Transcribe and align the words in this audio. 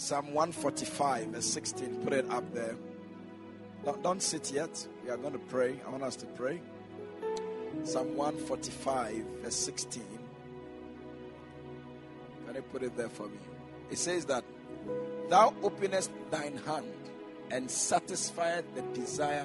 Psalm 0.00 0.32
145, 0.32 1.26
verse 1.26 1.44
16. 1.44 1.96
Put 1.96 2.14
it 2.14 2.30
up 2.30 2.54
there. 2.54 2.74
Don't, 3.84 4.02
don't 4.02 4.22
sit 4.22 4.50
yet. 4.50 4.88
We 5.04 5.10
are 5.10 5.18
going 5.18 5.34
to 5.34 5.38
pray. 5.38 5.78
I 5.86 5.90
want 5.90 6.02
us 6.02 6.16
to 6.16 6.26
pray. 6.26 6.62
Psalm 7.84 8.16
145, 8.16 9.24
verse 9.42 9.54
16. 9.54 10.02
Can 12.46 12.54
you 12.54 12.62
put 12.62 12.82
it 12.82 12.96
there 12.96 13.10
for 13.10 13.28
me? 13.28 13.36
It 13.90 13.98
says 13.98 14.24
that 14.24 14.42
Thou 15.28 15.54
openest 15.62 16.10
thine 16.30 16.56
hand 16.64 16.86
and 17.50 17.70
satisfied 17.70 18.64
the 18.74 18.80
desire 18.98 19.44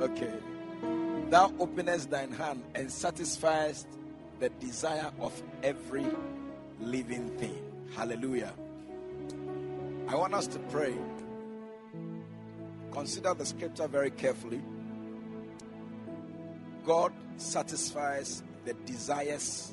Okay. 0.00 0.53
Thou 1.30 1.52
openest 1.58 2.10
thine 2.10 2.32
hand 2.32 2.62
and 2.74 2.88
satisfiest 2.88 3.86
the 4.40 4.48
desire 4.50 5.10
of 5.20 5.42
every 5.62 6.06
living 6.80 7.30
thing. 7.38 7.58
Hallelujah. 7.94 8.52
I 10.08 10.16
want 10.16 10.34
us 10.34 10.46
to 10.48 10.58
pray. 10.58 10.94
Consider 12.92 13.34
the 13.34 13.46
scripture 13.46 13.88
very 13.88 14.10
carefully. 14.10 14.62
God 16.84 17.12
satisfies 17.36 18.42
the 18.64 18.74
desires 18.86 19.72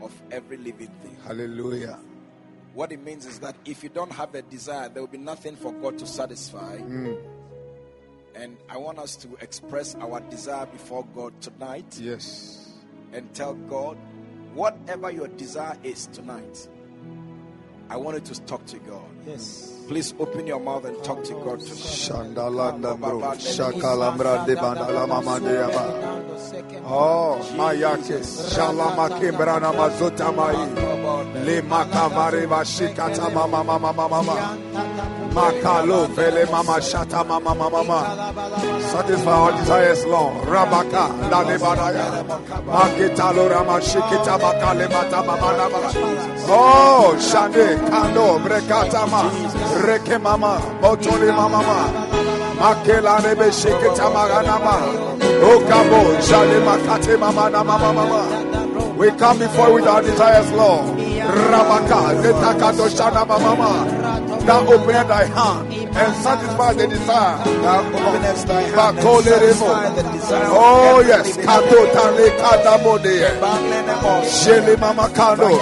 of 0.00 0.12
every 0.30 0.56
living 0.58 0.90
thing. 1.02 1.16
Hallelujah. 1.24 1.98
What 2.74 2.92
it 2.92 3.02
means 3.02 3.26
is 3.26 3.38
that 3.40 3.56
if 3.64 3.82
you 3.82 3.88
don't 3.88 4.12
have 4.12 4.34
a 4.34 4.42
desire, 4.42 4.88
there 4.88 5.02
will 5.02 5.08
be 5.08 5.18
nothing 5.18 5.56
for 5.56 5.72
God 5.72 5.98
to 5.98 6.06
satisfy. 6.06 6.78
Mm. 6.78 7.31
And 8.34 8.56
I 8.68 8.76
want 8.78 8.98
us 8.98 9.16
to 9.16 9.28
express 9.40 9.94
our 9.96 10.20
desire 10.20 10.66
before 10.66 11.04
God 11.14 11.38
tonight 11.40 11.98
Yes. 12.00 12.72
and 13.12 13.32
tell 13.34 13.54
God 13.54 13.96
whatever 14.54 15.10
your 15.10 15.28
desire 15.28 15.76
is 15.82 16.06
tonight. 16.08 16.68
I 17.90 17.96
want 17.96 18.16
you 18.26 18.34
to 18.34 18.40
talk 18.42 18.64
to 18.66 18.78
God. 18.78 19.04
Yes. 19.26 19.81
Please 19.92 20.14
open 20.18 20.46
your 20.46 20.58
mouth 20.58 20.86
and 20.86 21.04
talk 21.04 21.22
to 21.22 21.34
God 21.34 21.60
tonight. 21.60 21.76
Shandalanda 21.76 22.98
bro. 22.98 23.20
Shakalambra 23.36 24.46
de 24.46 24.56
bandala 24.56 25.06
mama. 25.06 25.38
Oh, 26.86 27.36
mayake. 27.56 28.24
Shalama 28.24 29.10
kimbrana 29.20 29.70
mazota 29.74 30.32
mai. 30.34 30.56
Le 31.44 31.60
makavare 31.60 32.46
bashikata 32.46 33.30
mama 33.34 33.62
mama 33.62 33.92
mama 33.92 34.08
mama. 34.08 34.58
Makalo 35.34 36.08
vele 36.14 36.44
mama 36.50 36.80
shata 36.80 37.26
mama 37.26 37.54
mama 37.54 37.84
mama. 37.84 38.80
Satisfy 38.80 39.30
our 39.30 39.52
desires, 39.52 40.04
Lord. 40.06 40.46
Rabaka 40.46 41.30
la 41.30 41.44
de 41.44 41.58
badaya. 41.58 42.24
Makitalo 42.64 43.50
rama 43.50 43.78
shikita 43.80 44.38
makale 44.40 44.88
mata 44.90 45.22
mama 45.22 45.52
mama. 45.70 45.92
Oh, 46.48 47.14
shande 47.18 47.76
kando. 47.90 48.22
Reke 49.82 50.20
mama. 50.22 50.58
Botoli 50.80 51.30
mama. 51.34 51.60
Makela 52.60 53.18
maganama. 54.14 54.76
Okabo 55.50 56.00
shale 56.22 56.58
makate 56.66 57.18
mama 57.18 57.50
na 57.50 57.64
mama 57.64 57.92
mama. 57.92 58.52
We 58.96 59.10
come 59.12 59.38
before 59.40 59.72
with 59.74 59.86
our 59.86 60.02
desires, 60.02 60.50
Lord. 60.52 60.96
Rabaka, 60.96 62.22
Netakato 62.22 62.86
Shana 62.88 63.26
Mama. 63.26 64.40
Thou 64.46 64.66
open 64.66 65.08
thy 65.08 65.24
hand 65.24 65.72
and 65.72 66.14
satisfy 66.22 66.72
the 66.74 66.86
desire. 66.86 67.44
Thou 67.62 67.80
openest 67.80 68.46
thy 68.46 68.62
hand 68.62 68.98
and 68.98 69.08
satisfy 69.08 69.88
the 69.90 70.02
desire 70.12 70.46
Oh 70.50 71.02
yes, 71.06 71.36
Kato 71.36 71.68
thing. 71.68 71.94
Tale 71.94 72.30
Kadamode. 72.38 73.40
Banlenemo. 73.40 74.22
Shele 74.26 74.78
Mama 74.78 75.08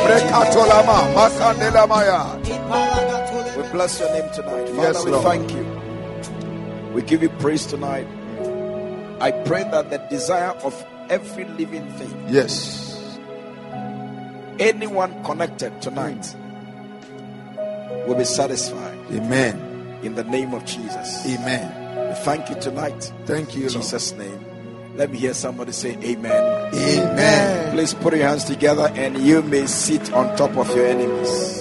Brekato 0.05 0.67
Lama, 0.69 0.99
Makandela 1.15 1.89
Maya. 1.89 3.30
Bless 3.73 4.01
your 4.01 4.11
name 4.13 4.31
tonight. 4.33 4.69
Father, 4.69 4.83
Yes, 4.83 5.05
we 5.05 5.11
Lord. 5.13 5.25
thank 5.25 5.53
you. 5.53 5.65
We 6.93 7.03
give 7.03 7.23
you 7.23 7.29
praise 7.39 7.67
tonight. 7.67 8.07
I 9.21 9.31
pray 9.31 9.63
that 9.65 9.91
the 9.91 9.99
desire 10.11 10.51
of 10.65 10.75
every 11.09 11.45
living 11.45 11.89
thing, 11.93 12.13
Yes. 12.29 13.17
anyone 14.59 15.23
connected 15.25 15.81
tonight, 15.81 16.35
will 18.07 18.15
be 18.17 18.25
satisfied 18.25 18.99
Amen. 19.13 20.01
in 20.03 20.15
the 20.15 20.25
name 20.25 20.53
of 20.55 20.65
Jesus. 20.65 21.25
Amen. 21.27 22.09
We 22.09 22.15
thank 22.25 22.49
you 22.49 22.57
tonight. 22.57 23.13
Thank 23.27 23.55
you, 23.55 23.67
In 23.67 23.73
Lord. 23.73 23.83
Jesus' 23.83 24.13
name. 24.13 24.45
Let 24.97 25.13
me 25.13 25.19
hear 25.19 25.35
somebody 25.35 25.71
say 25.73 25.97
amen. 26.03 26.75
Amen. 26.75 27.73
Please 27.73 27.95
put 27.95 28.15
your 28.17 28.27
hands 28.27 28.45
together 28.45 28.91
and 28.97 29.17
you 29.19 29.43
may 29.43 29.67
sit 29.67 30.13
on 30.13 30.37
top 30.37 30.57
of 30.57 30.75
your 30.75 30.87
enemies. 30.87 31.60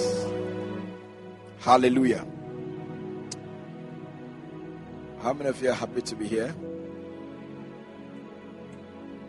Hallelujah. 1.60 2.26
How 5.20 5.34
many 5.34 5.50
of 5.50 5.62
you 5.62 5.68
are 5.68 5.74
happy 5.74 6.00
to 6.00 6.16
be 6.16 6.26
here? 6.26 6.54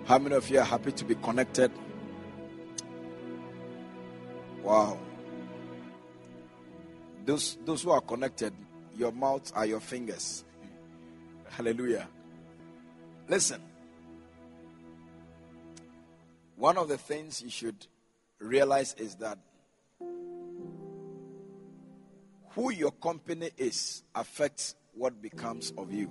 How 0.05 0.17
many 0.17 0.35
of 0.35 0.49
you 0.49 0.59
are 0.59 0.63
happy 0.63 0.93
to 0.93 1.03
be 1.03 1.15
connected? 1.15 1.73
Wow. 4.63 4.97
Those, 7.25 7.57
those 7.65 7.83
who 7.83 7.91
are 7.91 7.99
connected, 7.99 8.53
your 8.95 9.11
mouths 9.11 9.51
are 9.53 9.65
your 9.65 9.81
fingers. 9.81 10.45
Hallelujah. 11.49 12.07
Listen. 13.27 13.61
One 16.55 16.77
of 16.77 16.87
the 16.87 16.97
things 16.97 17.41
you 17.41 17.49
should 17.49 17.87
realize 18.39 18.93
is 18.93 19.15
that 19.15 19.37
who 22.55 22.71
your 22.71 22.91
company 22.91 23.49
is 23.57 24.03
affects 24.13 24.75
what 24.93 25.21
becomes 25.21 25.71
of 25.77 25.91
you. 25.91 26.09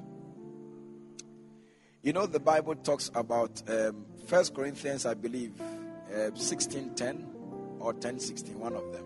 You 2.02 2.14
know, 2.14 2.26
the 2.26 2.40
Bible 2.40 2.76
talks 2.76 3.10
about 3.14 3.62
um, 3.68 4.06
1 4.26 4.44
Corinthians, 4.54 5.04
I 5.04 5.14
believe, 5.14 5.60
uh, 5.60 6.30
16.10 6.30 7.26
or 7.78 7.92
10.16, 7.92 8.54
one 8.54 8.74
of 8.74 8.90
them. 8.92 9.04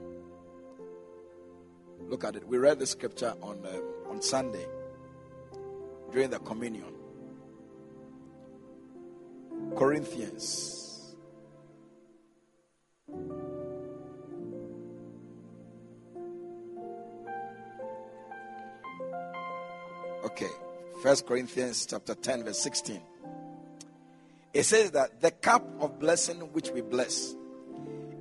Look 2.08 2.22
at 2.24 2.36
it. 2.36 2.46
We 2.46 2.58
read 2.58 2.78
the 2.78 2.86
scripture 2.86 3.34
on, 3.42 3.58
um, 3.66 3.82
on 4.10 4.22
Sunday 4.22 4.66
during 6.12 6.30
the 6.30 6.38
communion. 6.38 6.92
Corinthians. 9.76 11.14
Okay. 20.24 20.48
First 21.02 21.26
Corinthians 21.26 21.86
chapter 21.86 22.14
10, 22.14 22.44
verse 22.44 22.58
16. 22.60 23.00
It 24.54 24.62
says 24.62 24.92
that 24.92 25.20
the 25.20 25.30
cup 25.30 25.66
of 25.80 25.98
blessing 25.98 26.40
which 26.52 26.70
we 26.70 26.80
bless, 26.80 27.34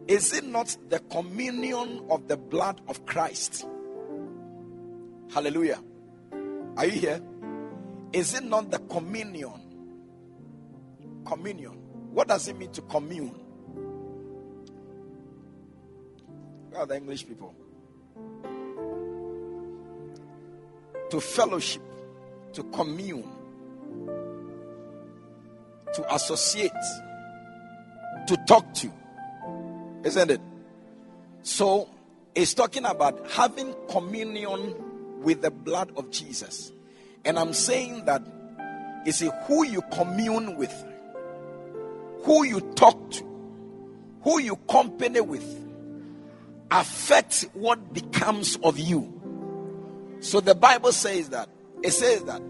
is 0.08 0.34
it 0.34 0.44
not 0.44 0.76
the 0.90 1.00
communion 1.00 2.04
of 2.10 2.28
the 2.28 2.36
blood 2.36 2.82
of 2.88 3.06
Christ? 3.06 3.66
Hallelujah. 5.32 5.80
Are 6.76 6.86
you 6.86 6.92
here? 6.92 7.22
Is 8.12 8.34
it 8.34 8.44
not 8.44 8.70
the 8.70 8.80
communion? 8.80 9.62
Communion. 11.26 11.72
What 12.12 12.28
does 12.28 12.48
it 12.48 12.58
mean 12.58 12.72
to 12.74 12.82
commune? 12.82 13.40
Where 16.70 16.82
are 16.82 16.86
the 16.86 16.98
English 16.98 17.28
people? 17.28 17.56
To 21.12 21.22
fellowship, 21.22 21.82
to 22.54 22.64
commune, 22.66 23.30
to 25.94 26.14
associate, 26.14 26.72
to 28.28 28.38
talk 28.48 28.74
to. 28.76 28.92
Isn't 30.04 30.32
it? 30.32 30.42
So 31.44 31.90
it's 32.36 32.54
talking 32.54 32.86
about 32.86 33.30
having 33.32 33.74
communion 33.90 35.22
with 35.22 35.42
the 35.42 35.52
blood 35.52 35.92
of 35.96 36.12
Jesus. 36.12 36.72
And 37.26 37.40
I'm 37.40 37.54
saying 37.54 38.06
that 38.06 38.22
see, 39.12 39.30
who 39.48 39.66
you 39.66 39.82
commune 39.92 40.56
with, 40.58 40.74
who 42.24 42.46
you 42.46 42.62
talk 42.76 43.12
to, 43.12 43.24
who 44.22 44.40
you 44.40 44.56
company 44.56 45.20
with, 45.22 45.46
affects 46.72 47.44
what 47.54 47.94
becomes 47.94 48.58
of 48.64 48.80
you. 48.80 49.10
So 50.22 50.40
the 50.40 50.56
Bible 50.56 50.92
says 50.92 51.30
that. 51.30 51.50
It 51.84 51.92
says 51.92 52.24
that 52.24 52.42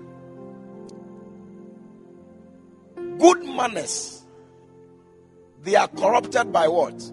good 3.20 3.44
manners 3.46 4.24
they 5.64 5.76
are 5.76 5.88
corrupted 5.88 6.52
by 6.52 6.68
what? 6.68 7.12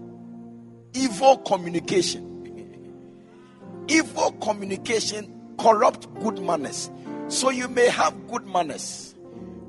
Evil 0.93 1.39
communication. 1.39 2.27
Evil 3.89 4.33
communication 4.33 5.33
corrupt 5.59 6.13
good 6.21 6.41
manners. 6.43 6.91
So 7.29 7.51
you 7.51 7.69
may 7.69 7.89
have 7.89 8.29
good 8.29 8.47
manners. 8.47 9.15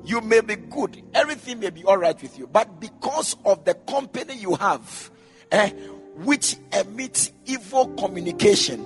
You 0.04 0.20
may 0.20 0.40
be 0.40 0.56
good. 0.56 1.00
Everything 1.14 1.60
may 1.60 1.70
be 1.70 1.84
all 1.84 1.96
right 1.96 2.20
with 2.20 2.36
you. 2.36 2.48
But 2.48 2.80
because 2.80 3.36
of 3.44 3.64
the 3.64 3.74
company 3.74 4.36
you 4.36 4.56
have, 4.56 5.10
eh, 5.52 5.70
which 6.16 6.56
emits 6.72 7.30
evil 7.46 7.86
communication, 7.94 8.84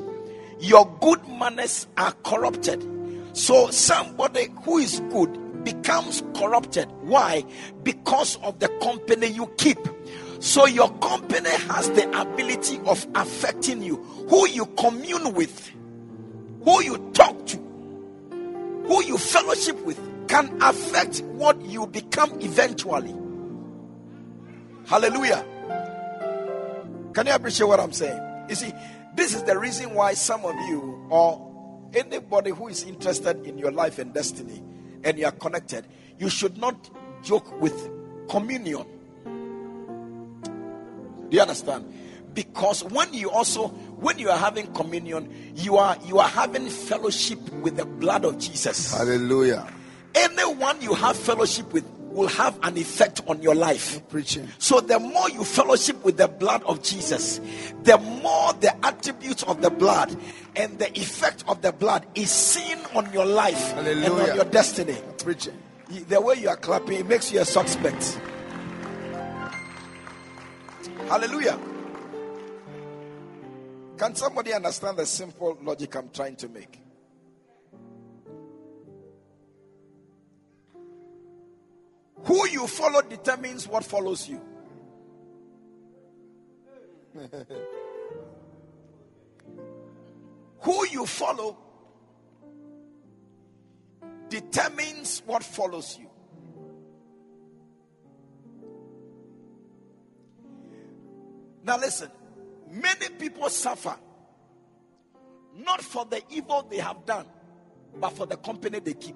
your 0.61 0.87
good 1.01 1.27
manners 1.27 1.87
are 1.97 2.13
corrupted. 2.23 2.96
So 3.37 3.71
somebody 3.71 4.49
who 4.65 4.79
is 4.79 5.01
good 5.11 5.63
becomes 5.63 6.23
corrupted. 6.35 6.91
Why? 7.03 7.45
Because 7.83 8.37
of 8.37 8.61
the 8.61 8.69
company 8.81 9.27
you 9.27 9.47
keep. 9.59 9.79
So 10.41 10.65
your 10.65 10.91
company 11.01 11.51
has 11.51 11.91
the 11.91 12.09
ability 12.19 12.81
of 12.87 13.07
affecting 13.15 13.83
you. 13.83 13.97
Who 14.31 14.49
you 14.49 14.65
commune 14.79 15.35
with, 15.35 15.71
who 16.65 16.83
you 16.83 16.97
talk 17.13 17.45
to, 17.49 17.59
who 18.87 19.05
you 19.05 19.19
fellowship 19.19 19.85
with 19.85 20.01
can 20.29 20.57
affect 20.63 21.21
what 21.21 21.61
you 21.61 21.87
become 21.87 22.41
eventually. 22.41 23.15
Hallelujah. 24.87 25.45
Can 27.13 27.27
you 27.27 27.35
appreciate 27.35 27.67
what 27.67 27.81
I'm 27.81 27.93
saying? 27.93 28.47
You 28.49 28.55
see, 28.55 28.73
this 29.15 29.35
is 29.35 29.43
the 29.43 29.59
reason 29.59 29.93
why 29.93 30.15
some 30.15 30.43
of 30.47 30.55
you 30.55 31.07
or 31.11 31.46
anybody 31.95 32.51
who 32.51 32.69
is 32.69 32.85
interested 32.85 33.47
in 33.47 33.59
your 33.59 33.73
life 33.73 33.99
and 33.99 34.13
destiny 34.13 34.63
and 35.05 35.19
you 35.19 35.27
are 35.27 35.33
connected, 35.33 35.87
you 36.19 36.29
should 36.29 36.59
not 36.59 36.91
joke 37.23 37.61
with 37.61 37.91
communion. 38.29 38.85
Do 41.29 41.37
you 41.37 41.41
understand? 41.41 41.93
Because 42.35 42.85
when 42.85 43.15
you 43.15 43.31
also 43.31 43.69
when 43.69 44.19
you 44.19 44.29
are 44.29 44.39
having 44.39 44.73
communion, 44.75 45.53
you 45.57 45.77
are 45.77 45.97
you 46.05 46.19
are 46.19 46.29
having 46.29 46.69
fellowship 46.69 47.39
with 47.55 47.77
the 47.77 47.87
blood 47.87 48.25
of 48.25 48.39
Jesus. 48.39 48.93
Hallelujah. 48.93 49.67
Anyone 50.15 50.81
you 50.83 50.95
have 50.95 51.17
fellowship 51.17 51.73
with 51.73 51.85
will 52.17 52.29
have 52.29 52.59
an 52.63 52.77
effect 52.77 53.21
on 53.27 53.43
your 53.43 53.55
life. 53.55 54.07
Preaching. 54.09 54.49
So 54.59 54.81
the 54.81 54.99
more 54.99 55.29
you 55.31 55.45
fellowship 55.45 56.03
with 56.05 56.17
the 56.17 56.29
blood 56.29 56.63
of 56.65 56.83
Jesus, 56.83 57.41
the 57.83 57.99
more 57.99 58.53
the 58.55 58.75
attributes 58.85 59.43
of 59.45 59.63
the 59.63 59.71
blood 59.71 60.17
and 60.57 60.79
the 60.79 60.91
effect 60.99 61.45
of 61.49 61.61
the 61.61 61.73
blood 61.73 62.07
is 62.15 62.31
seen 62.31 62.79
on 62.95 63.13
your 63.13 63.27
life 63.27 63.73
Hallelujah. 63.73 64.05
and 64.07 64.31
on 64.31 64.37
your 64.37 64.45
destiny. 64.47 64.97
Preaching. 65.19 65.57
The 66.09 66.21
way 66.21 66.37
you 66.37 66.49
are 66.49 66.57
clapping, 66.57 66.99
it 66.99 67.07
makes 67.07 67.31
you 67.31 67.41
a 67.41 67.45
suspect. 67.45 68.19
Hallelujah. 71.09 71.59
Can 73.97 74.15
somebody 74.15 74.53
understand 74.53 74.97
the 74.97 75.07
simple 75.07 75.57
logic 75.63 75.95
I'm 75.95 76.11
trying 76.11 76.37
to 76.37 76.49
make? 76.49 76.81
Who 82.25 82.49
you 82.49 82.67
follow 82.67 83.03
determines 83.03 83.69
what 83.69 83.85
follows 83.85 84.29
you. 84.29 84.41
Who 90.67 90.85
you 90.89 91.07
follow 91.07 91.57
determines 94.29 95.23
what 95.25 95.45
follows 95.45 95.97
you. 95.97 96.11
Now, 101.63 101.79
listen, 101.79 102.11
many 102.69 103.11
people 103.11 103.49
suffer 103.49 103.95
not 105.55 105.83
for 105.83 106.05
the 106.05 106.21
evil 106.31 106.67
they 106.69 106.79
have 106.79 107.07
done, 107.07 107.27
but 108.01 108.11
for 108.11 108.27
the 108.27 108.37
company 108.37 108.81
they 108.81 108.95
keep. 108.95 109.15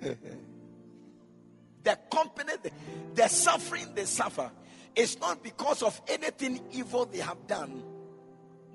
the 0.00 1.98
company, 2.10 2.52
the, 2.62 2.70
the 3.14 3.28
suffering 3.28 3.88
they 3.94 4.06
suffer 4.06 4.50
is 4.94 5.20
not 5.20 5.42
because 5.42 5.82
of 5.82 6.00
anything 6.08 6.62
evil 6.72 7.04
they 7.04 7.18
have 7.18 7.46
done, 7.46 7.82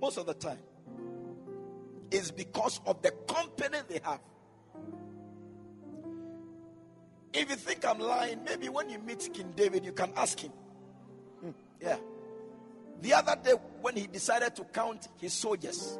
most 0.02 0.18
of 0.18 0.26
the 0.26 0.34
time. 0.34 0.58
is 2.10 2.32
because 2.32 2.82
of 2.86 3.02
the 3.02 3.12
company 3.12 3.78
they 3.88 4.00
have. 4.04 4.20
If 7.34 7.50
you 7.50 7.56
think 7.56 7.86
I'm 7.86 8.00
lying, 8.00 8.44
maybe 8.44 8.68
when 8.68 8.90
you 8.90 9.00
meet 9.00 9.30
King 9.34 9.54
David, 9.56 9.86
you 9.86 9.94
can 9.94 10.12
ask 10.18 10.38
him. 10.38 10.52
Hmm, 11.40 11.52
yeah. 11.80 11.96
The 13.02 13.14
other 13.14 13.38
day, 13.42 13.54
when 13.82 13.96
he 13.96 14.08
decided 14.08 14.56
to 14.58 14.66
count 14.66 15.08
his 15.18 15.32
soldiers, 15.34 15.98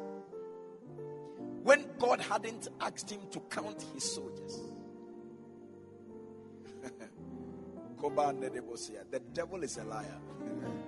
when 1.62 1.86
God 1.98 2.20
hadn't 2.20 2.68
asked 2.80 3.10
him 3.10 3.20
to 3.30 3.40
count 3.48 3.82
his 3.94 4.12
soldiers, 4.14 4.60
the 8.02 9.22
devil 9.32 9.62
is 9.62 9.78
a 9.78 9.84
liar. 9.84 10.18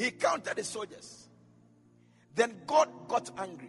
He 0.00 0.12
counted 0.12 0.56
the 0.56 0.64
soldiers. 0.64 1.28
Then 2.34 2.62
God 2.66 2.88
got 3.06 3.30
angry 3.36 3.68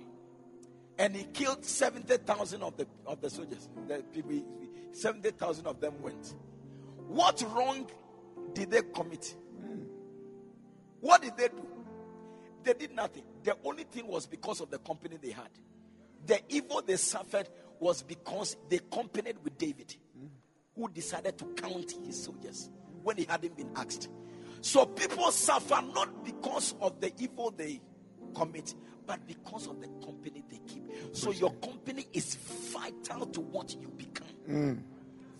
and 0.97 1.13
he 1.13 1.25
killed 1.25 1.65
70,000 1.65 2.63
of 2.63 2.77
the, 2.77 2.87
of 3.05 3.19
the 3.19 3.29
soldiers. 3.29 3.67
The 3.85 4.01
people, 4.13 4.41
70,000 4.93 5.67
of 5.67 5.81
them 5.81 6.01
went. 6.01 6.35
What 7.09 7.43
wrong 7.53 7.85
did 8.53 8.71
they 8.71 8.81
commit? 8.81 9.35
What 11.01 11.21
did 11.21 11.35
they 11.35 11.49
do? 11.49 11.67
They 12.63 12.75
did 12.75 12.95
nothing. 12.95 13.23
The 13.43 13.57
only 13.65 13.83
thing 13.83 14.07
was 14.07 14.25
because 14.25 14.61
of 14.61 14.71
the 14.71 14.77
company 14.77 15.17
they 15.21 15.31
had. 15.31 15.49
The 16.25 16.39
evil 16.47 16.81
they 16.81 16.95
suffered 16.95 17.49
was 17.77 18.03
because 18.03 18.55
they 18.69 18.79
companied 18.89 19.35
with 19.43 19.57
David, 19.57 19.97
who 20.77 20.87
decided 20.87 21.37
to 21.39 21.45
count 21.57 21.93
his 22.05 22.23
soldiers 22.23 22.69
when 23.03 23.17
he 23.17 23.25
hadn't 23.25 23.57
been 23.57 23.71
asked. 23.75 24.07
So 24.61 24.85
people 24.85 25.31
suffer 25.31 25.81
not 25.93 26.23
because 26.23 26.75
of 26.79 27.01
the 27.01 27.11
evil 27.19 27.51
they 27.55 27.81
commit, 28.35 28.73
but 29.05 29.25
because 29.27 29.67
of 29.67 29.81
the 29.81 29.87
company 30.05 30.43
they 30.49 30.59
keep. 30.67 30.83
So 31.13 31.31
your 31.31 31.51
company 31.55 32.07
is 32.13 32.35
vital 32.35 33.25
to 33.25 33.41
what 33.41 33.75
you 33.79 33.87
become. 33.89 34.27
Mm. 34.47 34.81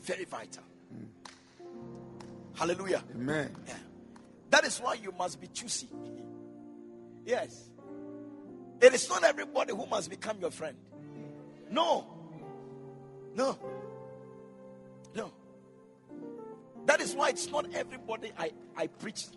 Very 0.02 0.26
vital. 0.26 0.64
Hallelujah. 2.56 3.04
Amen. 3.16 3.56
Yeah. 3.68 3.74
That 4.50 4.66
is 4.66 4.80
why 4.80 4.96
you 4.96 5.14
must 5.18 5.40
be 5.40 5.48
choosy. 5.48 5.88
Yes. 7.26 7.70
It 8.82 8.94
is 8.94 9.08
not 9.08 9.24
everybody 9.24 9.74
who 9.74 9.86
must 9.86 10.10
become 10.10 10.40
your 10.42 10.52
friend. 10.52 10.76
No. 11.70 12.06
No. 13.36 13.58
That 16.92 17.00
is 17.00 17.16
why 17.16 17.30
it's 17.30 17.50
not 17.50 17.74
everybody 17.74 18.34
I, 18.38 18.52
I 18.76 18.88
preach. 18.88 19.28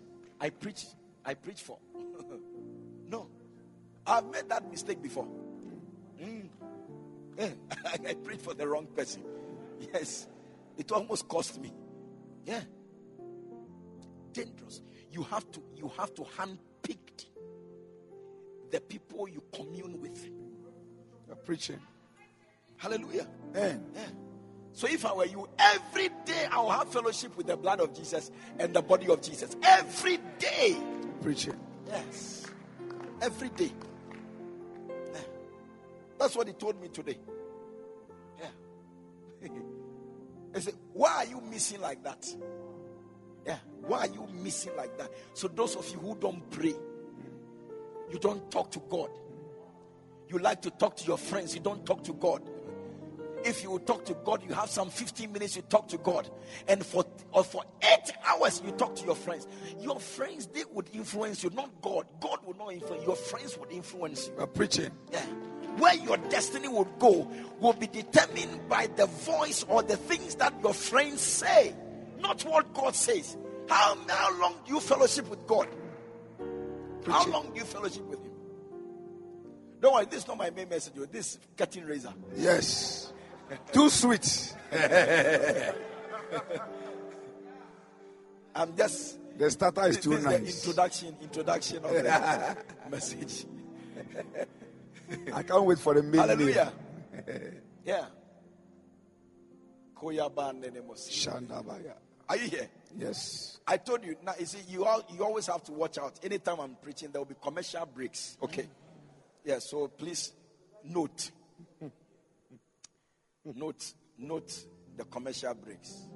I 0.41 0.49
preach. 0.49 0.87
I 1.23 1.35
preach 1.35 1.61
for. 1.61 1.77
no. 3.09 3.29
I've 4.05 4.25
made 4.25 4.49
that 4.49 4.69
mistake 4.69 5.01
before. 5.01 5.25
Mm. 6.21 6.49
Yeah. 7.37 7.49
I 8.09 8.13
preached 8.15 8.41
for 8.41 8.53
the 8.53 8.67
wrong 8.67 8.87
person. 8.87 9.23
Yes. 9.79 10.27
It 10.77 10.91
almost 10.91 11.29
cost 11.29 11.61
me. 11.61 11.71
Yeah. 12.45 12.59
Dangerous. 14.33 14.81
You 15.09 15.23
have 15.23 15.49
to 15.51 15.61
you 15.77 15.89
have 15.97 16.13
to 16.15 16.23
handpick 16.23 17.25
the 18.69 18.81
people 18.81 19.29
you 19.29 19.41
commune 19.53 20.01
with. 20.01 20.29
You're 21.25 21.37
preaching. 21.37 21.79
Hallelujah. 22.75 23.29
Amen. 23.55 23.85
Yeah. 23.95 24.24
So 24.75 24.87
if 24.87 25.05
I 25.05 25.13
were 25.13 25.25
you, 25.25 25.47
every 25.57 26.09
day 26.25 26.47
I 26.51 26.59
will 26.59 26.69
have 26.69 26.89
fellowship 26.89 27.37
with 27.37 27.47
the 27.47 27.55
blood 27.55 27.79
of 27.79 27.93
Jesus 27.95 28.29
and 28.59 28.73
the 28.73 28.81
body 28.81 29.07
of 29.07 29.21
Jesus. 29.21 29.55
Every 29.63 30.19
day. 30.37 30.75
Preaching. 31.21 31.57
Yes. 31.87 32.45
Every 33.21 33.47
day. 33.49 33.71
Yeah. 35.13 35.19
That's 36.19 36.35
what 36.35 36.47
he 36.47 36.53
told 36.53 36.81
me 36.81 36.89
today. 36.89 37.17
Yeah. 39.41 39.49
I 40.55 40.59
said, 40.59 40.73
Why 40.91 41.23
are 41.23 41.25
you 41.25 41.39
missing 41.39 41.79
like 41.79 42.03
that? 42.03 42.27
Yeah. 43.47 43.59
Why 43.79 43.99
are 43.99 44.07
you 44.07 44.27
missing 44.43 44.75
like 44.75 44.97
that? 44.97 45.09
So, 45.35 45.47
those 45.47 45.77
of 45.77 45.89
you 45.89 45.99
who 45.99 46.17
don't 46.17 46.49
pray, 46.51 46.75
you 48.11 48.19
don't 48.19 48.51
talk 48.51 48.71
to 48.71 48.81
God, 48.89 49.09
you 50.27 50.37
like 50.39 50.61
to 50.63 50.69
talk 50.71 50.97
to 50.97 51.05
your 51.05 51.17
friends, 51.17 51.55
you 51.55 51.61
don't 51.61 51.85
talk 51.85 52.03
to 52.03 52.13
God. 52.13 52.41
If 53.45 53.63
you 53.63 53.77
talk 53.85 54.05
to 54.05 54.15
God, 54.25 54.41
you 54.47 54.53
have 54.55 54.69
some 54.69 54.89
15 54.89 55.31
minutes 55.31 55.55
you 55.55 55.61
talk 55.63 55.87
to 55.89 55.97
God, 55.99 56.29
and 56.67 56.83
for 56.83 57.05
or 57.31 57.43
for 57.43 57.63
eight 57.93 58.11
hours 58.25 58.61
you 58.65 58.71
talk 58.71 58.95
to 58.95 59.05
your 59.05 59.15
friends. 59.15 59.47
Your 59.79 59.99
friends 59.99 60.47
they 60.47 60.63
would 60.71 60.89
influence 60.93 61.43
you, 61.43 61.51
not 61.51 61.69
God. 61.81 62.07
God 62.19 62.39
will 62.45 62.55
not 62.55 62.73
influence. 62.73 63.05
Your 63.05 63.15
friends 63.15 63.57
would 63.59 63.71
influence 63.71 64.27
you. 64.27 64.33
We're 64.37 64.47
preaching. 64.47 64.89
Yeah. 65.11 65.21
Where 65.77 65.93
your 65.95 66.17
destiny 66.17 66.67
would 66.69 66.87
go 66.99 67.29
will 67.59 67.73
be 67.73 67.87
determined 67.87 68.67
by 68.67 68.87
the 68.87 69.05
voice 69.05 69.63
or 69.67 69.83
the 69.83 69.97
things 69.97 70.35
that 70.35 70.53
your 70.63 70.73
friends 70.73 71.21
say, 71.21 71.75
not 72.19 72.41
what 72.43 72.73
God 72.73 72.95
says. 72.95 73.37
How, 73.67 73.97
how 74.07 74.39
long 74.39 74.55
do 74.65 74.73
you 74.73 74.79
fellowship 74.79 75.29
with 75.29 75.45
God? 75.45 75.67
How 77.05 77.27
long 77.27 77.51
do 77.51 77.59
you 77.59 77.65
fellowship 77.65 78.03
with 78.05 78.23
Him? 78.23 78.31
Don't 79.81 79.93
worry, 79.93 80.05
this 80.05 80.21
is 80.21 80.27
not 80.27 80.37
my 80.37 80.49
main 80.49 80.69
message. 80.69 80.93
oh, 80.97 81.05
This 81.05 81.33
is 81.33 81.39
cutting 81.57 81.83
razor. 81.85 82.13
Yes. 82.35 83.11
Too 83.71 83.89
sweet. 83.89 84.53
I'm 88.55 88.75
just. 88.75 89.19
The 89.37 89.51
starter 89.51 89.87
is 89.87 89.95
This 89.97 90.05
too 90.05 90.13
is 90.13 90.23
nice. 90.23 90.63
introduction, 90.65 91.15
introduction 91.21 91.77
of 91.83 91.91
the 91.91 92.57
message. 92.89 93.45
I 95.33 95.43
can't 95.43 95.63
wait 95.65 95.77
for 95.79 95.93
the 95.93 96.03
main 96.03 96.21
Hallelujah. 96.21 96.71
name. 97.27 97.51
Yeah. 97.83 98.05
Shandabaya. 100.01 101.93
Are 102.29 102.37
you 102.37 102.47
here? 102.49 102.69
Yes. 102.97 103.59
I 103.67 103.77
told 103.77 104.05
you 104.05 104.15
now. 104.23 104.33
You 104.39 104.45
see, 104.45 104.59
you 104.69 104.85
all, 104.85 105.03
you 105.13 105.23
always 105.23 105.47
have 105.47 105.63
to 105.65 105.73
watch 105.73 105.97
out. 105.97 106.17
Anytime 106.23 106.59
I'm 106.61 106.75
preaching, 106.81 107.09
there 107.11 107.19
will 107.21 107.25
be 107.27 107.35
commercial 107.41 107.85
breaks. 107.85 108.37
Okay. 108.41 108.63
Mm. 108.63 108.67
Yeah. 109.43 109.59
So 109.59 109.87
please 109.89 110.31
note, 110.85 111.31
note, 113.53 113.93
note 114.17 114.65
the 114.97 115.03
commercial 115.05 115.53
breaks. 115.53 116.07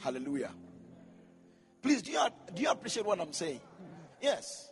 Hallelujah. 0.00 0.52
Please, 1.82 2.02
do 2.02 2.12
you 2.12 2.20
do 2.54 2.62
you 2.62 2.70
appreciate 2.70 3.04
what 3.04 3.20
I'm 3.20 3.32
saying? 3.32 3.60
Yes. 4.20 4.70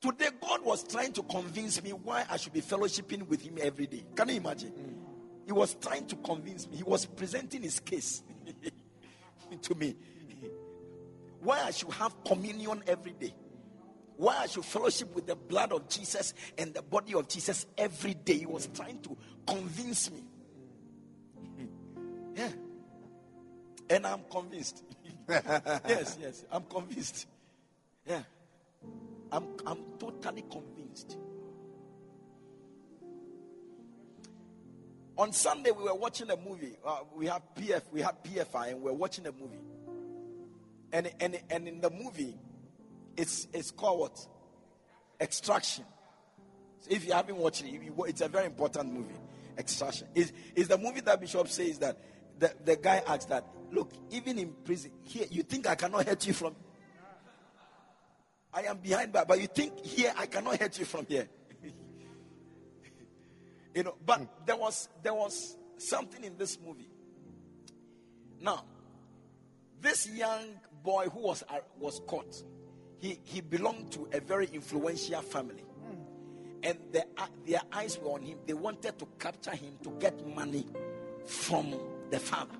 Today, 0.00 0.30
God 0.40 0.64
was 0.64 0.82
trying 0.84 1.12
to 1.12 1.22
convince 1.22 1.82
me 1.82 1.90
why 1.90 2.24
I 2.28 2.36
should 2.36 2.52
be 2.52 2.60
fellowshipping 2.60 3.28
with 3.28 3.42
Him 3.42 3.58
every 3.60 3.86
day. 3.86 4.04
Can 4.16 4.28
you 4.30 4.36
imagine? 4.36 4.70
Mm. 4.70 5.02
He 5.46 5.52
was 5.52 5.74
trying 5.80 6.06
to 6.06 6.16
convince 6.16 6.68
me. 6.68 6.76
He 6.76 6.82
was 6.82 7.06
presenting 7.06 7.62
his 7.62 7.80
case 7.80 8.22
to 9.62 9.74
me. 9.74 9.96
Why 11.40 11.62
I 11.64 11.70
should 11.72 11.90
have 11.90 12.14
communion 12.24 12.82
every 12.86 13.12
day. 13.12 13.34
Why 14.16 14.38
I 14.38 14.46
should 14.46 14.64
fellowship 14.64 15.14
with 15.14 15.26
the 15.26 15.34
blood 15.34 15.72
of 15.72 15.88
Jesus 15.88 16.34
and 16.56 16.72
the 16.72 16.82
body 16.82 17.14
of 17.14 17.28
Jesus 17.28 17.66
every 17.76 18.14
day. 18.14 18.38
He 18.38 18.46
was 18.46 18.68
trying 18.68 19.00
to 19.00 19.16
convince 19.46 20.10
me. 20.10 20.22
Yeah. 22.34 22.48
And 23.90 24.06
I'm 24.06 24.20
convinced. 24.30 24.82
yes, 25.28 26.18
yes. 26.20 26.44
I'm 26.50 26.64
convinced. 26.64 27.26
Yeah. 28.06 28.22
I'm, 29.30 29.44
I'm 29.66 29.78
totally 29.98 30.44
convinced. 30.50 31.16
On 35.16 35.32
Sunday, 35.32 35.70
we 35.70 35.84
were 35.84 35.94
watching 35.94 36.30
a 36.30 36.36
movie. 36.36 36.74
Uh, 36.84 37.00
we 37.14 37.26
have 37.26 37.42
PF, 37.54 37.82
we 37.92 38.00
have 38.00 38.22
PFI, 38.22 38.70
and 38.70 38.82
we 38.82 38.90
we're 38.90 38.96
watching 38.96 39.26
a 39.26 39.32
movie. 39.32 39.60
And, 40.92 41.10
and, 41.20 41.38
and 41.50 41.68
in 41.68 41.80
the 41.80 41.90
movie, 41.90 42.34
it's, 43.16 43.46
it's 43.52 43.70
called 43.70 44.00
what? 44.00 44.26
Extraction. 45.20 45.84
So 46.80 46.90
if 46.90 47.06
you 47.06 47.12
haven't 47.12 47.36
watched 47.36 47.64
it, 47.64 47.80
it's 48.08 48.20
a 48.20 48.28
very 48.28 48.46
important 48.46 48.92
movie. 48.92 49.14
Extraction. 49.56 50.08
Is 50.14 50.32
is 50.56 50.68
the 50.68 50.78
movie 50.78 51.00
that 51.02 51.20
Bishop 51.20 51.46
says 51.48 51.78
that 51.78 51.98
the, 52.38 52.52
the 52.64 52.76
guy 52.76 53.02
asked 53.06 53.28
that, 53.28 53.46
look, 53.70 53.92
even 54.10 54.38
in 54.38 54.52
prison, 54.64 54.90
here, 55.02 55.26
you 55.30 55.42
think 55.42 55.66
I 55.66 55.74
cannot 55.74 56.06
hurt 56.06 56.26
you 56.26 56.32
from. 56.32 56.54
I 58.52 58.62
am 58.62 58.78
behind 58.78 59.12
bar, 59.12 59.24
but 59.26 59.40
you 59.40 59.46
think 59.46 59.84
here 59.84 60.12
I 60.16 60.26
cannot 60.26 60.60
hurt 60.60 60.78
you 60.78 60.84
from 60.84 61.06
here. 61.06 61.28
you 63.74 63.82
know, 63.82 63.94
but 64.04 64.46
there 64.46 64.56
was 64.56 64.88
there 65.02 65.14
was 65.14 65.56
something 65.78 66.22
in 66.22 66.36
this 66.36 66.58
movie. 66.64 66.88
Now, 68.40 68.64
this 69.80 70.08
young 70.10 70.44
boy 70.82 71.08
who 71.08 71.20
was 71.20 71.42
uh, 71.48 71.60
was 71.78 72.00
caught, 72.06 72.42
he 72.98 73.18
he 73.24 73.40
belonged 73.40 73.92
to 73.92 74.08
a 74.12 74.20
very 74.20 74.48
influential 74.52 75.22
family, 75.22 75.64
and 76.62 76.78
their 76.92 77.04
uh, 77.16 77.26
their 77.46 77.62
eyes 77.72 77.98
were 77.98 78.10
on 78.10 78.22
him. 78.22 78.38
They 78.46 78.54
wanted 78.54 78.98
to 78.98 79.06
capture 79.18 79.56
him 79.56 79.78
to 79.84 79.90
get 79.98 80.26
money 80.26 80.66
from 81.24 81.74
the 82.12 82.20
father. 82.20 82.54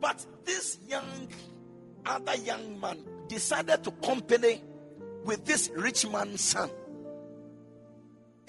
But 0.00 0.26
this 0.44 0.78
young 0.88 1.28
other 2.04 2.36
young 2.36 2.80
man 2.80 2.98
decided 3.28 3.84
to 3.84 3.90
company 3.92 4.62
with 5.24 5.44
this 5.44 5.70
rich 5.74 6.06
man's 6.06 6.40
son. 6.40 6.70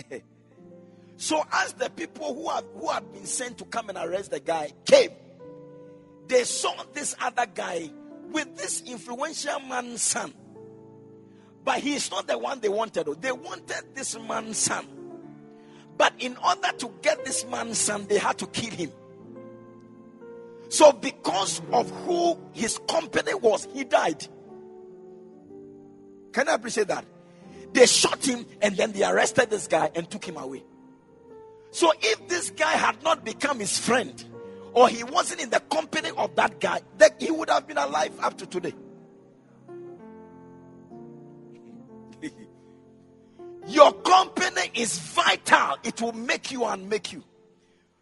so 1.18 1.44
as 1.52 1.74
the 1.74 1.90
people 1.90 2.34
who 2.34 2.50
have 2.50 2.66
who 2.78 2.90
had 2.90 3.12
been 3.14 3.26
sent 3.26 3.58
to 3.60 3.66
come 3.66 3.90
and 3.90 3.98
arrest 3.98 4.32
the 4.32 4.40
guy 4.40 4.72
came, 4.86 5.12
they 6.28 6.44
saw 6.44 6.74
this 6.94 7.16
other 7.22 7.46
guy 7.54 7.92
with 8.32 8.58
this 8.58 8.82
influential 8.86 9.60
man's 9.60 10.02
son. 10.02 10.34
But 11.64 11.80
he 11.80 11.96
is 11.96 12.12
not 12.12 12.28
the 12.28 12.38
one 12.38 12.60
they 12.60 12.70
wanted. 12.70 13.08
They 13.22 13.32
wanted 13.32 13.84
this 13.94 14.18
man's 14.20 14.58
son. 14.58 14.88
But 15.98 16.14
in 16.20 16.36
order 16.38 16.72
to 16.80 16.92
get 17.02 17.24
this 17.26 17.46
man's 17.46 17.78
son, 17.78 18.06
they 18.08 18.18
had 18.18 18.38
to 18.40 18.48
kill 18.48 18.72
him. 18.72 18.92
So, 20.70 20.92
because 20.92 21.62
of 21.72 21.90
who 22.06 22.38
his 22.54 22.80
company 22.88 23.34
was, 23.34 23.68
he 23.74 23.84
died. 23.84 24.28
Can 26.34 26.50
I 26.50 26.56
appreciate 26.56 26.88
that? 26.88 27.06
They 27.72 27.86
shot 27.86 28.26
him 28.26 28.46
and 28.62 28.76
then 28.76 28.92
they 28.92 29.04
arrested 29.04 29.50
this 29.50 29.68
guy 29.68 29.92
and 29.96 30.10
took 30.10 30.26
him 30.26 30.38
away. 30.38 30.64
So, 31.72 31.92
if 32.02 32.28
this 32.28 32.52
guy 32.52 32.72
had 32.72 33.02
not 33.04 33.24
become 33.24 33.60
his 33.60 33.78
friend 33.78 34.24
or 34.74 34.90
he 34.90 35.04
wasn't 35.04 35.42
in 35.42 35.50
the 35.50 35.60
company 35.60 36.10
of 36.18 36.36
that 36.36 36.60
guy, 36.60 36.82
then 36.98 37.12
he 37.20 37.32
would 37.32 37.50
have 37.50 37.68
been 37.68 37.78
alive 37.78 38.12
up 38.22 38.38
to 38.40 38.46
today. 38.46 38.74
Your 43.68 43.94
company 43.94 44.72
is 44.76 44.98
vital, 45.00 45.78
it 45.84 46.02
will 46.02 46.14
make 46.14 46.52
you 46.52 46.66
and 46.66 46.90
make 46.90 47.12
you. 47.12 47.24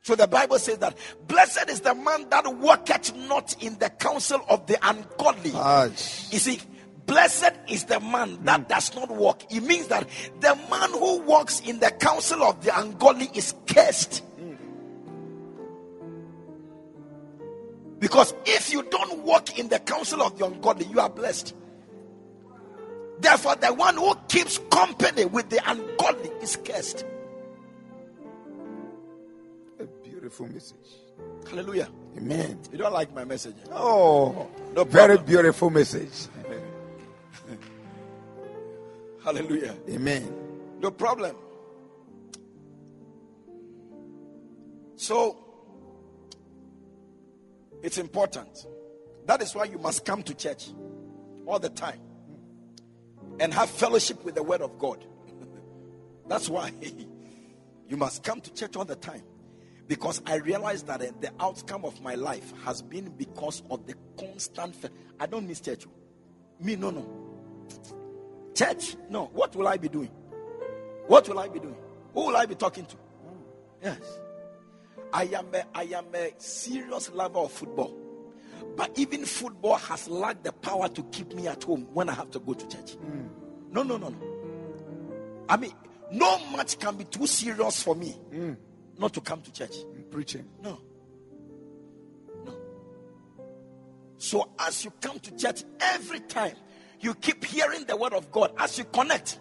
So 0.01 0.15
the 0.15 0.27
Bible 0.27 0.59
says 0.59 0.79
that 0.79 0.97
blessed 1.27 1.69
is 1.69 1.79
the 1.79 1.95
man 1.95 2.29
that 2.29 2.45
walketh 2.57 3.15
not 3.15 3.55
in 3.63 3.79
the 3.79 3.89
counsel 3.89 4.41
of 4.49 4.67
the 4.67 4.77
ungodly. 4.81 5.51
You 5.51 6.39
see, 6.39 6.59
blessed 7.05 7.53
is 7.69 7.85
the 7.85 8.01
man 8.01 8.43
that 8.43 8.61
hmm. 8.61 8.67
does 8.67 8.93
not 8.95 9.09
walk. 9.09 9.43
It 9.49 9.61
means 9.61 9.87
that 9.87 10.07
the 10.41 10.55
man 10.69 10.89
who 10.91 11.21
walks 11.21 11.61
in 11.61 11.79
the 11.79 11.89
counsel 11.91 12.43
of 12.43 12.63
the 12.63 12.77
ungodly 12.77 13.29
is 13.33 13.55
cursed. 13.65 14.23
Because 17.99 18.33
if 18.45 18.73
you 18.73 18.83
don't 18.83 19.19
walk 19.19 19.57
in 19.57 19.69
the 19.69 19.79
counsel 19.79 20.21
of 20.21 20.37
the 20.37 20.45
ungodly, 20.45 20.85
you 20.87 20.99
are 20.99 21.09
blessed. 21.09 21.55
Therefore, 23.19 23.55
the 23.55 23.73
one 23.73 23.95
who 23.95 24.15
keeps 24.27 24.57
company 24.69 25.25
with 25.25 25.49
the 25.49 25.59
ungodly 25.69 26.29
is 26.41 26.55
cursed. 26.55 27.05
A 29.79 29.85
beautiful 30.03 30.47
message. 30.47 30.77
Hallelujah. 31.47 31.89
Amen. 32.17 32.59
You 32.71 32.77
don't 32.77 32.93
like 32.93 33.13
my 33.13 33.23
message? 33.23 33.55
Eh? 33.65 33.69
Oh, 33.71 34.47
No 34.75 34.83
very 34.83 35.17
beautiful 35.17 35.69
message. 35.69 36.27
Hallelujah. 39.23 39.75
Amen. 39.89 40.33
No 40.79 40.91
problem. 40.91 41.35
So, 44.95 45.37
it's 47.81 47.97
important. 47.97 48.65
That 49.25 49.41
is 49.41 49.55
why 49.55 49.65
you 49.65 49.77
must 49.77 50.05
come 50.05 50.23
to 50.23 50.33
church 50.33 50.69
all 51.45 51.59
the 51.59 51.69
time 51.69 51.99
and 53.39 53.53
have 53.53 53.69
fellowship 53.69 54.23
with 54.23 54.35
the 54.35 54.43
Word 54.43 54.61
of 54.61 54.77
God. 54.77 55.05
That's 56.27 56.49
why 56.49 56.71
you 57.89 57.97
must 57.97 58.23
come 58.23 58.41
to 58.41 58.53
church 58.53 58.75
all 58.75 58.85
the 58.85 58.95
time. 58.95 59.23
Because 59.87 60.21
I 60.25 60.35
realize 60.35 60.83
that 60.83 61.01
uh, 61.01 61.07
the 61.19 61.31
outcome 61.39 61.83
of 61.83 62.01
my 62.01 62.15
life 62.15 62.53
has 62.63 62.81
been 62.81 63.09
because 63.17 63.63
of 63.69 63.85
the 63.85 63.95
constant. 64.17 64.75
Fe- 64.75 64.89
I 65.19 65.25
don't 65.25 65.47
miss 65.47 65.59
church. 65.59 65.85
Me, 66.59 66.75
no, 66.75 66.89
no. 66.89 67.05
Church, 68.55 68.95
no. 69.09 69.25
What 69.33 69.55
will 69.55 69.67
I 69.67 69.77
be 69.77 69.89
doing? 69.89 70.11
What 71.07 71.27
will 71.27 71.39
I 71.39 71.49
be 71.49 71.59
doing? 71.59 71.75
Who 72.13 72.27
will 72.27 72.37
I 72.37 72.45
be 72.45 72.55
talking 72.55 72.85
to? 72.85 72.95
Yes. 73.83 74.19
I 75.11 75.23
am 75.25 75.47
a, 75.53 75.65
I 75.75 75.83
am 75.83 76.05
a 76.13 76.33
serious 76.37 77.11
lover 77.11 77.39
of 77.39 77.51
football. 77.51 78.02
But 78.75 78.97
even 78.97 79.25
football 79.25 79.75
has 79.75 80.07
lacked 80.07 80.43
the 80.43 80.51
power 80.51 80.87
to 80.89 81.03
keep 81.03 81.33
me 81.33 81.47
at 81.47 81.63
home 81.63 81.87
when 81.93 82.09
I 82.09 82.13
have 82.13 82.31
to 82.31 82.39
go 82.39 82.53
to 82.53 82.67
church. 82.67 82.93
Hmm. 82.93 83.27
No, 83.71 83.83
no, 83.83 83.97
no, 83.97 84.09
no. 84.09 84.17
I 85.47 85.57
mean, 85.57 85.73
no 86.11 86.39
match 86.55 86.79
can 86.79 86.95
be 86.95 87.03
too 87.03 87.27
serious 87.27 87.83
for 87.83 87.95
me 87.95 88.11
hmm. 88.31 88.53
not 88.97 89.13
to 89.13 89.21
come 89.21 89.41
to 89.41 89.51
church. 89.51 89.75
Hmm, 89.75 90.01
preaching. 90.09 90.45
No. 90.61 90.79
No. 92.45 92.55
So 94.17 94.49
as 94.59 94.83
you 94.85 94.91
come 95.01 95.19
to 95.19 95.35
church 95.35 95.63
every 95.79 96.21
time, 96.21 96.55
you 96.99 97.13
keep 97.15 97.43
hearing 97.43 97.85
the 97.85 97.95
word 97.95 98.13
of 98.13 98.31
God 98.31 98.53
as 98.57 98.77
you 98.77 98.85
connect. 98.85 99.39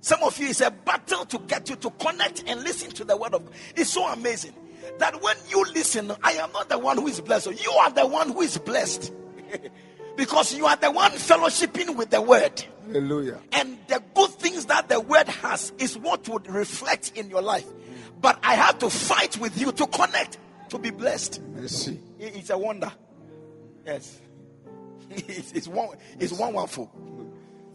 Some 0.00 0.22
of 0.22 0.38
you, 0.38 0.48
it's 0.48 0.60
a 0.60 0.70
battle 0.70 1.24
to 1.24 1.38
get 1.38 1.68
you 1.68 1.76
to 1.76 1.90
connect 1.90 2.44
and 2.46 2.62
listen 2.62 2.90
to 2.92 3.04
the 3.04 3.16
word 3.16 3.34
of 3.34 3.44
God. 3.44 3.54
It's 3.74 3.90
so 3.90 4.06
amazing 4.06 4.54
that 4.98 5.20
when 5.22 5.36
you 5.48 5.64
listen, 5.74 6.12
I 6.22 6.32
am 6.32 6.52
not 6.52 6.68
the 6.68 6.78
one 6.78 6.98
who 6.98 7.06
is 7.08 7.20
blessed. 7.20 7.46
You 7.64 7.70
are 7.72 7.90
the 7.90 8.06
one 8.06 8.30
who 8.32 8.40
is 8.42 8.58
blessed. 8.58 9.12
because 10.16 10.54
you 10.54 10.66
are 10.66 10.76
the 10.76 10.90
one 10.90 11.12
fellowshipping 11.12 11.96
with 11.96 12.10
the 12.10 12.20
word. 12.20 12.64
Hallelujah. 12.86 13.40
And 13.52 13.78
the 13.88 14.02
good 14.14 14.30
things 14.30 14.66
that 14.66 14.88
the 14.88 15.00
word 15.00 15.28
has 15.28 15.72
is 15.78 15.98
what 15.98 16.28
would 16.28 16.48
reflect 16.48 17.12
in 17.16 17.30
your 17.30 17.42
life. 17.42 17.66
But 18.20 18.38
I 18.42 18.54
have 18.54 18.78
to 18.78 18.90
fight 18.90 19.36
with 19.38 19.60
you 19.60 19.72
to 19.72 19.86
connect, 19.86 20.38
to 20.70 20.78
be 20.78 20.90
blessed. 20.90 21.40
Merci. 21.54 22.00
It- 22.18 22.36
It's 22.36 22.50
a 22.50 22.58
wonder. 22.58 22.92
Yes. 23.86 24.20
It's, 25.10 25.52
it's 25.52 25.68
one 25.68 25.90
it's 26.18 26.32
one 26.32 26.54
wonderful. 26.54 26.86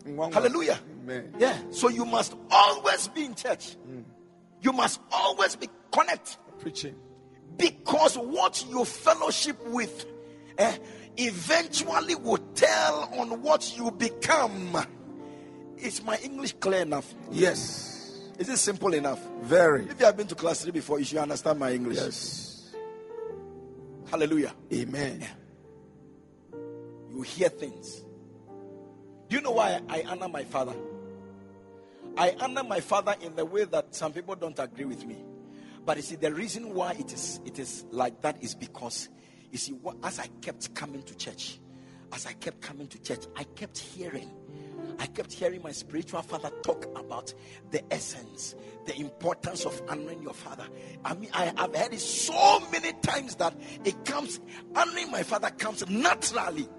One- 0.05 0.31
Hallelujah. 0.31 0.79
Amen. 1.03 1.33
Yeah. 1.37 1.57
So 1.71 1.87
you 1.89 2.03
must 2.05 2.35
always 2.49 3.07
be 3.09 3.25
in 3.25 3.35
church. 3.35 3.77
Mm. 3.87 4.03
You 4.61 4.73
must 4.73 4.99
always 5.11 5.55
be 5.55 5.69
connect 5.91 6.37
Preaching. 6.59 6.95
because 7.57 8.17
what 8.17 8.65
you 8.69 8.85
fellowship 8.85 9.57
with 9.67 10.05
eh, 10.57 10.77
eventually 11.17 12.15
will 12.15 12.37
tell 12.55 13.09
on 13.17 13.41
what 13.41 13.77
you 13.77 13.91
become. 13.91 14.77
Is 15.77 16.03
my 16.03 16.17
English 16.17 16.53
clear 16.59 16.81
enough? 16.81 17.13
Yes. 17.31 18.29
Is 18.37 18.49
it 18.49 18.57
simple 18.57 18.93
enough? 18.93 19.19
Very. 19.41 19.85
If 19.85 19.99
you 19.99 20.05
have 20.05 20.17
been 20.17 20.27
to 20.27 20.35
class 20.35 20.61
three 20.61 20.71
before, 20.71 20.99
you 20.99 21.05
should 21.05 21.17
understand 21.17 21.59
my 21.59 21.71
English. 21.71 21.97
Yes. 21.97 22.71
Hallelujah. 24.09 24.53
Amen. 24.73 25.25
You 27.11 27.21
hear 27.21 27.49
things. 27.49 28.01
Do 29.27 29.35
you 29.35 29.41
know 29.41 29.51
why 29.51 29.79
I 29.87 30.03
honor 30.07 30.27
my 30.27 30.43
father? 30.43 30.73
I 32.17 32.35
honor 32.39 32.63
my 32.63 32.79
father 32.79 33.15
in 33.21 33.35
the 33.35 33.45
way 33.45 33.65
that 33.65 33.93
some 33.95 34.11
people 34.11 34.35
don't 34.35 34.57
agree 34.59 34.85
with 34.85 35.05
me. 35.05 35.17
But 35.89 35.97
you 35.97 36.03
see, 36.03 36.17
the 36.17 36.31
reason 36.31 36.75
why 36.75 36.91
it 36.91 37.11
is 37.11 37.39
it 37.45 37.57
is 37.57 37.83
like 37.89 38.21
that 38.21 38.43
is 38.43 38.53
because 38.53 39.09
you 39.51 39.57
see, 39.57 39.71
what, 39.71 39.97
as 40.03 40.19
I 40.19 40.27
kept 40.39 40.75
coming 40.75 41.01
to 41.01 41.17
church, 41.17 41.59
as 42.13 42.27
I 42.27 42.33
kept 42.33 42.61
coming 42.61 42.85
to 42.89 43.01
church, 43.01 43.25
I 43.35 43.43
kept 43.43 43.75
hearing, 43.79 44.29
I 44.99 45.07
kept 45.07 45.33
hearing 45.33 45.63
my 45.63 45.71
spiritual 45.71 46.21
father 46.21 46.51
talk 46.61 46.85
about 46.95 47.33
the 47.71 47.81
essence, 47.91 48.53
the 48.85 48.99
importance 48.99 49.65
of 49.65 49.81
honoring 49.89 50.21
your 50.21 50.35
father. 50.35 50.67
I 51.03 51.15
mean, 51.15 51.31
I 51.33 51.45
have 51.45 51.75
heard 51.75 51.91
it 51.91 52.01
so 52.01 52.59
many 52.71 52.93
times 53.01 53.37
that 53.37 53.55
it 53.83 54.05
comes, 54.05 54.39
honoring 54.75 55.09
my 55.09 55.23
father 55.23 55.49
comes 55.49 55.89
naturally. 55.89 56.69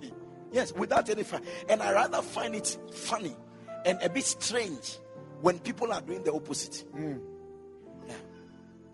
yes, 0.52 0.72
without 0.72 1.10
any 1.10 1.24
fun. 1.24 1.42
And 1.68 1.82
I 1.82 1.92
rather 1.92 2.22
find 2.22 2.54
it 2.54 2.78
funny 2.94 3.36
and 3.84 4.02
a 4.02 4.08
bit 4.08 4.24
strange 4.24 4.96
when 5.42 5.58
people 5.58 5.92
are 5.92 6.00
doing 6.00 6.22
the 6.22 6.32
opposite. 6.32 6.82
Yeah. 6.98 7.16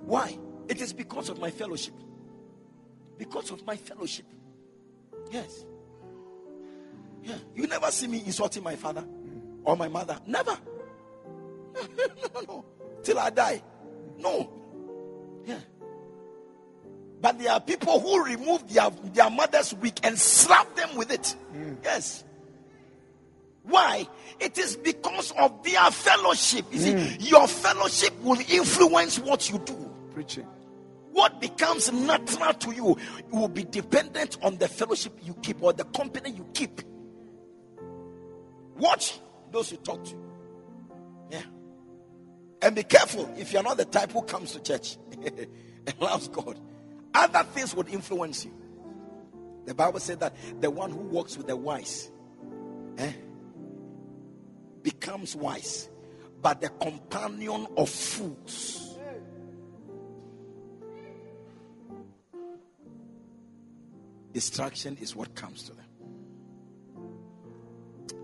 Why? 0.05 0.39
It 0.69 0.81
is 0.81 0.93
because 0.93 1.29
of 1.29 1.39
my 1.39 1.51
fellowship. 1.51 1.95
Because 3.19 3.51
of 3.51 3.65
my 3.67 3.77
fellowship. 3.77 4.27
Yes. 5.31 5.65
Yeah. 7.23 7.37
You 7.55 7.67
never 7.67 7.91
see 7.91 8.07
me 8.07 8.23
insulting 8.25 8.63
my 8.63 8.77
father 8.77 9.05
or 9.65 9.77
my 9.77 9.89
mother. 9.89 10.19
Never. 10.27 10.57
No, 11.75 11.83
no, 12.35 12.41
no. 12.49 12.65
Till 13.03 13.19
I 13.19 13.31
die. 13.31 13.63
No. 14.19 14.51
Yeah. 15.45 15.59
But 17.21 17.39
there 17.39 17.53
are 17.53 17.61
people 17.61 18.01
who 18.01 18.25
remove 18.25 18.73
their, 18.73 18.91
their 19.13 19.31
mother's 19.31 19.75
wig 19.75 19.99
and 20.03 20.19
slap 20.19 20.75
them 20.75 20.97
with 20.97 21.11
it. 21.13 21.37
Mm. 21.55 21.77
Yes. 21.85 22.25
Why? 23.65 24.09
It 24.39 24.57
is 24.57 24.77
because 24.77 25.33
of 25.33 25.63
their 25.63 25.91
fellowship. 25.91 26.65
You 26.73 26.79
see, 26.79 26.93
mm. 26.93 27.31
your 27.31 27.47
fellowship 27.47 28.19
will 28.23 28.41
influence 28.49 29.19
what 29.19 29.51
you 29.51 29.59
do. 29.59 29.90
Preaching. 30.21 30.47
What 31.13 31.41
becomes 31.41 31.91
natural 31.91 32.53
to 32.53 32.75
you 32.75 32.99
will 33.33 33.49
be 33.49 33.65
dependent 33.65 34.37
on 34.43 34.59
the 34.59 34.69
fellowship 34.69 35.19
you 35.23 35.33
keep 35.43 35.63
or 35.63 35.73
the 35.73 35.85
company 35.85 36.29
you 36.33 36.47
keep. 36.53 36.83
Watch 38.77 39.19
those 39.51 39.73
you 39.73 39.79
talk 39.79 40.05
to. 40.05 40.15
Yeah. 41.31 41.41
And 42.61 42.77
be 42.77 42.83
careful 42.83 43.35
if 43.39 43.51
you're 43.55 43.63
not 43.63 43.79
the 43.79 43.87
type 43.87 44.13
who 44.13 44.21
comes 44.21 44.53
to 44.53 44.61
church 44.61 44.99
and 45.25 45.99
loves 45.99 46.29
God. 46.29 46.61
Other 47.15 47.45
things 47.45 47.75
would 47.75 47.89
influence 47.89 48.45
you. 48.45 48.53
The 49.65 49.75
Bible 49.75 50.01
said 50.01 50.21
that 50.21 50.37
the 50.61 50.71
one 50.71 50.91
who 50.91 50.99
walks 50.99 51.39
with 51.39 51.47
the 51.47 51.57
wise 51.57 52.11
eh, 52.99 53.13
becomes 54.83 55.35
wise, 55.35 55.89
but 56.43 56.61
the 56.61 56.69
companion 56.69 57.67
of 57.79 57.89
fools. 57.89 58.90
Distraction 64.33 64.97
is 65.01 65.17
what 65.17 65.35
comes 65.35 65.65
to 65.65 65.73
them. 65.73 65.87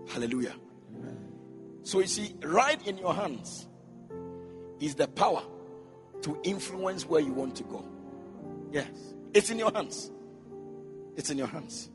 Hallelujah. 0.07 0.55
So 1.83 1.99
you 1.99 2.07
see, 2.07 2.35
right 2.43 2.85
in 2.87 2.97
your 2.97 3.13
hands 3.13 3.67
is 4.79 4.95
the 4.95 5.07
power 5.07 5.41
to 6.21 6.39
influence 6.43 7.05
where 7.05 7.21
you 7.21 7.33
want 7.33 7.55
to 7.57 7.63
go. 7.63 7.85
Yes, 8.71 8.89
it's 9.33 9.49
in 9.49 9.59
your 9.59 9.71
hands. 9.71 10.11
It's 11.15 11.29
in 11.29 11.37
your 11.37 11.47
hands. 11.47 11.89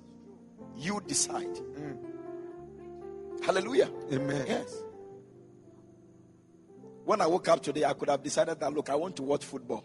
You 0.77 1.01
decide. 1.07 1.55
Mm. 1.55 1.99
Hallelujah. 3.45 3.91
Amen. 4.13 4.45
Yes. 4.47 4.83
When 7.05 7.21
I 7.21 7.27
woke 7.27 7.49
up 7.49 7.63
today, 7.63 7.85
I 7.85 7.93
could 7.93 8.09
have 8.09 8.23
decided 8.23 8.61
that 8.61 8.73
look, 8.73 8.89
I 8.89 8.95
want 8.95 9.17
to 9.17 9.23
watch 9.23 9.45
football. 9.45 9.85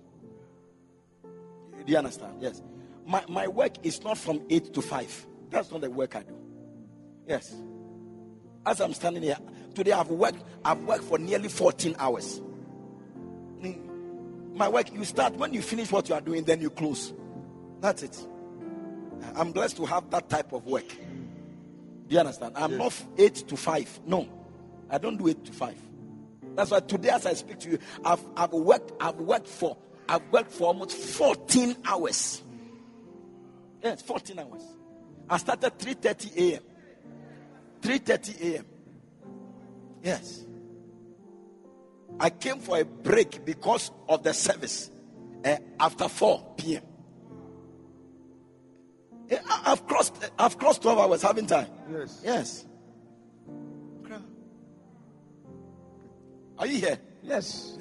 Do 1.24 1.92
you 1.92 1.98
understand? 1.98 2.42
Yes. 2.42 2.62
My, 3.08 3.24
my 3.30 3.48
work 3.48 3.74
is 3.84 4.04
not 4.04 4.18
from 4.18 4.42
8 4.50 4.74
to 4.74 4.82
5. 4.82 5.28
That's 5.50 5.72
not 5.72 5.80
the 5.80 5.90
work 5.90 6.16
I 6.18 6.24
do. 6.24 6.36
Yes. 7.26 7.56
As 8.66 8.82
I'm 8.82 8.94
standing 8.94 9.24
here, 9.24 9.38
today 9.74 9.94
I've 9.94 10.10
worked, 10.10 10.44
I've 10.66 10.80
worked 10.80 11.06
for 11.06 11.18
nearly 11.18 11.48
14 11.48 11.96
hours. 12.00 12.42
Mm. 13.62 14.56
My 14.56 14.68
work, 14.68 14.94
you 14.94 15.06
start 15.06 15.36
when 15.36 15.54
you 15.54 15.62
finish 15.62 15.90
what 15.90 16.10
you 16.10 16.16
are 16.16 16.22
doing, 16.22 16.44
then 16.44 16.60
you 16.60 16.70
close. 16.70 17.14
That's 17.80 18.04
it. 18.04 18.28
I'm 19.36 19.54
blessed 19.54 19.78
to 19.78 19.86
have 19.86 20.10
that 20.10 20.30
type 20.30 20.52
of 20.52 20.66
work. 20.66 20.90
Do 20.90 22.14
you 22.14 22.20
understand? 22.20 22.58
I'm 22.58 22.78
not 22.78 22.94
8 23.18 23.36
to 23.48 23.56
5. 23.56 24.02
No. 24.06 24.28
I 24.90 24.98
don't 24.98 25.16
do 25.16 25.30
8 25.30 25.46
to 25.46 25.54
5. 25.54 25.76
That's 26.56 26.72
why 26.72 26.82
today, 26.82 27.10
as 27.10 27.26
I 27.26 27.36
speak 27.36 27.60
to 27.60 27.70
you, 27.70 27.80
I've, 28.04 28.24
I've 28.36 28.52
worked, 28.52 28.92
I've 29.00 29.16
worked 29.16 29.48
for 29.48 29.78
I've 30.10 30.22
worked 30.32 30.52
for 30.52 30.68
almost 30.68 30.96
14 30.96 31.76
hours. 31.86 32.42
Yes, 33.84 34.02
14 34.02 34.40
hours. 34.40 34.64
I 35.30 35.38
started 35.38 35.78
3:30 35.78 36.38
a.m. 36.38 36.64
3:30 37.82 38.42
a.m. 38.42 38.66
Yes. 40.04 40.46
I 42.20 42.30
came 42.30 42.60
for 42.60 42.80
a 42.80 42.86
break 42.86 43.46
because 43.46 43.92
of 44.08 44.24
the 44.24 44.34
service 44.34 44.90
eh, 45.44 45.58
after 45.80 46.08
4 46.08 46.56
p.m. 46.58 46.84
Eh, 49.30 49.38
I've 49.66 49.86
crossed 49.86 50.32
I've 50.40 50.58
crossed 50.58 50.82
12 50.82 51.00
hours, 51.00 51.22
haven't 51.22 51.52
I? 51.52 51.68
Yes. 51.92 52.22
Yes. 52.24 52.66
Are 56.60 56.66
you 56.66 56.78
here? 56.80 57.00
Yes. 57.22 57.78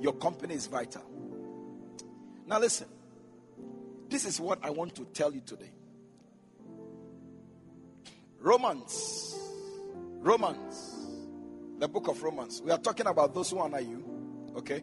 Your 0.00 0.14
company 0.14 0.54
is 0.54 0.66
vital. 0.66 1.02
Now, 2.46 2.58
listen. 2.58 2.88
This 4.12 4.26
is 4.26 4.38
what 4.38 4.58
I 4.62 4.68
want 4.68 4.94
to 4.96 5.06
tell 5.06 5.32
you 5.32 5.40
today. 5.40 5.70
Romans. 8.38 9.34
Romans. 10.20 11.08
The 11.78 11.88
book 11.88 12.08
of 12.08 12.22
Romans. 12.22 12.60
We 12.62 12.72
are 12.72 12.78
talking 12.78 13.06
about 13.06 13.32
those 13.32 13.50
who 13.50 13.58
honor 13.60 13.80
you. 13.80 14.04
Okay? 14.54 14.82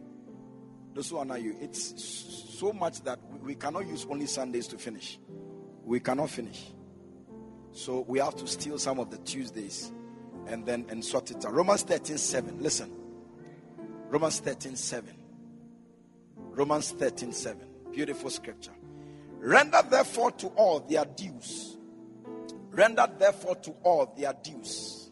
Those 0.94 1.10
who 1.10 1.18
honor 1.18 1.38
you. 1.38 1.56
It's 1.60 1.94
so 2.58 2.72
much 2.72 3.02
that 3.02 3.20
we- 3.40 3.54
cannot 3.54 3.86
use 3.86 4.04
only 4.10 4.26
Sundays 4.26 4.66
to 4.66 4.78
finish. 4.78 5.20
We 5.84 6.00
cannot 6.00 6.30
finish. 6.30 6.72
So 7.70 8.00
we 8.00 8.18
have 8.18 8.34
to 8.34 8.48
steal 8.48 8.80
some 8.80 8.98
of 8.98 9.12
the 9.12 9.18
Tuesdays 9.18 9.92
and 10.48 10.66
then 10.66 10.86
and 10.88 11.04
sort 11.04 11.30
it 11.30 11.44
out. 11.46 11.54
Romans 11.54 11.82
13 11.82 12.18
7. 12.18 12.60
Listen. 12.60 12.90
Romans 14.08 14.40
13 14.40 14.74
7. 14.74 15.14
Romans 16.34 16.90
13 16.90 17.32
7. 17.32 17.68
Beautiful 17.92 18.30
scripture. 18.30 18.72
Render 19.40 19.80
therefore 19.88 20.32
to 20.32 20.48
all 20.48 20.80
their 20.80 21.04
dues. 21.04 21.78
Render 22.70 23.08
therefore 23.18 23.56
to 23.56 23.70
all 23.82 24.14
their 24.16 24.32
dues. 24.32 25.10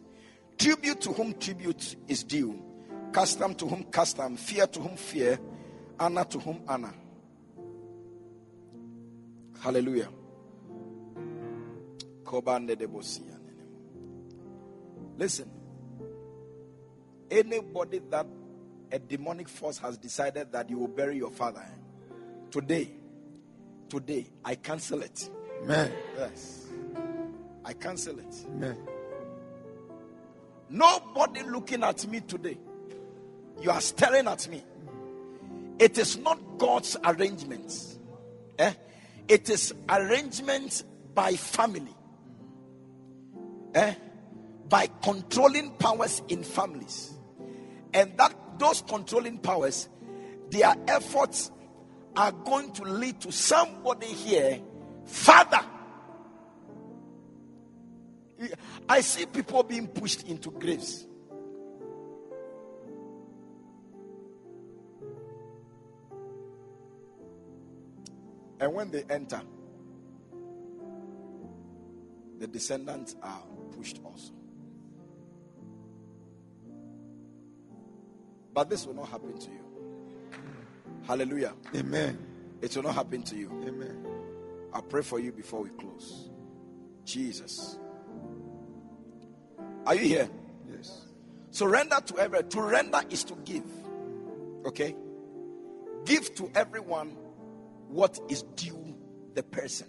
Tribute 0.57 1.01
to 1.01 1.11
whom 1.13 1.33
tribute 1.33 1.95
is 2.07 2.23
due, 2.23 2.61
custom 3.11 3.55
to 3.55 3.65
whom 3.65 3.83
custom, 3.85 4.37
fear 4.37 4.67
to 4.67 4.79
whom 4.79 4.95
fear, 4.97 5.39
honor 5.99 6.23
to 6.25 6.39
whom 6.39 6.61
honor. 6.67 6.93
Hallelujah. 9.59 10.09
Listen, 15.17 15.49
anybody 17.31 17.99
that 18.11 18.27
a 18.91 18.99
demonic 18.99 19.49
force 19.49 19.77
has 19.79 19.97
decided 19.97 20.51
that 20.51 20.69
you 20.69 20.77
will 20.77 20.87
bury 20.87 21.17
your 21.17 21.31
father 21.31 21.61
eh? 21.61 22.13
today, 22.51 22.91
today, 23.89 24.27
I 24.45 24.55
cancel 24.55 25.01
it. 25.01 25.29
Amen. 25.63 25.91
Yes. 26.17 26.67
I 27.65 27.73
cancel 27.73 28.19
it. 28.19 28.45
Amen. 28.47 28.77
Nobody 30.69 31.43
looking 31.43 31.83
at 31.83 32.07
me 32.07 32.21
today. 32.21 32.57
You 33.61 33.71
are 33.71 33.81
staring 33.81 34.27
at 34.27 34.47
me. 34.47 34.63
It 35.79 35.97
is 35.97 36.17
not 36.17 36.39
God's 36.57 36.95
arrangement. 37.03 37.73
Eh? 38.57 38.73
It 39.27 39.49
is 39.49 39.73
arrangement 39.89 40.83
by 41.13 41.33
family. 41.33 41.95
Eh? 43.73 43.93
By 44.67 44.89
controlling 45.01 45.71
powers 45.71 46.21
in 46.27 46.43
families. 46.43 47.13
And 47.93 48.17
that 48.17 48.35
those 48.59 48.81
controlling 48.81 49.39
powers, 49.39 49.89
their 50.51 50.75
efforts 50.87 51.51
are 52.15 52.31
going 52.31 52.71
to 52.73 52.83
lead 52.83 53.21
to 53.21 53.31
somebody 53.31 54.07
here, 54.07 54.59
Father. 55.05 55.61
I 58.87 59.01
see 59.01 59.25
people 59.25 59.63
being 59.63 59.87
pushed 59.87 60.27
into 60.27 60.51
graves. 60.51 61.05
And 68.59 68.73
when 68.73 68.91
they 68.91 69.03
enter, 69.09 69.41
the 72.39 72.47
descendants 72.47 73.15
are 73.21 73.43
pushed 73.75 73.99
also. 74.03 74.33
But 78.53 78.69
this 78.69 78.85
will 78.85 78.95
not 78.95 79.09
happen 79.09 79.37
to 79.37 79.49
you. 79.49 79.68
Hallelujah. 81.07 81.53
Amen. 81.75 82.17
It 82.61 82.75
will 82.75 82.83
not 82.83 82.95
happen 82.95 83.23
to 83.23 83.35
you. 83.35 83.49
Amen. 83.67 84.05
I 84.73 84.81
pray 84.81 85.01
for 85.01 85.19
you 85.19 85.31
before 85.31 85.61
we 85.61 85.69
close. 85.69 86.29
Jesus. 87.05 87.77
Are 89.85 89.95
you 89.95 90.01
here? 90.01 90.29
Yes. 90.69 91.05
Surrender 91.51 91.97
to 92.05 92.19
every. 92.19 92.43
To 92.43 92.61
render 92.61 93.01
is 93.09 93.23
to 93.25 93.35
give. 93.45 93.65
Okay? 94.65 94.95
Give 96.05 96.33
to 96.35 96.51
everyone 96.53 97.17
what 97.87 98.19
is 98.29 98.43
due 98.55 98.95
the 99.33 99.43
person. 99.43 99.87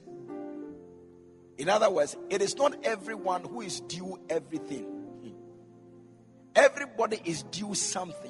In 1.59 1.69
other 1.69 1.91
words, 1.91 2.17
it 2.31 2.41
is 2.41 2.57
not 2.57 2.87
everyone 2.87 3.45
who 3.45 3.61
is 3.61 3.81
due 3.83 4.19
everything. 4.31 4.87
Everybody 6.55 7.21
is 7.25 7.43
due 7.45 7.75
something. 7.75 8.30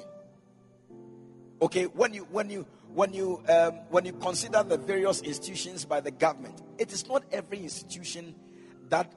Okay, 1.61 1.83
when 1.85 2.13
you 2.13 2.23
when 2.31 2.49
you 2.49 2.65
when 2.93 3.13
you 3.13 3.43
um, 3.47 3.73
when 3.89 4.05
you 4.05 4.13
consider 4.13 4.63
the 4.63 4.77
various 4.77 5.21
institutions 5.21 5.85
by 5.85 6.01
the 6.01 6.09
government, 6.09 6.61
it 6.79 6.91
is 6.91 7.07
not 7.07 7.23
every 7.31 7.59
institution 7.59 8.33
that 8.89 9.13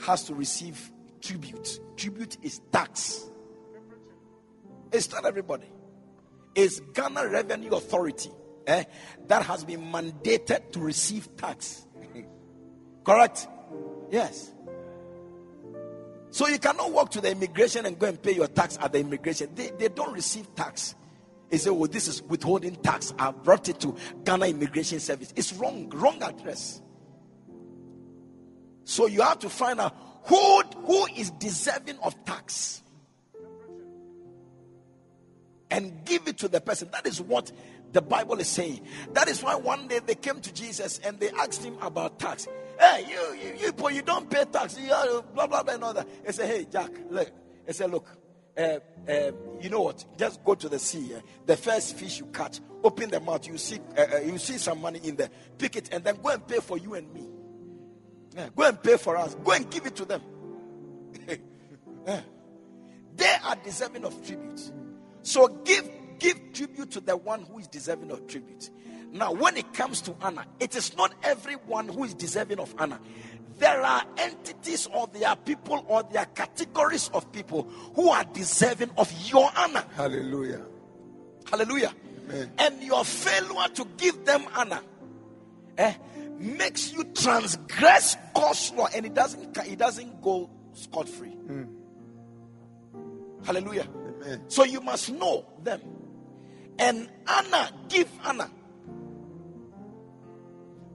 has 0.00 0.24
to 0.24 0.34
receive 0.34 0.90
tribute. 1.20 1.80
Tribute 1.96 2.38
is 2.42 2.60
tax. 2.72 3.30
It's 4.92 5.10
not 5.12 5.26
everybody. 5.26 5.66
It's 6.54 6.80
Ghana 6.80 7.28
Revenue 7.28 7.70
Authority 7.70 8.30
eh, 8.66 8.84
that 9.26 9.42
has 9.42 9.64
been 9.64 9.82
mandated 9.82 10.72
to 10.72 10.80
receive 10.80 11.36
tax. 11.36 11.86
Correct? 13.04 13.46
Yes. 14.10 14.52
So 16.30 16.48
you 16.48 16.58
cannot 16.58 16.92
walk 16.92 17.10
to 17.12 17.20
the 17.20 17.30
immigration 17.30 17.86
and 17.86 17.98
go 17.98 18.06
and 18.06 18.20
pay 18.20 18.32
your 18.32 18.48
tax 18.48 18.78
at 18.80 18.92
the 18.92 19.00
immigration. 19.00 19.50
They, 19.54 19.70
they 19.70 19.88
don't 19.88 20.12
receive 20.12 20.54
tax. 20.54 20.94
They 21.54 21.58
say, 21.58 21.70
well, 21.70 21.88
this 21.88 22.08
is 22.08 22.20
withholding 22.20 22.74
tax. 22.74 23.14
I 23.16 23.30
brought 23.30 23.68
it 23.68 23.78
to 23.82 23.94
Ghana 24.24 24.46
Immigration 24.46 24.98
Service. 24.98 25.32
It's 25.36 25.52
wrong, 25.52 25.88
wrong 25.90 26.20
address. 26.20 26.82
So 28.82 29.06
you 29.06 29.22
have 29.22 29.38
to 29.38 29.48
find 29.48 29.78
out 29.78 29.94
who, 30.24 30.62
who 30.84 31.06
is 31.14 31.30
deserving 31.30 32.00
of 32.02 32.24
tax 32.24 32.82
and 35.70 36.04
give 36.04 36.26
it 36.26 36.38
to 36.38 36.48
the 36.48 36.60
person. 36.60 36.88
That 36.90 37.06
is 37.06 37.20
what 37.20 37.52
the 37.92 38.02
Bible 38.02 38.40
is 38.40 38.48
saying. 38.48 38.80
That 39.12 39.28
is 39.28 39.40
why 39.40 39.54
one 39.54 39.86
day 39.86 40.00
they 40.04 40.16
came 40.16 40.40
to 40.40 40.52
Jesus 40.52 40.98
and 41.04 41.20
they 41.20 41.30
asked 41.30 41.62
him 41.62 41.78
about 41.80 42.18
tax. 42.18 42.48
Hey, 42.80 43.06
you, 43.08 43.38
you, 43.40 43.72
you, 43.78 43.90
you 43.90 44.02
don't 44.02 44.28
pay 44.28 44.44
tax. 44.46 44.76
You, 44.76 44.92
are 44.92 45.22
blah, 45.22 45.46
blah, 45.46 45.62
blah, 45.62 45.74
and 45.74 45.84
all 45.84 45.94
that. 45.94 46.08
He 46.26 46.32
said, 46.32 46.48
hey, 46.48 46.66
Jack, 46.68 46.90
look. 47.10 47.30
He 47.64 47.72
said, 47.72 47.92
look, 47.92 48.08
uh, 48.56 48.78
uh, 49.08 49.32
you 49.60 49.68
know 49.68 49.82
what? 49.82 50.04
Just 50.16 50.44
go 50.44 50.54
to 50.54 50.68
the 50.68 50.78
sea. 50.78 51.14
Uh, 51.14 51.20
the 51.46 51.56
first 51.56 51.96
fish 51.96 52.18
you 52.18 52.26
catch, 52.26 52.60
open 52.82 53.10
the 53.10 53.20
mouth. 53.20 53.46
You 53.46 53.58
see, 53.58 53.78
uh, 53.96 54.06
uh, 54.14 54.18
you 54.20 54.38
see 54.38 54.58
some 54.58 54.80
money 54.80 55.00
in 55.02 55.16
there. 55.16 55.30
Pick 55.58 55.76
it 55.76 55.88
and 55.92 56.04
then 56.04 56.18
go 56.22 56.30
and 56.30 56.46
pay 56.46 56.58
for 56.60 56.78
you 56.78 56.94
and 56.94 57.12
me. 57.12 57.28
Yeah, 58.34 58.48
go 58.54 58.68
and 58.68 58.82
pay 58.82 58.96
for 58.96 59.16
us. 59.16 59.34
Go 59.42 59.52
and 59.52 59.70
give 59.70 59.86
it 59.86 59.96
to 59.96 60.04
them. 60.04 60.22
yeah. 62.06 62.20
They 63.16 63.36
are 63.44 63.56
deserving 63.56 64.04
of 64.04 64.26
tribute. 64.26 64.72
So 65.22 65.48
give 65.48 65.88
give 66.18 66.52
tribute 66.52 66.90
to 66.92 67.00
the 67.00 67.16
one 67.16 67.42
who 67.42 67.58
is 67.58 67.68
deserving 67.68 68.10
of 68.10 68.26
tribute. 68.26 68.70
Now, 69.12 69.30
when 69.30 69.56
it 69.56 69.72
comes 69.72 70.00
to 70.02 70.14
honor, 70.20 70.44
it 70.58 70.74
is 70.74 70.96
not 70.96 71.14
everyone 71.22 71.88
who 71.88 72.02
is 72.02 72.14
deserving 72.14 72.58
of 72.58 72.74
honor. 72.78 72.98
There 73.58 73.80
are 73.82 74.04
entities 74.18 74.88
or 74.92 75.06
there 75.12 75.28
are 75.28 75.36
people 75.36 75.84
or 75.88 76.02
there 76.02 76.22
are 76.22 76.26
categories 76.26 77.10
of 77.14 77.30
people 77.32 77.62
who 77.94 78.10
are 78.10 78.24
deserving 78.24 78.90
of 78.96 79.12
your 79.30 79.48
honor. 79.56 79.84
Hallelujah. 79.94 80.62
Hallelujah. 81.48 81.92
Amen. 82.28 82.52
And 82.58 82.82
your 82.82 83.04
failure 83.04 83.68
to 83.74 83.86
give 83.96 84.24
them 84.24 84.44
honor 84.56 84.80
eh, 85.78 85.94
makes 86.38 86.92
you 86.92 87.04
transgress 87.04 88.16
God's 88.34 88.72
law, 88.72 88.88
and 88.94 89.06
it 89.06 89.14
doesn't 89.14 89.56
it 89.56 89.78
doesn't 89.78 90.20
go 90.22 90.50
scot 90.72 91.08
free. 91.08 91.36
Hallelujah. 93.44 93.86
Amen. 94.22 94.42
So 94.48 94.64
you 94.64 94.80
must 94.80 95.12
know 95.12 95.44
them. 95.62 95.80
And 96.78 97.08
honor, 97.28 97.68
give 97.88 98.10
honor. 98.24 98.50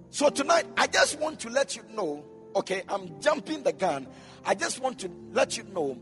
So 0.09 0.29
tonight, 0.29 0.65
I 0.75 0.87
just 0.87 1.19
want 1.19 1.39
to 1.41 1.49
let 1.49 1.75
you 1.75 1.83
know, 1.93 2.25
okay, 2.55 2.83
I'm 2.89 3.19
jumping 3.21 3.63
the 3.63 3.73
gun. 3.73 4.07
I 4.45 4.55
just 4.55 4.79
want 4.79 4.99
to 4.99 5.12
let 5.31 5.57
you 5.57 5.63
know 5.63 5.93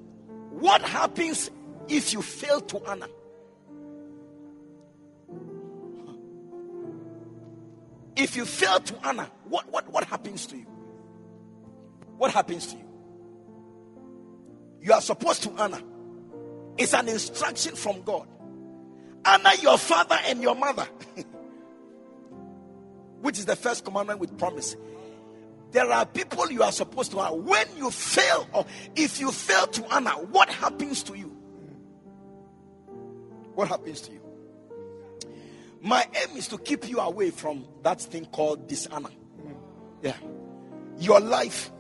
what 0.51 0.81
happens 0.81 1.49
if 1.87 2.13
you 2.13 2.21
fail 2.21 2.61
to 2.61 2.85
honor. 2.85 3.07
If 8.15 8.35
you 8.35 8.45
fail 8.45 8.79
to 8.79 9.07
honor, 9.07 9.29
what, 9.47 9.71
what, 9.71 9.91
what 9.91 10.03
happens 10.05 10.47
to 10.47 10.57
you? 10.57 10.65
What 12.17 12.31
happens 12.31 12.67
to 12.67 12.77
you? 12.77 12.83
You 14.81 14.93
are 14.93 15.01
supposed 15.01 15.43
to 15.43 15.51
honor. 15.51 15.81
It's 16.77 16.93
an 16.93 17.09
instruction 17.09 17.75
from 17.75 18.01
God. 18.01 18.27
Honor 19.25 19.51
your 19.61 19.77
father 19.77 20.17
and 20.25 20.41
your 20.41 20.55
mother, 20.55 20.87
which 23.21 23.37
is 23.37 23.45
the 23.45 23.55
first 23.55 23.85
commandment 23.85 24.19
with 24.19 24.37
promise. 24.37 24.75
There 25.71 25.91
are 25.91 26.05
people 26.05 26.49
you 26.51 26.63
are 26.63 26.71
supposed 26.71 27.11
to 27.11 27.19
honor. 27.19 27.35
When 27.35 27.67
you 27.77 27.91
fail, 27.91 28.47
or 28.53 28.65
if 28.95 29.19
you 29.19 29.31
fail 29.31 29.67
to 29.67 29.93
honor, 29.93 30.11
what 30.11 30.49
happens 30.49 31.03
to 31.03 31.17
you? 31.17 31.35
What 33.53 33.67
happens 33.67 34.01
to 34.01 34.13
you? 34.13 34.21
My 35.81 36.05
aim 36.15 36.37
is 36.37 36.47
to 36.49 36.57
keep 36.57 36.87
you 36.87 36.99
away 36.99 37.31
from 37.31 37.65
that 37.83 37.99
thing 38.01 38.25
called 38.25 38.67
dishonor. 38.67 39.09
Yeah. 40.01 40.15
Your 40.99 41.19
life, 41.19 41.71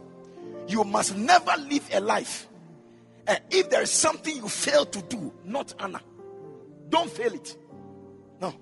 you 0.67 0.83
must 0.83 1.15
never 1.15 1.53
live 1.57 1.89
a 1.93 1.99
life. 1.99 2.47
And 3.25 3.39
if 3.49 3.69
there 3.69 3.81
is 3.81 3.91
something 3.91 4.35
you 4.35 4.47
fail 4.47 4.85
to 4.85 5.01
do, 5.03 5.33
not 5.43 5.73
honor, 5.79 6.01
don't 6.89 7.09
fail 7.09 7.33
it. 7.33 7.57
No. 8.41 8.53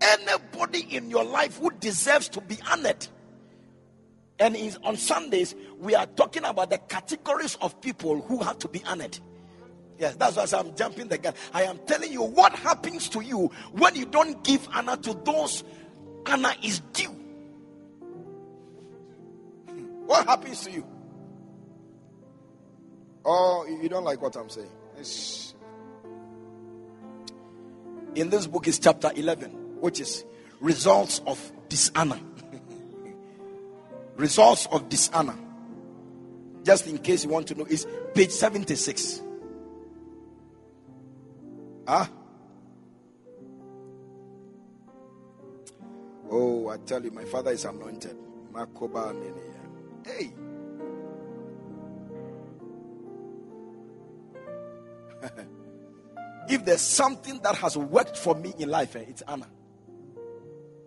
Anybody 0.00 0.96
in 0.96 1.10
your 1.10 1.24
life 1.24 1.58
who 1.58 1.70
deserves 1.70 2.28
to 2.30 2.40
be 2.40 2.58
honored. 2.70 3.06
And 4.40 4.56
on 4.84 4.96
Sundays, 4.96 5.54
we 5.78 5.94
are 5.94 6.06
talking 6.06 6.44
about 6.44 6.70
the 6.70 6.78
categories 6.78 7.58
of 7.60 7.78
people 7.82 8.22
who 8.22 8.42
have 8.42 8.58
to 8.60 8.68
be 8.68 8.82
honored. 8.84 9.18
Yes, 9.98 10.16
that's 10.16 10.36
why 10.36 10.58
I'm 10.58 10.74
jumping 10.74 11.08
the 11.08 11.18
gun. 11.18 11.34
I 11.52 11.64
am 11.64 11.78
telling 11.86 12.10
you 12.10 12.22
what 12.22 12.54
happens 12.54 13.10
to 13.10 13.20
you 13.20 13.50
when 13.72 13.94
you 13.94 14.06
don't 14.06 14.42
give 14.42 14.66
honor 14.72 14.96
to 14.96 15.12
those 15.12 15.62
honor 16.26 16.54
is 16.62 16.80
due. 16.94 17.10
Hmm. 19.68 19.84
What 20.06 20.26
happens 20.26 20.62
to 20.62 20.70
you? 20.70 20.86
Oh, 23.26 23.66
you 23.82 23.90
don't 23.90 24.04
like 24.04 24.22
what 24.22 24.36
I'm 24.36 24.48
saying? 24.48 24.70
In 28.14 28.30
this 28.30 28.46
book 28.46 28.66
is 28.68 28.78
chapter 28.78 29.12
11, 29.14 29.50
which 29.80 30.00
is 30.00 30.24
results 30.60 31.20
of 31.26 31.52
dishonor. 31.68 32.18
Results 34.16 34.66
of 34.70 34.88
dishonor. 34.88 35.36
Just 36.62 36.86
in 36.86 36.98
case 36.98 37.24
you 37.24 37.30
want 37.30 37.46
to 37.48 37.54
know, 37.54 37.64
is 37.64 37.86
page 38.14 38.30
76. 38.30 39.22
Huh? 41.88 42.06
Oh, 46.30 46.68
I 46.68 46.76
tell 46.78 47.02
you, 47.02 47.10
my 47.10 47.24
father 47.24 47.50
is 47.50 47.64
anointed. 47.64 48.16
Makoba 48.52 49.14
Hey. 50.06 50.32
if 56.48 56.64
there's 56.64 56.80
something 56.80 57.40
that 57.42 57.56
has 57.56 57.76
worked 57.76 58.16
for 58.16 58.34
me 58.34 58.54
in 58.58 58.70
life, 58.70 58.94
eh, 58.96 59.04
it's 59.08 59.22
Anna. 59.22 59.48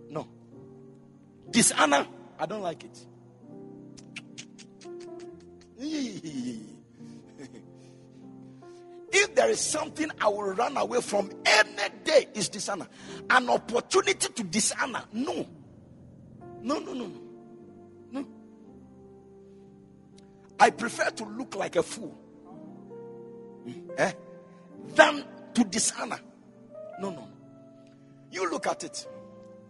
No. 0.10 0.28
Dishonor, 1.50 2.08
I 2.40 2.46
don't 2.46 2.62
like 2.62 2.84
it. 2.86 3.06
if 9.12 9.36
there 9.36 9.50
is 9.50 9.60
something 9.60 10.10
I 10.22 10.28
will 10.28 10.54
run 10.54 10.78
away 10.78 11.02
from 11.02 11.30
any 11.46 11.90
day, 12.04 12.28
is 12.34 12.50
dishonor. 12.50 12.88
An 13.30 13.50
opportunity 13.50 14.30
to 14.34 14.44
dishonor. 14.44 15.04
No. 15.12 15.46
No, 16.62 16.80
no, 16.80 16.94
no, 16.94 17.12
no. 18.12 18.26
I 20.60 20.70
prefer 20.70 21.10
to 21.10 21.26
look 21.26 21.56
like 21.56 21.76
a 21.76 21.84
fool 21.84 22.18
eh, 23.98 24.14
than 24.96 25.26
to 25.54 25.64
dishonor. 25.66 26.20
No, 27.02 27.10
no. 27.10 27.28
You 28.32 28.50
look 28.50 28.68
at 28.68 28.86
it. 28.86 29.06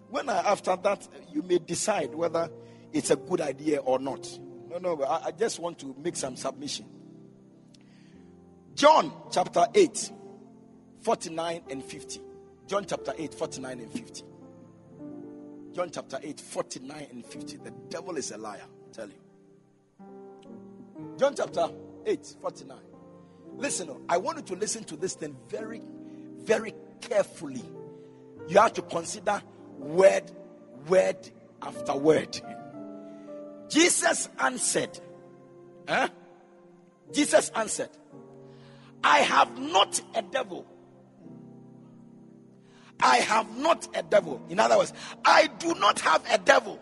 When 0.09 0.29
I, 0.29 0.51
after 0.51 0.75
that, 0.75 1.07
you 1.31 1.41
may 1.41 1.57
decide 1.57 2.13
whether 2.13 2.49
it's 2.91 3.09
a 3.09 3.15
good 3.15 3.41
idea 3.41 3.79
or 3.79 3.97
not. 3.97 4.27
No, 4.73 4.95
no, 4.95 5.03
I, 5.03 5.25
I 5.25 5.31
just 5.31 5.59
want 5.59 5.77
to 5.79 5.95
make 6.03 6.15
some 6.15 6.35
submission. 6.35 6.85
John 8.73 9.13
chapter 9.31 9.67
8, 9.73 10.11
49 11.01 11.61
and 11.69 11.83
50. 11.83 12.21
John 12.65 12.85
chapter 12.87 13.13
8, 13.15 13.33
49 13.35 13.79
and 13.79 13.91
50. 13.91 14.23
John 15.73 15.91
chapter 15.91 16.19
8, 16.21 16.39
49 16.39 17.07
and 17.11 17.25
50. 17.25 17.57
The 17.57 17.71
devil 17.89 18.17
is 18.17 18.31
a 18.31 18.37
liar, 18.37 18.61
I 18.63 18.91
tell 18.91 19.07
you. 19.07 19.13
John 21.17 21.35
chapter 21.35 21.67
8, 22.07 22.35
49. 22.41 22.77
Listen, 23.57 23.89
oh, 23.91 24.01
I 24.09 24.17
want 24.17 24.39
you 24.39 24.43
to 24.43 24.55
listen 24.55 24.83
to 24.85 24.95
this 24.95 25.13
thing 25.13 25.37
very, 25.49 25.83
very 26.39 26.73
carefully. 26.99 27.63
You 28.47 28.59
have 28.59 28.73
to 28.73 28.81
consider 28.81 29.39
word, 29.77 30.31
word 30.87 31.29
after 31.61 31.95
word. 31.95 32.41
Jesus 33.73 34.29
answered, 34.39 34.99
huh? 35.87 36.07
Jesus 37.11 37.49
answered, 37.55 37.89
I 39.03 39.19
have 39.19 39.59
not 39.59 39.99
a 40.13 40.21
devil. 40.21 40.67
I 42.99 43.17
have 43.17 43.57
not 43.57 43.87
a 43.95 44.03
devil. 44.03 44.43
In 44.49 44.59
other 44.59 44.77
words, 44.77 44.93
I 45.25 45.47
do 45.57 45.73
not 45.73 45.99
have 46.01 46.23
a 46.31 46.37
devil. 46.37 46.79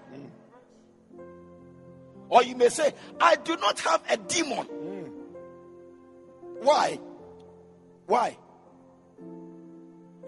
Or 2.27 2.43
you 2.43 2.57
may 2.57 2.67
say, 2.67 2.93
I 3.21 3.37
do 3.37 3.55
not 3.55 3.79
have 3.79 4.03
a 4.09 4.17
demon. 4.17 4.67
Why? 6.59 6.99
Why? 8.05 8.37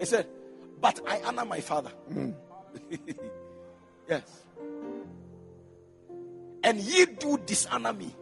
He 0.00 0.06
said, 0.06 0.28
But 0.80 1.00
I 1.06 1.20
honor 1.24 1.44
my 1.44 1.60
father. 1.60 1.92
Mm. 2.10 2.34
yes. 4.08 4.43
And 6.64 6.80
ye 6.80 7.04
do 7.04 7.38
dishonor 7.38 7.92
me. 7.92 8.14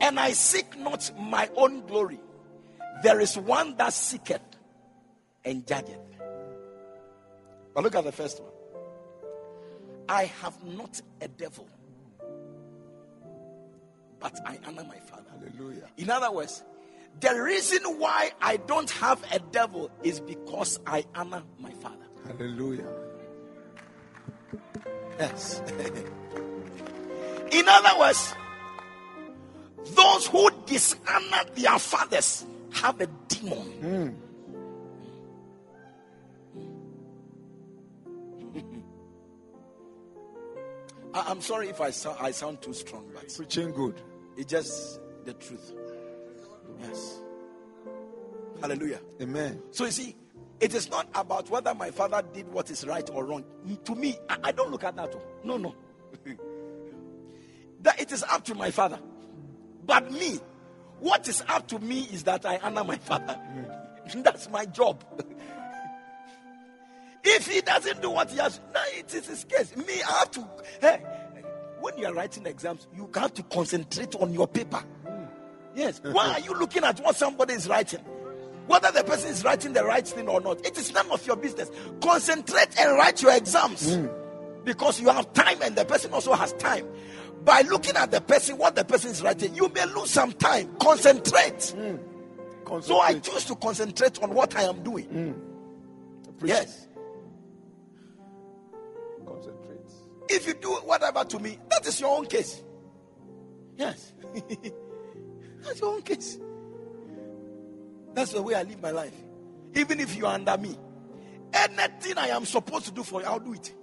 And 0.00 0.18
I 0.18 0.32
seek 0.32 0.78
not 0.78 1.10
my 1.18 1.50
own 1.56 1.86
glory. 1.86 2.20
There 3.02 3.20
is 3.20 3.36
one 3.36 3.76
that 3.76 3.92
seeketh 3.92 4.40
and 5.44 5.66
judgeth. 5.66 5.98
But 7.74 7.84
look 7.84 7.94
at 7.94 8.04
the 8.04 8.12
first 8.12 8.40
one. 8.40 8.52
I 10.08 10.24
have 10.42 10.64
not 10.64 11.00
a 11.20 11.28
devil, 11.28 11.68
but 14.18 14.36
I 14.44 14.58
honor 14.66 14.84
my 14.84 14.98
father. 14.98 15.30
Hallelujah. 15.38 15.88
In 15.98 16.10
other 16.10 16.32
words, 16.32 16.64
the 17.20 17.40
reason 17.40 17.82
why 17.98 18.32
I 18.40 18.56
don't 18.56 18.90
have 18.90 19.22
a 19.32 19.38
devil 19.38 19.90
is 20.02 20.20
because 20.20 20.80
I 20.86 21.04
honor 21.14 21.42
my 21.58 21.70
father. 21.74 22.06
Hallelujah. 22.26 22.88
Yes. 25.20 25.60
In 27.52 27.68
other 27.68 27.98
words, 28.00 28.34
those 29.94 30.26
who 30.28 30.48
dishonor 30.64 31.44
their 31.54 31.78
fathers 31.78 32.46
have 32.72 33.00
a 33.02 33.06
demon. 33.28 33.68
Mm. 33.82 34.14
I'm 41.12 41.40
sorry 41.40 41.68
if 41.68 41.80
I, 41.80 41.90
so- 41.90 42.16
I 42.18 42.30
sound 42.30 42.62
too 42.62 42.72
strong, 42.72 43.04
but 43.12 43.34
Preaching 43.36 43.72
good. 43.72 44.00
it's 44.36 44.50
just 44.50 45.00
the 45.24 45.34
truth. 45.34 45.72
Yes. 46.80 47.20
Hallelujah. 48.60 49.00
Amen. 49.20 49.60
So 49.72 49.86
you 49.86 49.90
see, 49.90 50.16
it 50.60 50.74
is 50.74 50.90
not 50.90 51.08
about 51.14 51.48
whether 51.48 51.74
my 51.74 51.90
father 51.90 52.22
did 52.34 52.52
what 52.52 52.70
is 52.70 52.86
right 52.86 53.08
or 53.12 53.24
wrong. 53.24 53.44
To 53.84 53.94
me, 53.94 54.18
I, 54.28 54.36
I 54.44 54.52
don't 54.52 54.70
look 54.70 54.84
at 54.84 54.94
that. 54.96 55.14
oh. 55.14 55.22
No, 55.42 55.56
no. 55.56 55.74
that 57.82 58.00
it 58.00 58.12
is 58.12 58.22
up 58.24 58.44
to 58.44 58.54
my 58.54 58.70
father. 58.70 58.98
But 59.86 60.12
me, 60.12 60.38
what 61.00 61.26
is 61.28 61.42
up 61.48 61.66
to 61.68 61.78
me 61.78 62.00
is 62.12 62.24
that 62.24 62.44
I 62.44 62.58
honor 62.58 62.84
my 62.84 62.96
father. 62.96 63.40
That's 64.14 64.50
my 64.50 64.66
job. 64.66 65.02
if 67.24 67.46
he 67.46 67.62
doesn't 67.62 68.02
do 68.02 68.10
what 68.10 68.30
he 68.30 68.36
has, 68.36 68.60
no, 68.74 68.80
it 68.98 69.14
is 69.14 69.26
his 69.28 69.44
case. 69.44 69.74
Me, 69.76 70.02
I 70.02 70.12
have 70.18 70.30
to. 70.32 70.46
Hey, 70.82 71.02
when 71.80 71.96
you 71.96 72.06
are 72.06 72.12
writing 72.12 72.44
exams, 72.44 72.86
you 72.94 73.08
have 73.14 73.32
to 73.34 73.42
concentrate 73.44 74.14
on 74.16 74.34
your 74.34 74.46
paper. 74.46 74.84
Hmm. 75.06 75.24
Yes. 75.74 76.02
Why 76.04 76.34
are 76.34 76.40
you 76.40 76.52
looking 76.52 76.84
at 76.84 77.00
what 77.00 77.16
somebody 77.16 77.54
is 77.54 77.66
writing? 77.66 78.00
Whether 78.66 78.92
the 78.92 79.04
person 79.04 79.30
is 79.30 79.44
writing 79.44 79.72
the 79.72 79.84
right 79.84 80.06
thing 80.06 80.28
or 80.28 80.40
not, 80.40 80.64
it 80.64 80.78
is 80.78 80.92
none 80.92 81.10
of 81.10 81.26
your 81.26 81.36
business. 81.36 81.70
Concentrate 82.02 82.78
and 82.78 82.96
write 82.96 83.20
your 83.20 83.34
exams 83.34 83.96
hmm. 83.96 84.06
because 84.64 85.00
you 85.00 85.08
have 85.08 85.32
time 85.32 85.60
and 85.62 85.76
the 85.76 85.84
person 85.84 86.12
also 86.12 86.32
has 86.34 86.52
time. 86.54 86.86
By 87.44 87.62
looking 87.62 87.96
at 87.96 88.10
the 88.10 88.20
person, 88.20 88.58
what 88.58 88.76
the 88.76 88.84
person 88.84 89.10
is 89.10 89.22
writing, 89.22 89.54
you 89.54 89.68
may 89.70 89.86
lose 89.86 90.10
some 90.10 90.32
time. 90.32 90.74
Concentrate. 90.78 91.74
Hmm. 91.76 91.96
So 92.80 93.00
I 93.00 93.18
choose 93.18 93.46
to 93.46 93.56
concentrate 93.56 94.22
on 94.22 94.32
what 94.32 94.54
I 94.56 94.62
am 94.62 94.82
doing. 94.84 95.06
Hmm. 95.06 96.46
Yes. 96.46 96.86
Concentrate. 99.26 99.90
If 100.28 100.46
you 100.46 100.54
do 100.54 100.68
whatever 100.84 101.24
to 101.24 101.38
me, 101.40 101.58
that 101.70 101.86
is 101.86 102.00
your 102.00 102.16
own 102.16 102.26
case. 102.26 102.62
Yes. 103.76 104.12
That's 105.62 105.80
your 105.80 105.94
own 105.94 106.02
case. 106.02 106.38
That's 108.14 108.32
the 108.32 108.42
way 108.42 108.54
I 108.54 108.62
live 108.62 108.80
my 108.82 108.90
life. 108.90 109.14
Even 109.74 110.00
if 110.00 110.16
you 110.16 110.26
are 110.26 110.34
under 110.34 110.56
me, 110.58 110.76
anything 111.52 112.18
I 112.18 112.28
am 112.28 112.44
supposed 112.44 112.86
to 112.86 112.92
do 112.92 113.02
for 113.02 113.20
you, 113.20 113.26
I'll 113.26 113.38
do 113.40 113.54
it. 113.54 113.74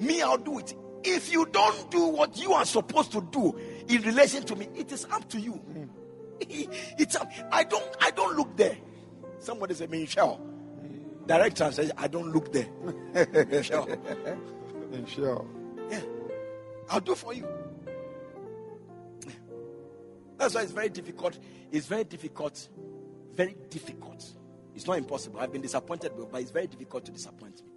Me, 0.00 0.22
I'll 0.22 0.38
do 0.38 0.58
it. 0.58 0.74
If 1.04 1.32
you 1.32 1.46
don't 1.46 1.90
do 1.90 2.08
what 2.08 2.36
you 2.38 2.52
are 2.52 2.64
supposed 2.64 3.12
to 3.12 3.20
do 3.30 3.56
in 3.88 4.02
relation 4.02 4.42
to 4.44 4.56
me, 4.56 4.68
it 4.74 4.90
is 4.92 5.04
up 5.10 5.28
to 5.30 5.40
you. 5.40 5.60
It's 6.98 7.16
up. 7.16 7.30
I 7.50 7.64
don't. 7.64 7.96
I 7.98 8.10
don't 8.10 8.36
look 8.36 8.56
there. 8.58 8.76
Somebody 9.38 9.74
say, 9.74 9.86
Michelle. 9.86 10.38
Direct 11.26 11.56
translation. 11.56 11.92
I 11.96 12.08
don't 12.08 12.30
look 12.30 12.52
there. 12.52 12.68
Michelle. 13.46 13.88
Sure. 15.06 15.46
Yeah. 15.90 16.00
I'll 16.90 17.00
do 17.00 17.14
for 17.14 17.32
you. 17.32 17.48
That's 20.36 20.54
why 20.54 20.62
it's 20.62 20.72
very 20.72 20.90
difficult. 20.90 21.38
It's 21.72 21.86
very 21.86 22.04
difficult. 22.04 22.68
Very 23.36 23.54
difficult. 23.68 24.24
It's 24.74 24.86
not 24.86 24.96
impossible. 24.96 25.40
I've 25.40 25.52
been 25.52 25.60
disappointed, 25.62 26.12
but 26.30 26.40
it's 26.40 26.50
very 26.50 26.66
difficult 26.66 27.04
to 27.04 27.12
disappoint 27.12 27.62
me. 27.62 27.70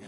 Yeah. 0.00 0.06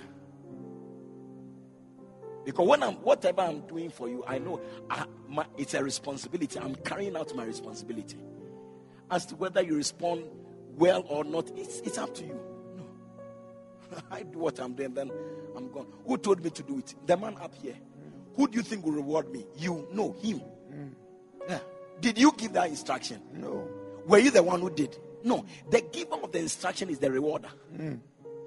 Because 2.44 2.66
when 2.66 2.82
I'm 2.82 2.94
whatever 2.94 3.42
I'm 3.42 3.60
doing 3.66 3.90
for 3.90 4.08
you, 4.08 4.24
I 4.26 4.38
know 4.38 4.62
I, 4.88 5.04
my, 5.28 5.44
it's 5.58 5.74
a 5.74 5.84
responsibility. 5.84 6.58
I'm 6.58 6.74
carrying 6.74 7.16
out 7.16 7.34
my 7.36 7.44
responsibility. 7.44 8.16
As 9.10 9.26
to 9.26 9.36
whether 9.36 9.62
you 9.62 9.76
respond 9.76 10.24
well 10.76 11.04
or 11.06 11.22
not, 11.22 11.50
it's, 11.54 11.80
it's 11.80 11.98
up 11.98 12.14
to 12.14 12.24
you. 12.24 12.40
No. 12.76 13.98
I 14.10 14.22
do 14.22 14.38
what 14.38 14.58
I'm 14.58 14.72
doing, 14.72 14.94
then 14.94 15.10
I'm 15.54 15.70
gone. 15.70 15.86
Who 16.06 16.16
told 16.16 16.42
me 16.42 16.48
to 16.48 16.62
do 16.62 16.78
it? 16.78 16.94
The 17.06 17.16
man 17.16 17.36
up 17.42 17.54
here. 17.54 17.76
Who 18.36 18.48
do 18.48 18.56
you 18.56 18.62
think 18.62 18.86
will 18.86 18.92
reward 18.92 19.30
me? 19.30 19.44
You. 19.58 19.86
No, 19.92 20.12
him. 20.12 20.40
Mm. 20.72 20.92
Yeah. 21.46 21.58
Did 22.00 22.16
you 22.16 22.32
give 22.32 22.54
that 22.54 22.70
instruction? 22.70 23.20
No. 23.34 23.68
Were 24.06 24.18
you 24.18 24.30
the 24.30 24.42
one 24.42 24.60
who 24.60 24.70
did? 24.70 24.96
No. 25.24 25.44
The 25.70 25.80
giver 25.80 26.16
of 26.16 26.32
the 26.32 26.40
instruction 26.40 26.90
is 26.90 26.98
the 26.98 27.10
rewarder. 27.10 27.50
Hmm. 27.76 27.94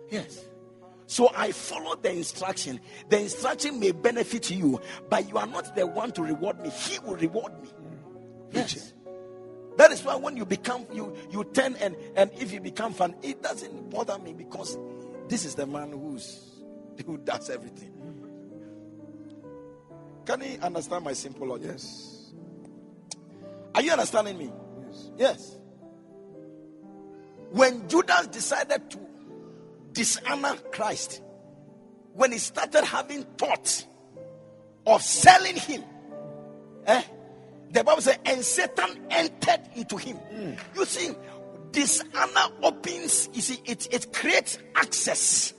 Yes. 0.09 0.45
So 1.07 1.31
I 1.35 1.51
followed 1.51 2.03
the 2.03 2.11
instruction. 2.11 2.79
The 3.09 3.21
instruction 3.21 3.79
may 3.79 3.91
benefit 3.91 4.49
you, 4.49 4.81
but 5.09 5.29
you 5.29 5.37
are 5.37 5.47
not 5.47 5.75
the 5.75 5.85
one 5.85 6.11
to 6.13 6.23
reward 6.23 6.59
me. 6.61 6.69
He 6.69 6.99
will 6.99 7.15
reward 7.15 7.61
me. 7.61 7.69
Hmm. 7.69 7.95
Yes. 8.51 8.93
That 9.77 9.91
is 9.91 10.03
why 10.03 10.15
when 10.15 10.37
you 10.37 10.45
become 10.45 10.85
you 10.93 11.15
you 11.31 11.43
turn 11.43 11.75
and 11.75 11.95
and 12.15 12.31
if 12.39 12.51
you 12.51 12.61
become 12.61 12.93
fun, 12.93 13.15
it 13.21 13.43
doesn't 13.43 13.89
bother 13.89 14.17
me 14.17 14.33
because 14.33 14.77
this 15.27 15.43
is 15.43 15.55
the 15.55 15.65
man 15.65 15.91
who's 15.91 16.61
who 17.05 17.17
does 17.17 17.49
everything. 17.49 17.91
Can 20.25 20.41
you 20.41 20.57
understand 20.61 21.03
my 21.03 21.13
simple 21.13 21.47
logic? 21.47 21.71
Yes. 21.71 22.33
Are 23.75 23.81
you 23.81 23.91
understanding 23.91 24.37
me? 24.37 24.51
Yes. 24.95 25.11
Yes. 25.17 25.57
When 27.51 27.87
Judas 27.87 28.27
decided 28.27 28.89
to 28.91 28.99
dishonor 29.93 30.55
Christ, 30.71 31.21
when 32.13 32.31
he 32.31 32.37
started 32.37 32.83
having 32.83 33.23
thoughts 33.37 33.85
of 34.85 35.01
selling 35.01 35.55
him, 35.55 35.83
eh, 36.85 37.01
the 37.71 37.83
Bible 37.83 38.01
says, 38.01 38.17
and 38.25 38.43
Satan 38.43 39.05
entered 39.09 39.61
into 39.75 39.97
him. 39.97 40.17
You 40.75 40.85
see, 40.85 41.09
dishonor 41.71 42.53
opens, 42.63 43.29
you 43.33 43.41
see, 43.41 43.59
it, 43.65 43.93
it 43.93 44.13
creates 44.13 44.57
access. 44.75 45.53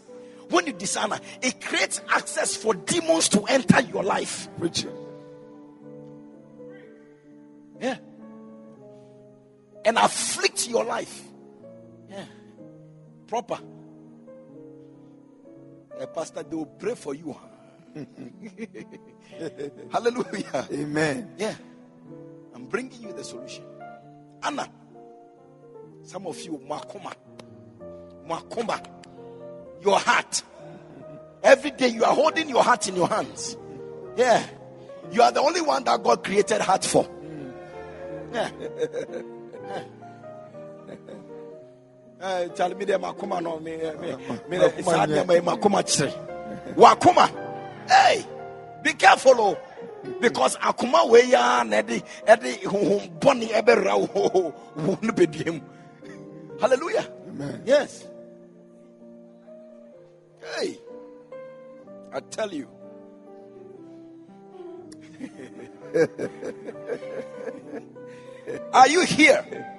When 0.49 0.67
you 0.67 0.73
dishonor, 0.73 1.19
it 1.43 1.61
creates 1.61 2.01
access 2.09 2.57
for 2.57 2.75
demons 2.75 3.29
to 3.31 3.43
enter 3.45 3.81
your 3.81 4.03
life. 4.03 4.49
Preaching. 4.59 4.93
Yeah. 7.81 7.97
And 9.87 9.99
afflict 9.99 10.69
your 10.69 10.85
life. 10.85 11.23
Yeah. 12.11 12.25
Proper. 13.29 13.61
A 15.99 16.03
eh, 16.03 16.07
pastor, 16.07 16.43
they 16.43 16.57
will 16.57 16.67
pray 16.67 16.97
for 16.97 17.15
you. 17.15 17.37
Hallelujah. 19.93 20.67
Amen. 20.73 21.31
Yeah. 21.39 21.55
I'm 22.53 22.67
bringing 22.67 23.01
you 23.01 23.13
the 23.13 23.23
solution. 23.23 23.63
Anna. 24.43 24.69
Some 26.03 26.27
of 26.27 26.41
you, 26.41 26.61
Makoma. 26.69 27.13
Makoma. 28.29 28.85
Your 29.83 30.01
heart. 30.01 30.43
Every 31.45 31.71
day 31.71 31.89
you 31.89 32.05
are 32.05 32.15
holding 32.15 32.49
your 32.49 32.65
heart 32.65 32.89
in 32.89 32.97
your 32.97 33.07
hands. 33.07 33.57
Yeah. 34.17 34.45
You 35.13 35.23
are 35.23 35.31
the 35.31 35.41
only 35.41 35.61
one 35.61 35.85
that 35.85 36.03
God 36.03 36.25
created 36.25 36.61
heart 36.61 36.85
for. 36.85 37.09
Yeah. 38.33 38.51
Eh, 42.19 42.49
Tell 42.49 42.75
me 42.75 42.85
the 42.85 42.95
makoma 42.95 43.43
no 43.43 43.61
me 43.61 43.77
me 43.77 44.17
me 44.49 44.57
the 44.57 44.83
sad 44.83 45.11
name 45.11 45.43
makoma 45.45 45.83
chire. 45.85 46.13
Wakoma. 46.75 47.29
Hey, 47.89 48.25
be 48.83 48.93
careful 48.95 49.35
oh. 49.39 49.59
Because 50.21 50.57
akoma 50.57 51.11
we 51.11 51.31
ya 51.31 51.63
de 51.65 51.83
de 51.83 52.03
honhom 52.65 53.21
boni 53.21 53.49
ebera 53.49 53.97
wo 53.99 54.55
wo 54.77 54.99
no 55.03 55.13
bediem. 55.13 55.61
Hallelujah. 56.61 57.07
Amen. 57.29 57.63
Yes. 57.67 58.07
Hey. 60.57 60.79
I 62.13 62.21
tell 62.21 62.53
you. 62.53 62.69
Are 68.73 68.89
you 68.89 69.05
here? 69.05 69.73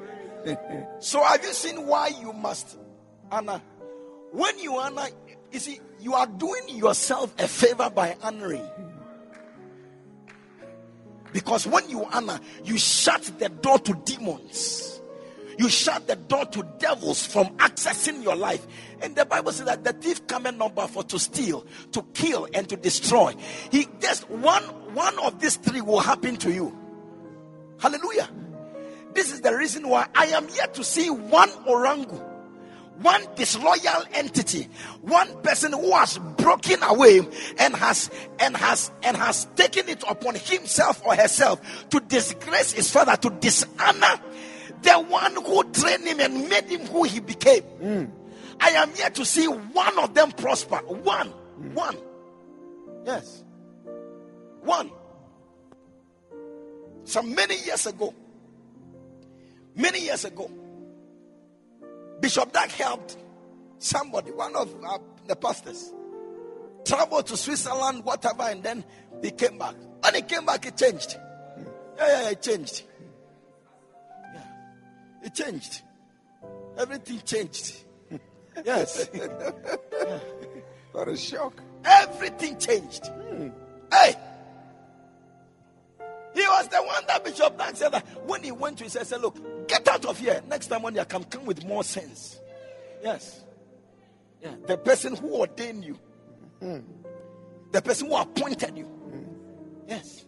So 0.99 1.21
have 1.21 1.43
you 1.43 1.51
seen 1.51 1.87
why 1.87 2.07
you 2.07 2.31
must 2.31 2.77
honor? 3.29 3.61
When 4.31 4.57
you 4.59 4.77
honor, 4.77 5.07
you 5.51 5.59
see, 5.59 5.81
you 5.99 6.13
are 6.13 6.25
doing 6.25 6.69
yourself 6.69 7.33
a 7.37 7.49
favor 7.49 7.89
by 7.89 8.15
honoring. 8.21 8.65
Because 11.33 11.67
when 11.67 11.89
you 11.89 12.05
honor, 12.05 12.39
you 12.63 12.77
shut 12.77 13.23
the 13.39 13.49
door 13.49 13.79
to 13.79 13.93
demons. 14.05 15.01
You 15.57 15.69
shut 15.69 16.07
the 16.07 16.15
door 16.15 16.45
to 16.45 16.63
devils 16.77 17.25
from 17.25 17.47
accessing 17.57 18.23
your 18.23 18.35
life. 18.35 18.65
And 19.01 19.15
the 19.15 19.25
Bible 19.25 19.51
says 19.51 19.65
that 19.65 19.83
the 19.83 19.93
thief 19.93 20.27
cometh 20.27 20.55
not 20.55 20.75
but 20.75 20.87
for 20.87 21.03
to 21.05 21.19
steal, 21.19 21.65
to 21.91 22.03
kill, 22.13 22.47
and 22.53 22.69
to 22.69 22.77
destroy. 22.77 23.35
He 23.71 23.87
just 23.99 24.29
one 24.29 24.63
one 24.93 25.17
of 25.19 25.39
these 25.39 25.57
three 25.57 25.81
will 25.81 25.99
happen 25.99 26.37
to 26.37 26.53
you. 26.53 26.77
Hallelujah. 27.79 28.29
This 29.17 29.31
is 29.31 29.41
the 29.41 29.57
reason 29.57 29.89
why 29.89 30.05
I 30.13 30.27
am 30.27 30.47
yet 30.55 30.75
to 30.75 30.83
see 30.83 31.09
one 31.09 31.49
orangu, 31.65 32.23
one 33.01 33.23
disloyal 33.33 34.03
entity, 34.13 34.69
one 35.01 35.41
person 35.41 35.73
who 35.73 35.91
has 35.95 36.19
broken 36.37 36.83
away 36.83 37.21
and 37.57 37.75
has 37.75 38.11
and 38.37 38.55
has 38.55 38.91
and 39.01 39.17
has 39.17 39.45
taken 39.55 39.89
it 39.89 40.03
upon 40.07 40.35
himself 40.35 41.03
or 41.03 41.15
herself 41.15 41.89
to 41.89 41.99
disgrace 42.01 42.73
his 42.73 42.91
father, 42.91 43.17
to 43.17 43.31
dishonor 43.31 44.21
the 44.83 44.93
one 45.09 45.33
who 45.33 45.63
trained 45.71 46.03
him 46.03 46.19
and 46.19 46.47
made 46.47 46.65
him 46.65 46.85
who 46.85 47.01
he 47.01 47.19
became. 47.19 47.63
Hmm. 47.63 48.05
I 48.59 48.69
am 48.69 48.91
yet 48.95 49.15
to 49.15 49.25
see 49.25 49.47
one 49.47 49.97
of 49.97 50.13
them 50.13 50.31
prosper. 50.31 50.77
One. 50.85 51.29
Hmm. 51.29 51.73
One. 51.73 51.97
Yes. 53.03 53.43
One. 54.61 54.91
Some 57.03 57.33
many 57.33 57.55
years 57.63 57.87
ago, 57.87 58.13
many 59.77 60.01
years 60.01 60.25
ago, 60.25 60.49
Bishop 62.19 62.51
Dag 62.51 62.69
helped 62.71 63.17
somebody, 63.79 64.31
one 64.31 64.55
of 64.55 64.73
uh, 64.83 64.97
the 65.27 65.35
pastors, 65.35 65.93
travel 66.85 67.21
to 67.23 67.37
Switzerland, 67.37 68.03
whatever, 68.03 68.43
and 68.43 68.61
then 68.63 68.83
he 69.21 69.31
came 69.31 69.57
back. 69.57 69.75
When 70.01 70.15
he 70.15 70.21
came 70.23 70.45
back, 70.45 70.65
it 70.65 70.75
changed. 70.77 71.15
Yeah, 71.97 72.07
yeah, 72.07 72.21
yeah, 72.23 72.29
it 72.31 72.41
changed. 72.41 72.83
Yeah, 74.33 74.41
it 75.23 75.33
changed. 75.33 75.81
Everything 76.77 77.21
changed. 77.25 77.83
Yes, 78.65 79.07
What 80.91 81.07
a 81.07 81.15
shock. 81.17 81.53
everything 81.85 82.57
changed. 82.57 83.05
Hey, 83.91 84.15
he 86.37 86.47
was 86.47 86.67
the 86.67 86.77
one 86.77 87.03
that 87.07 87.23
Bishop 87.23 87.57
Dag 87.57 87.75
said 87.75 87.89
that 87.93 88.05
when 88.25 88.43
he 88.43 88.51
went 88.51 88.77
to, 88.79 88.83
he 88.83 88.89
said, 88.89 89.21
Look, 89.21 89.67
get 89.67 89.87
out 89.87 90.05
of 90.05 90.17
here. 90.19 90.41
Next 90.47 90.67
time 90.67 90.81
when 90.81 90.95
you 90.95 91.03
come, 91.05 91.23
come 91.23 91.45
with 91.45 91.65
more 91.65 91.83
sense. 91.83 92.39
Yes. 93.01 93.43
Yeah. 94.41 94.53
The 94.65 94.77
person 94.77 95.15
who 95.15 95.35
ordained 95.35 95.83
you, 95.83 95.97
hmm. 96.59 96.79
the 97.71 97.81
person 97.81 98.07
who 98.07 98.15
appointed 98.15 98.77
you. 98.77 98.85
Hmm. 98.85 99.23
Yes. 99.87 100.25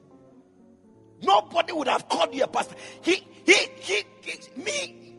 Nobody 1.21 1.73
would 1.73 1.87
have 1.87 2.07
called 2.07 2.33
you 2.33 2.43
a 2.43 2.47
pastor. 2.47 2.75
He, 3.01 3.23
he, 3.45 3.67
he, 3.79 4.03
he 4.21 4.61
me. 4.61 5.15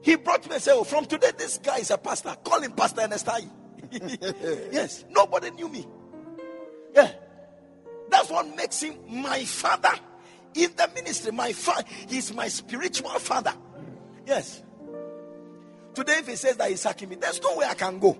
He 0.00 0.16
brought 0.16 0.46
me 0.46 0.54
and 0.54 0.62
said, 0.62 0.74
Oh, 0.74 0.84
from 0.84 1.04
today, 1.06 1.32
this 1.36 1.58
guy 1.58 1.78
is 1.78 1.90
a 1.90 1.98
pastor. 1.98 2.34
Call 2.44 2.62
him 2.62 2.72
Pastor 2.72 3.02
Ernestai. 3.02 3.48
yes. 4.72 5.04
Nobody 5.10 5.50
knew 5.50 5.68
me. 5.68 5.86
Yeah. 6.94 7.10
That's 8.10 8.30
what 8.30 8.54
makes 8.56 8.82
him 8.82 8.96
my 9.08 9.44
father 9.44 9.92
in 10.54 10.70
the 10.76 10.90
ministry. 10.94 11.32
My 11.32 11.52
father, 11.52 11.84
he's 12.08 12.32
my 12.34 12.48
spiritual 12.48 13.10
father. 13.10 13.54
Yes. 14.26 14.62
Today, 15.94 16.18
if 16.18 16.28
he 16.28 16.36
says 16.36 16.56
that 16.56 16.70
he's 16.70 16.80
sacking 16.80 17.08
me, 17.08 17.16
there's 17.16 17.42
no 17.42 17.56
way 17.56 17.66
I 17.66 17.74
can 17.74 17.98
go. 17.98 18.18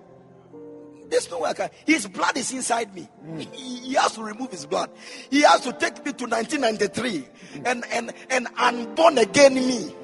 There's 1.09 1.29
no 1.31 1.39
way 1.39 1.49
I 1.49 1.53
can. 1.53 1.69
His 1.85 2.07
blood 2.07 2.37
is 2.37 2.51
inside 2.51 2.93
me. 2.93 3.01
Hmm. 3.01 3.39
He, 3.39 3.79
he 3.79 3.93
has 3.95 4.13
to 4.13 4.23
remove 4.23 4.51
his 4.51 4.65
blood. 4.65 4.91
He 5.29 5.41
has 5.41 5.61
to 5.61 5.73
take 5.73 6.05
me 6.05 6.13
to 6.13 6.25
1993 6.25 7.27
and 7.65 7.83
and 7.91 8.13
and 8.29 8.47
unborn 8.57 9.17
again 9.17 9.55
me. 9.55 9.95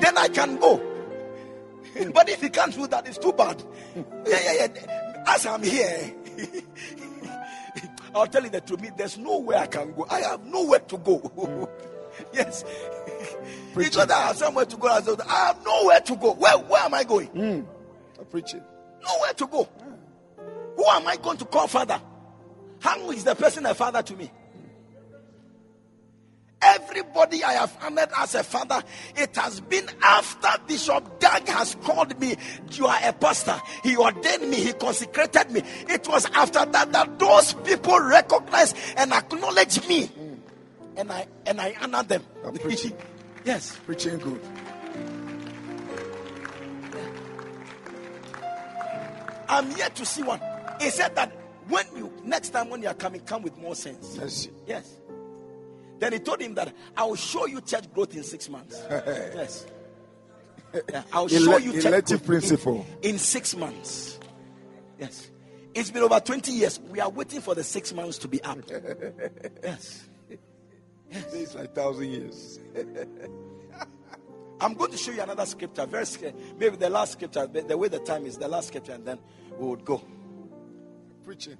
Then 0.00 0.18
I 0.18 0.28
can 0.28 0.56
go. 0.56 0.88
But 2.14 2.28
if 2.30 2.40
he 2.40 2.48
can't 2.48 2.74
do 2.74 2.86
that, 2.86 3.06
it's 3.06 3.18
too 3.18 3.32
bad. 3.32 3.62
Yeah, 4.26 4.38
yeah, 4.44 4.66
yeah. 4.74 5.24
As 5.26 5.44
I'm 5.44 5.62
here, 5.62 6.14
I'll 8.14 8.26
tell 8.26 8.42
you 8.42 8.50
the 8.50 8.60
truth. 8.60 8.80
Me, 8.80 8.90
there's 8.96 9.18
nowhere 9.18 9.58
I 9.58 9.66
can 9.66 9.92
go. 9.92 10.06
I 10.10 10.20
have 10.20 10.44
nowhere 10.44 10.80
to 10.80 10.98
go. 10.98 11.68
yes. 12.32 12.64
Because 13.74 14.10
I 14.10 14.26
have 14.26 14.36
somewhere 14.36 14.66
to 14.66 14.76
go. 14.76 14.86
I 14.88 15.00
have 15.46 15.64
nowhere 15.64 16.00
to 16.00 16.16
go. 16.16 16.34
Where, 16.34 16.58
where 16.58 16.82
am 16.82 16.92
I 16.92 17.04
going? 17.04 17.28
Hmm. 17.28 17.62
I'm 18.18 18.26
preaching. 18.30 18.60
Nowhere 19.02 19.32
to 19.32 19.46
go. 19.46 19.68
Who 20.76 20.84
am 20.84 21.06
I 21.06 21.16
going 21.16 21.38
to 21.38 21.46
call 21.46 21.66
father? 21.66 21.98
How 22.80 23.10
is 23.10 23.24
the 23.24 23.34
person 23.34 23.64
a 23.64 23.74
father 23.74 24.02
to 24.02 24.16
me? 24.16 24.30
Everybody 26.62 27.42
I 27.42 27.54
have 27.54 27.76
honored 27.82 28.10
as 28.16 28.34
a 28.34 28.44
father, 28.44 28.82
it 29.16 29.34
has 29.36 29.60
been 29.60 29.88
after 30.00 30.48
Bishop 30.66 31.18
Dag 31.18 31.46
has 31.48 31.74
called 31.82 32.18
me. 32.20 32.36
You 32.72 32.86
are 32.86 32.98
a 33.02 33.12
pastor. 33.12 33.60
He 33.82 33.96
ordained 33.96 34.48
me. 34.48 34.56
He 34.56 34.72
consecrated 34.72 35.50
me. 35.50 35.62
It 35.88 36.06
was 36.08 36.26
after 36.34 36.64
that 36.64 36.92
that 36.92 37.18
those 37.18 37.54
people 37.54 37.98
recognized 38.00 38.76
and 38.96 39.12
acknowledged 39.12 39.88
me 39.88 40.10
and 40.96 41.10
I 41.10 41.26
and 41.46 41.60
I 41.60 41.74
honor 41.80 42.02
them. 42.02 42.22
I'm 42.44 42.54
preaching. 42.54 42.92
yes. 43.44 43.78
Preaching 43.86 44.18
good. 44.18 44.40
I'm 49.48 49.70
yet 49.76 49.94
to 49.96 50.06
see 50.06 50.22
one. 50.22 50.40
He 50.80 50.90
said 50.90 51.14
that 51.16 51.36
when 51.68 51.84
you 51.96 52.12
next 52.24 52.50
time 52.50 52.70
when 52.70 52.82
you 52.82 52.88
are 52.88 52.94
coming, 52.94 53.20
come 53.20 53.42
with 53.42 53.56
more 53.58 53.74
sense. 53.74 54.16
Yes. 54.18 54.48
Yes. 54.66 54.96
Then 56.02 56.14
he 56.14 56.18
told 56.18 56.40
him 56.40 56.54
that 56.54 56.74
I 56.96 57.04
will 57.04 57.14
show 57.14 57.46
you 57.46 57.60
church 57.60 57.84
growth 57.94 58.16
in 58.16 58.24
six 58.24 58.48
months. 58.48 58.82
yes. 58.90 59.66
Yeah, 60.90 61.04
I'll 61.12 61.28
show 61.28 61.52
Ele- 61.52 61.60
you 61.60 61.80
church 61.80 62.06
growth 62.06 62.10
in- 62.10 62.18
principle. 62.18 62.86
in 63.02 63.18
six 63.18 63.54
months. 63.54 64.18
Yes. 64.98 65.30
It's 65.74 65.92
been 65.92 66.02
over 66.02 66.18
20 66.18 66.50
years. 66.50 66.80
We 66.80 66.98
are 66.98 67.08
waiting 67.08 67.40
for 67.40 67.54
the 67.54 67.62
six 67.62 67.94
months 67.94 68.18
to 68.18 68.26
be 68.26 68.42
up. 68.42 68.58
Yes. 69.62 70.02
yes. 71.08 71.32
It's 71.34 71.54
like 71.54 71.72
thousand 71.72 72.08
years. 72.08 72.58
I'm 74.60 74.74
going 74.74 74.90
to 74.90 74.96
show 74.96 75.12
you 75.12 75.22
another 75.22 75.46
scripture. 75.46 75.86
Very 75.86 76.04
maybe 76.58 76.74
the 76.78 76.90
last 76.90 77.12
scripture. 77.12 77.46
The 77.46 77.62
the 77.62 77.78
way 77.78 77.86
the 77.86 78.00
time 78.00 78.26
is, 78.26 78.38
the 78.38 78.48
last 78.48 78.66
scripture, 78.68 78.94
and 78.94 79.06
then 79.06 79.20
we 79.56 79.68
would 79.68 79.84
go. 79.84 80.02
Preaching. 81.22 81.58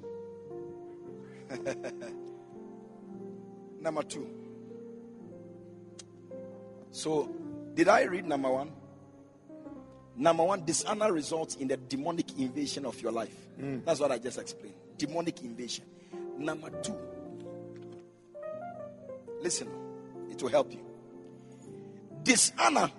Number 3.83 4.03
two. 4.05 4.28
So, 6.93 7.28
did 7.74 7.89
I 7.89 8.05
read 8.05 8.26
number 8.26 8.51
one? 8.51 8.70
Number 10.16 10.45
one, 10.45 10.64
dishonor 10.64 11.12
results 11.12 11.57
in 11.57 11.66
the 11.66 11.76
demonic 11.76 12.39
invasion 12.39 12.87
of 12.87 13.01
your 13.03 13.11
life. 13.11 13.35
Hmm. 13.59 13.78
That's 13.85 13.99
what 13.99 14.12
I 14.12 14.18
just 14.18 14.39
explained. 14.39 14.76
Demonic 14.97 15.43
invasion. 15.43 15.85
Number 16.39 16.70
two, 16.70 16.97
listen, 19.41 19.68
it 20.30 20.41
will 20.41 20.51
help 20.51 20.72
you. 20.72 20.85
Dishonor 22.22 22.91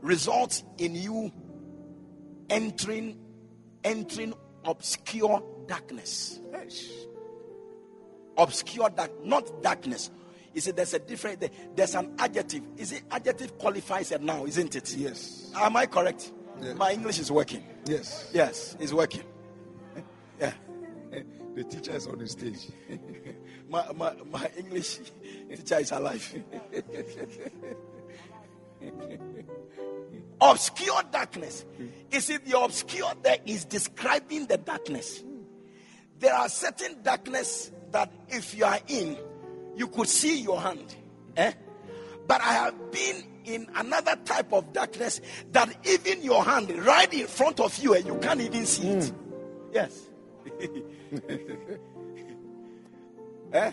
results 0.00 0.64
in 0.78 0.96
you 0.96 1.30
entering 2.50 3.16
entering 3.84 4.34
obscure 4.64 5.42
darkness 5.66 6.40
obscure 8.36 8.90
dark, 8.90 9.24
not 9.24 9.62
darkness. 9.62 10.10
You 10.54 10.60
see, 10.60 10.70
there's 10.72 10.94
a 10.94 10.98
different, 10.98 11.44
there's 11.74 11.94
an 11.94 12.14
adjective. 12.18 12.62
Is 12.76 12.92
it 12.92 13.02
adjective 13.10 13.56
qualifies 13.58 14.12
a 14.12 14.18
noun, 14.18 14.48
isn't 14.48 14.74
it? 14.74 14.94
Yes. 14.96 15.50
Am 15.54 15.76
I 15.76 15.86
correct? 15.86 16.32
Yes. 16.60 16.76
My 16.76 16.92
English 16.92 17.18
is 17.18 17.30
working. 17.32 17.64
Yes. 17.86 18.30
Yes, 18.32 18.76
it's 18.78 18.92
working. 18.92 19.24
Yeah. 20.40 20.52
The 21.54 21.64
teacher 21.64 21.94
is 21.94 22.06
on 22.06 22.16
the 22.16 22.26
stage. 22.26 22.68
My, 23.68 23.84
my, 23.94 24.14
my 24.30 24.50
English 24.56 25.00
teacher 25.50 25.78
is 25.78 25.92
alive. 25.92 26.34
obscure 30.40 31.02
darkness. 31.10 31.64
Is 32.10 32.30
it 32.30 32.44
the 32.44 32.58
obscure 32.58 33.12
there 33.22 33.38
is 33.46 33.64
describing 33.64 34.46
the 34.46 34.58
darkness? 34.58 35.22
There 36.18 36.34
are 36.34 36.48
certain 36.48 37.02
darkness 37.02 37.70
that 37.90 38.12
if 38.28 38.54
you 38.54 38.64
are 38.64 38.78
in, 38.88 39.16
you 39.76 39.88
could 39.88 40.08
see 40.08 40.40
your 40.40 40.60
hand. 40.60 40.94
Eh? 41.36 41.52
But 42.26 42.40
I 42.40 42.52
have 42.54 42.92
been 42.92 43.24
in 43.44 43.66
another 43.74 44.16
type 44.24 44.52
of 44.52 44.72
darkness 44.72 45.20
that 45.52 45.74
even 45.84 46.22
your 46.22 46.44
hand 46.44 46.70
right 46.84 47.12
in 47.12 47.26
front 47.26 47.60
of 47.60 47.76
you 47.78 47.94
and 47.94 48.06
you 48.06 48.16
can't 48.18 48.40
even 48.40 48.64
see 48.66 48.88
it. 48.88 49.12
Yes. 49.72 50.08
eh? 53.52 53.72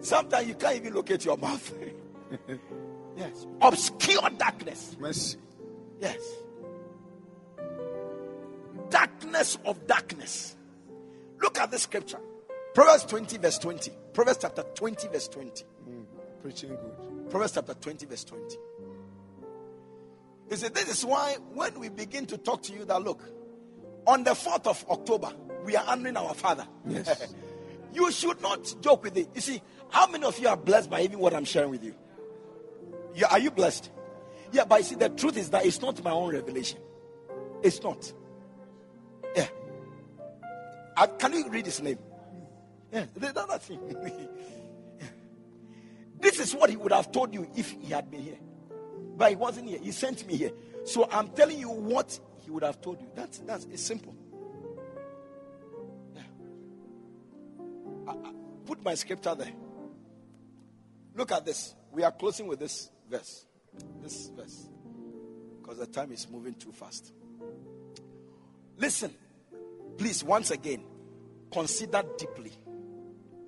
Sometimes 0.00 0.48
you 0.48 0.54
can't 0.54 0.76
even 0.76 0.94
locate 0.94 1.24
your 1.24 1.36
mouth. 1.36 1.72
yes. 3.16 3.46
Obscure 3.60 4.28
darkness. 4.36 4.96
Mercy. 4.98 5.38
Yes. 6.00 6.20
Darkness 8.90 9.58
of 9.64 9.86
darkness. 9.86 10.56
Look 11.40 11.58
at 11.58 11.70
this 11.70 11.82
scripture. 11.82 12.20
Proverbs 12.74 13.04
20, 13.04 13.38
verse 13.38 13.58
20. 13.58 13.92
Proverbs 14.12 14.38
chapter 14.42 14.64
20, 14.74 15.08
verse 15.08 15.28
20. 15.28 15.64
Preaching 16.42 16.70
good. 16.70 17.30
Proverbs 17.30 17.52
chapter 17.52 17.74
20, 17.74 18.06
verse 18.06 18.24
20. 18.24 18.56
You 20.50 20.56
see, 20.56 20.68
this 20.68 20.88
is 20.88 21.04
why 21.04 21.36
when 21.52 21.78
we 21.78 21.88
begin 21.88 22.26
to 22.26 22.36
talk 22.36 22.62
to 22.64 22.72
you, 22.72 22.84
that 22.84 23.00
look, 23.00 23.22
on 24.06 24.24
the 24.24 24.32
4th 24.32 24.66
of 24.66 24.84
October, 24.90 25.32
we 25.64 25.76
are 25.76 25.84
honoring 25.86 26.16
our 26.16 26.34
father. 26.34 26.66
Yes. 26.86 27.32
you 27.94 28.10
should 28.10 28.42
not 28.42 28.74
joke 28.80 29.04
with 29.04 29.16
it. 29.16 29.28
You 29.34 29.40
see, 29.40 29.62
how 29.88 30.08
many 30.08 30.24
of 30.24 30.38
you 30.40 30.48
are 30.48 30.56
blessed 30.56 30.90
by 30.90 31.02
even 31.02 31.20
what 31.20 31.32
I'm 31.32 31.44
sharing 31.44 31.70
with 31.70 31.84
you? 31.84 31.94
Yeah, 33.14 33.28
are 33.30 33.38
you 33.38 33.52
blessed? 33.52 33.90
Yeah, 34.52 34.64
but 34.64 34.80
you 34.80 34.84
see, 34.84 34.94
the 34.96 35.08
truth 35.10 35.36
is 35.36 35.50
that 35.50 35.64
it's 35.64 35.80
not 35.80 36.02
my 36.02 36.10
own 36.10 36.34
revelation. 36.34 36.80
It's 37.62 37.80
not. 37.82 38.12
Yeah. 39.36 39.46
Uh, 40.96 41.06
can 41.06 41.32
you 41.32 41.48
read 41.48 41.66
his 41.66 41.80
name? 41.80 41.98
Yeah, 42.94 43.06
the 43.14 43.32
the 43.32 43.40
other 43.40 43.58
thing. 43.58 43.80
This 46.20 46.38
is 46.38 46.54
what 46.54 46.70
he 46.70 46.76
would 46.76 46.92
have 46.92 47.12
told 47.12 47.34
you 47.34 47.46
if 47.54 47.72
he 47.72 47.92
had 47.92 48.10
been 48.10 48.22
here. 48.22 48.38
But 49.16 49.30
he 49.30 49.36
wasn't 49.36 49.68
here. 49.68 49.78
He 49.78 49.92
sent 49.92 50.26
me 50.26 50.36
here. 50.36 50.52
So 50.84 51.06
I'm 51.10 51.28
telling 51.28 51.58
you 51.58 51.68
what 51.68 52.18
he 52.44 52.50
would 52.50 52.62
have 52.62 52.80
told 52.80 53.00
you. 53.00 53.08
That's 53.14 53.38
that's 53.40 53.64
it's 53.66 53.82
simple. 53.82 54.14
Yeah. 56.14 56.22
I- 58.08 58.12
I- 58.28 58.32
put 58.64 58.82
my 58.82 58.94
scripture 58.94 59.34
there. 59.34 59.52
Look 61.14 61.32
at 61.32 61.44
this. 61.44 61.74
We 61.92 62.02
are 62.04 62.12
closing 62.12 62.46
with 62.46 62.60
this 62.60 62.90
verse. 63.10 63.44
This 64.00 64.30
verse. 64.36 64.68
Because 65.60 65.78
the 65.78 65.86
time 65.86 66.12
is 66.12 66.28
moving 66.30 66.54
too 66.54 66.72
fast. 66.72 67.12
Listen, 68.76 69.12
please, 69.98 70.24
once 70.24 70.50
again, 70.50 70.82
consider 71.50 72.02
deeply 72.18 72.52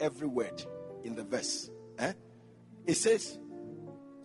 every 0.00 0.26
word 0.26 0.62
in 1.04 1.14
the 1.14 1.22
verse. 1.24 1.70
Eh? 1.98 2.12
It 2.86 2.94
says, 2.94 3.38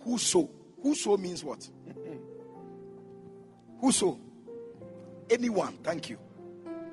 Whoso. 0.04 0.50
Whoso 0.82 1.18
means 1.18 1.44
what? 1.44 1.68
Whoso. 3.82 4.20
Anyone. 5.30 5.74
Thank 5.84 6.10
you. 6.10 6.18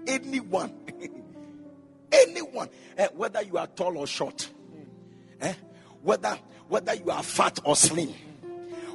Anyone. 0.06 0.72
Anyone. 2.12 2.68
Eh, 2.96 3.08
whether 3.14 3.42
you 3.42 3.56
are 3.58 3.66
tall 3.66 3.96
or 3.98 4.06
short. 4.06 4.50
Eh? 5.40 5.54
Whether 6.02 6.38
whether 6.68 6.94
you 6.94 7.10
are 7.10 7.22
fat 7.22 7.58
or 7.64 7.76
slim. 7.76 8.12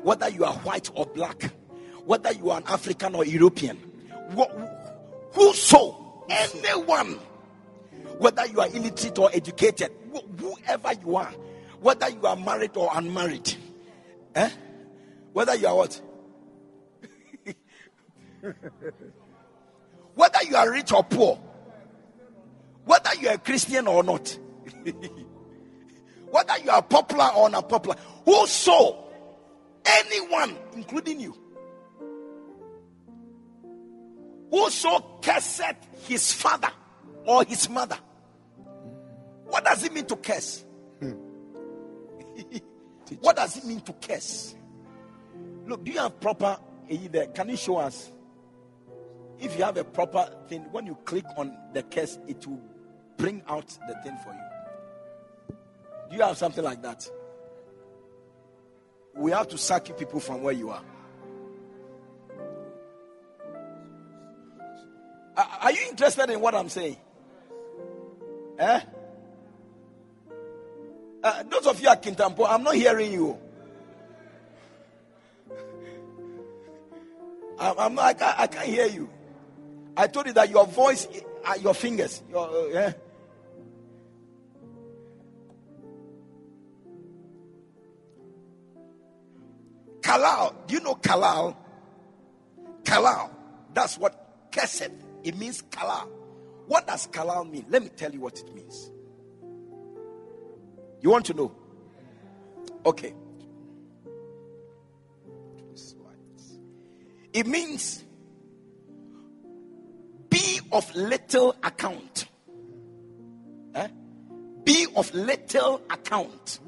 Whether 0.04 0.30
you 0.30 0.44
are 0.46 0.54
white 0.54 0.90
or 0.94 1.06
black. 1.06 1.52
Whether 2.06 2.34
you 2.34 2.50
are 2.52 2.58
an 2.60 2.66
African 2.68 3.16
or 3.16 3.26
European. 3.26 3.78
Wh- 4.38 4.52
Whoso. 5.34 6.26
Anyone 6.30 7.20
whether 8.24 8.45
you 8.45 8.61
are 8.61 8.67
illiterate 8.67 9.19
or 9.19 9.30
educated, 9.34 9.91
wh- 10.15 10.39
whoever 10.39 10.93
you 10.93 11.17
are, 11.17 11.34
whether 11.82 12.07
you 12.09 12.26
are 12.26 12.38
married 12.38 12.71
or 12.78 12.89
unmarried, 12.93 13.53
eh? 14.36 14.49
whether 15.34 15.53
you 15.55 15.67
are 15.67 15.76
what, 15.76 16.01
whether 20.15 20.43
you 20.47 20.55
are 20.55 20.71
rich 20.71 20.93
or 20.93 21.03
poor, 21.03 21.38
whether 22.86 23.13
you 23.19 23.28
are 23.28 23.34
a 23.34 23.39
Christian 23.39 23.88
or 23.88 24.03
not, 24.03 24.39
whether 26.32 26.57
you 26.63 26.69
are 26.69 26.82
popular 26.82 27.30
or 27.36 27.49
not 27.49 27.67
popular, 27.67 27.97
whoso, 28.24 29.03
anyone, 29.86 30.55
including 30.76 31.19
you, 31.19 31.36
whoso 34.49 35.19
cursed 35.21 35.76
his 36.07 36.32
father 36.32 36.71
or 37.26 37.43
his 37.43 37.69
mother. 37.69 37.97
What 39.54 39.66
does 39.66 39.84
it 39.84 39.93
mean 39.93 40.06
to 40.06 40.16
curse? 40.16 40.66
what 43.20 43.36
does 43.36 43.56
it 43.58 43.66
mean 43.66 43.82
to 43.82 43.93
curse? 43.93 44.56
Look, 45.68 45.84
do 45.84 45.91
you 45.91 45.99
have 45.99 46.20
proper 46.20 46.58
AE 46.89 47.08
there? 47.10 47.28
Can 47.28 47.49
you 47.49 47.58
show 47.58 47.78
us? 47.78 48.12
If 49.39 49.56
you 49.56 49.64
have 49.64 49.78
a 49.78 49.84
proper 49.84 50.28
thing, 50.47 50.62
when 50.72 50.88
you 50.88 50.97
click 51.06 51.26
on 51.38 51.56
the 51.72 51.84
curse, 51.84 52.18
it 52.28 52.47
will 52.47 52.60
bring 53.16 53.43
out 53.47 53.68
the 53.88 53.93
thing 54.01 54.18
for 54.24 54.34
you. 54.34 55.56
Do 56.10 56.16
you 56.18 56.24
have 56.24 56.36
something 56.36 56.64
like 56.64 56.82
that? 56.82 57.08
We 59.16 59.30
have 59.34 59.49
to 59.49 59.58
sack 59.60 59.88
you 59.88 59.93
people 59.93 60.20
from 60.20 60.41
where 60.41 60.54
you 60.54 60.72
are. 60.72 60.82
Are 65.38 65.47
are 65.62 65.72
you 65.72 65.82
interested 65.91 66.32
in 66.32 66.41
what 66.41 66.56
I'm 66.56 66.70
saying? 66.70 66.97
Eh? 68.58 68.82
Uh, 71.24 71.41
those 71.43 71.65
of 71.67 71.80
you 71.80 71.88
at 71.88 72.03
Kintampo, 72.03 72.45
I'm 72.47 72.63
not 72.63 72.76
hearing 72.76 73.13
you. 73.13 73.38
I'm, 77.57 77.80
I'm 77.80 77.95
not, 77.95 78.05
I, 78.05 78.13
can't, 78.13 78.39
I, 78.39 78.47
can't, 78.47 78.67
hear 78.67 78.88
you. 78.88 79.09
I 79.95 80.07
told 80.07 80.26
you 80.26 80.34
that 80.34 80.49
your 80.49 80.67
voice 80.67 81.07
at 81.45 81.61
your 81.61 81.74
fingers. 81.74 82.21
Your, 82.30 82.49
uh, 82.49 82.67
yeah. 82.67 82.93
Kalal, 90.01 90.53
do 90.67 90.74
you 90.74 90.82
know 90.82 90.95
Kalal? 90.95 91.55
Kalal, 92.84 93.30
that's 93.74 93.97
what 93.97 94.51
Keset. 94.51 94.91
It 95.24 95.38
means 95.38 95.61
Kalal. 95.61 96.09
What 96.67 96.86
does 96.86 97.07
Kalal 97.07 97.49
mean? 97.49 97.65
Let 97.69 97.82
me 97.82 97.89
tell 97.89 98.11
you 98.11 98.19
what 98.19 98.38
it 98.38 98.53
means. 98.53 98.91
You 101.04 101.10
want 101.10 101.26
to 101.26 101.34
know? 101.34 101.51
Okay. 102.86 103.14
It 107.34 107.45
means 107.45 108.06
be 110.30 110.62
of 110.72 110.95
little 110.95 111.56
account. 111.62 112.28
Eh? 113.76 113.88
Be 114.64 114.88
of 114.95 115.14
little 115.14 115.82
account. 115.89 116.60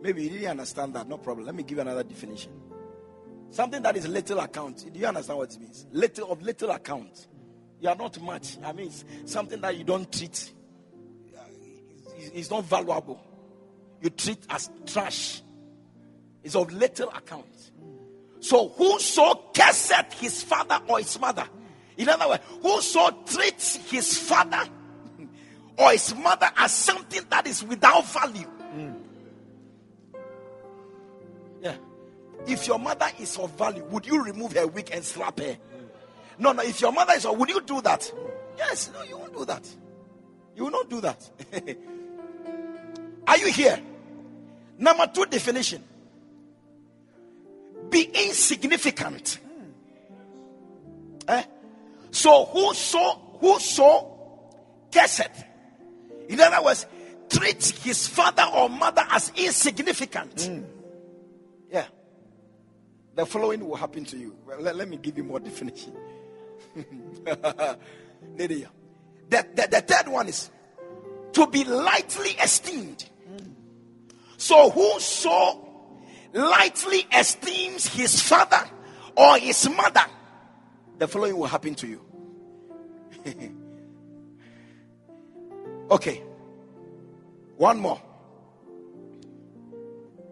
Maybe 0.00 0.24
you 0.24 0.30
didn't 0.30 0.50
understand 0.50 0.94
that. 0.94 1.06
No 1.08 1.18
problem. 1.18 1.46
Let 1.46 1.54
me 1.54 1.62
give 1.62 1.76
you 1.76 1.82
another 1.82 2.02
definition. 2.02 2.50
Something 3.50 3.82
that 3.82 3.96
is 3.96 4.08
little 4.08 4.40
account. 4.40 4.92
Do 4.92 4.98
you 4.98 5.06
understand 5.06 5.38
what 5.38 5.52
it 5.54 5.60
means? 5.60 5.86
Little 5.92 6.32
of 6.32 6.42
little 6.42 6.70
account. 6.70 7.28
You 7.80 7.90
are 7.90 7.96
not 7.96 8.20
much. 8.20 8.56
I 8.64 8.72
mean, 8.72 8.90
something 9.24 9.60
that 9.60 9.76
you 9.76 9.84
don't 9.84 10.10
treat. 10.10 10.52
It's 12.16 12.50
not 12.50 12.64
valuable. 12.64 13.27
You 14.00 14.10
treat 14.10 14.38
as 14.48 14.70
trash. 14.86 15.42
It's 16.42 16.54
of 16.54 16.72
little 16.72 17.10
account. 17.10 17.46
So 18.40 18.68
whoso 18.68 19.50
curseth 19.54 20.12
his 20.20 20.42
father 20.42 20.80
or 20.86 20.98
his 20.98 21.18
mother, 21.18 21.46
in 21.96 22.08
other 22.08 22.28
words, 22.28 22.42
whoso 22.62 23.10
treats 23.26 23.76
his 23.90 24.16
father 24.16 24.62
or 25.76 25.90
his 25.90 26.14
mother 26.14 26.48
as 26.56 26.72
something 26.72 27.22
that 27.30 27.46
is 27.46 27.64
without 27.64 28.06
value. 28.06 28.46
Mm. 28.74 28.94
Yeah. 31.60 31.74
If 32.46 32.68
your 32.68 32.78
mother 32.78 33.08
is 33.18 33.36
of 33.38 33.50
value, 33.58 33.84
would 33.86 34.06
you 34.06 34.22
remove 34.22 34.52
her 34.52 34.66
wig 34.68 34.90
and 34.92 35.04
slap 35.04 35.40
her? 35.40 35.58
No, 36.38 36.52
no. 36.52 36.62
If 36.62 36.80
your 36.80 36.92
mother 36.92 37.14
is, 37.14 37.26
of, 37.26 37.36
would 37.36 37.48
you 37.48 37.60
do 37.62 37.80
that? 37.82 38.12
Yes. 38.56 38.90
No, 38.94 39.02
you 39.02 39.18
won't 39.18 39.36
do 39.36 39.44
that. 39.44 39.68
You 40.54 40.64
will 40.64 40.70
not 40.70 40.88
do 40.88 41.00
that. 41.00 41.30
Are 43.28 43.38
you 43.38 43.52
here? 43.52 43.80
Number 44.78 45.06
two 45.06 45.26
definition 45.26 45.84
be 47.90 48.02
insignificant. 48.02 49.38
Eh? 51.26 51.42
So 52.10 52.44
whoso 52.46 52.98
whoso 53.40 54.14
cursed, 54.92 55.30
in 56.28 56.40
other 56.40 56.62
words, 56.64 56.86
treat 57.28 57.64
his 57.82 58.06
father 58.08 58.44
or 58.54 58.68
mother 58.68 59.04
as 59.10 59.30
insignificant. 59.36 60.34
Mm. 60.36 60.64
Yeah. 61.70 61.86
The 63.14 63.26
following 63.26 63.66
will 63.66 63.76
happen 63.76 64.04
to 64.06 64.16
you. 64.16 64.36
Well, 64.46 64.60
let, 64.60 64.76
let 64.76 64.88
me 64.88 64.96
give 64.96 65.18
you 65.18 65.24
more 65.24 65.40
definition. 65.50 65.92
the, 66.74 67.76
the, 69.28 69.68
the 69.70 69.84
third 69.86 70.08
one 70.08 70.28
is 70.28 70.50
to 71.32 71.46
be 71.46 71.64
lightly 71.64 72.30
esteemed. 72.30 73.08
So 74.38 74.70
whoso 74.70 75.68
lightly 76.32 77.04
esteems 77.12 77.88
his 77.88 78.22
father 78.22 78.64
or 79.16 79.36
his 79.36 79.68
mother, 79.68 80.04
the 80.96 81.08
following 81.08 81.36
will 81.36 81.48
happen 81.48 81.74
to 81.74 81.88
you. 81.88 82.00
okay. 85.90 86.22
One 87.56 87.80
more. 87.80 88.00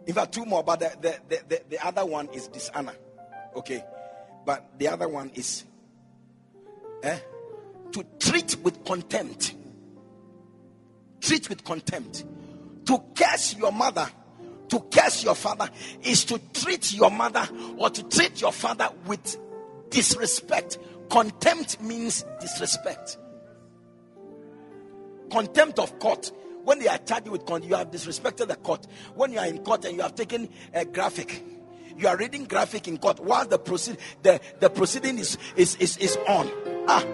In 0.07 0.15
fact, 0.15 0.35
two 0.35 0.45
more, 0.45 0.63
but 0.63 0.79
the, 0.79 0.93
the, 1.01 1.41
the, 1.49 1.63
the, 1.69 1.85
other 1.85 2.07
one 2.07 2.29
is 2.29 2.47
dishonor. 2.47 2.95
Okay. 3.57 3.85
But 4.45 4.79
the 4.79 4.87
other 4.87 5.09
one 5.09 5.33
is 5.35 5.65
eh, 7.03 7.19
to 7.91 8.05
treat 8.21 8.57
with 8.63 8.85
contempt. 8.85 9.57
Treat 11.21 11.49
with 11.49 11.65
contempt. 11.65 12.25
To 12.87 13.03
curse 13.15 13.57
your 13.57 13.73
mother 13.73 14.09
to 14.69 14.81
curse 14.81 15.25
your 15.25 15.35
father 15.35 15.69
is 16.03 16.25
to 16.27 16.41
treat 16.53 16.93
your 16.93 17.11
mother 17.11 17.49
or 17.77 17.91
to 17.91 18.03
treat 18.05 18.41
your 18.41 18.53
father 18.53 18.89
with 19.07 19.37
disrespect. 19.91 20.79
Contempt 21.09 21.81
means 21.81 22.25
disrespect. 22.41 23.19
Contempt 25.31 25.79
of 25.79 25.99
court. 25.99 26.33
When 26.65 26.81
they 26.81 26.89
are 26.89 26.99
charged 26.99 27.29
with 27.29 27.47
contempt, 27.47 27.69
you 27.69 27.77
have 27.77 27.91
disrespected 27.91 28.49
the 28.49 28.57
court. 28.57 28.87
When 29.15 29.33
you 29.33 29.39
are 29.39 29.47
in 29.47 29.59
court 29.59 29.85
and 29.85 29.97
you 29.97 30.03
have 30.03 30.17
taken 30.17 30.49
a 30.75 30.85
graphic, 30.85 31.45
you 31.97 32.09
are 32.09 32.17
reading 32.17 32.45
graphic 32.45 32.89
in 32.89 32.99
court 32.99 33.21
while 33.21 33.47
the 33.47 33.59
proceed 33.59 33.99
the, 34.23 34.41
the 34.59 34.69
proceeding 34.69 35.19
is, 35.19 35.39
is, 35.57 35.77
is, 35.77 35.97
is 35.99 36.17
on. 36.29 36.51
Ah, 36.89 37.05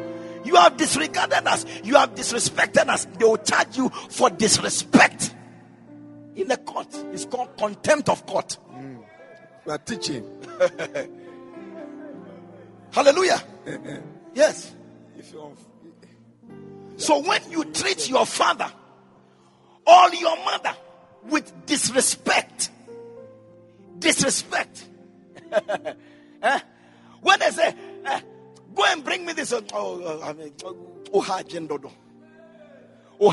you 0.44 0.56
have 0.56 0.76
disregarded 0.76 1.46
us, 1.46 1.66
you 1.84 1.96
have 1.96 2.14
disrespected 2.14 2.88
us. 2.88 3.04
They 3.18 3.24
will 3.24 3.36
charge 3.36 3.76
you 3.76 3.90
for 3.90 4.30
disrespect 4.30 5.34
in 6.36 6.48
the 6.48 6.56
court. 6.56 6.88
It's 7.12 7.24
called 7.24 7.56
contempt 7.56 8.08
of 8.08 8.24
court. 8.26 8.58
Mm. 8.72 9.02
We 9.64 9.72
are 9.72 9.78
teaching. 9.78 10.24
Hallelujah. 12.92 13.42
yes. 14.34 14.74
So 16.96 17.20
when 17.20 17.50
you 17.50 17.64
treat 17.66 18.08
your 18.08 18.26
father 18.26 18.70
or 19.86 20.14
your 20.14 20.36
mother 20.44 20.74
with 21.28 21.66
disrespect, 21.66 22.70
disrespect. 23.98 24.88
eh? 26.42 26.60
When 27.20 27.38
they 27.38 27.50
say, 27.50 27.74
eh, 28.04 28.20
go 28.74 28.84
and 28.88 29.04
bring 29.04 29.24
me 29.24 29.32
this, 29.32 29.52
oh, 29.52 29.62
oh, 29.72 30.20
I 30.22 30.32
mean, 30.32 30.52
oh, 30.64 30.76
oh, 31.12 31.20
oh, 33.20 33.30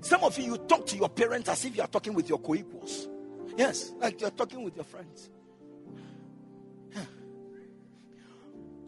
some 0.00 0.24
of 0.24 0.38
you, 0.38 0.52
you 0.52 0.58
talk 0.58 0.86
to 0.86 0.96
your 0.96 1.08
parents 1.08 1.48
as 1.48 1.64
if 1.64 1.76
you 1.76 1.82
are 1.82 1.88
talking 1.88 2.14
with 2.14 2.28
your 2.28 2.38
co 2.38 2.54
equals. 2.54 3.08
Yes, 3.56 3.92
like 3.98 4.20
you're 4.20 4.30
talking 4.30 4.62
with 4.62 4.76
your 4.76 4.84
friends. 4.84 5.28
Yeah. 6.94 7.02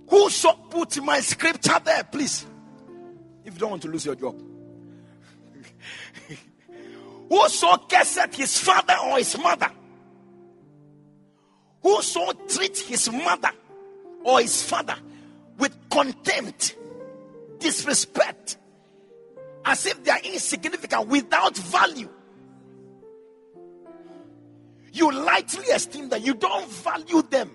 Who 0.09 0.31
so 0.31 0.53
put 0.53 1.03
my 1.03 1.21
scripture 1.21 1.79
there, 1.85 2.05
please? 2.05 2.47
If 3.45 3.55
you 3.55 3.61
don't 3.61 3.71
want 3.71 3.83
to 3.83 3.89
lose 3.89 4.07
your 4.07 4.15
job. 4.15 4.41
Who 7.29 7.49
so 7.49 7.77
cursed 7.91 8.35
his 8.35 8.59
father 8.59 8.95
or 9.05 9.19
his 9.19 9.37
mother? 9.39 9.71
Who 11.83 12.03
so 12.03 12.33
treat 12.49 12.79
his 12.79 13.11
mother 13.11 13.51
or 14.23 14.41
his 14.41 14.63
father 14.63 14.97
with 15.59 15.75
contempt, 15.89 16.77
disrespect, 17.59 18.59
as 19.65 19.87
if 19.87 20.03
they 20.05 20.11
are 20.11 20.21
insignificant 20.25 21.09
without 21.09 21.57
value. 21.57 22.09
You 24.93 25.11
lightly 25.11 25.67
esteem 25.73 26.09
them, 26.09 26.23
you 26.23 26.35
don't 26.35 26.69
value 26.69 27.23
them, 27.23 27.51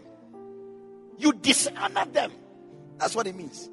you 1.17 1.33
dishonor 1.33 2.05
them. 2.05 2.31
That's 2.97 3.15
what 3.15 3.27
it 3.27 3.35
means. 3.35 3.69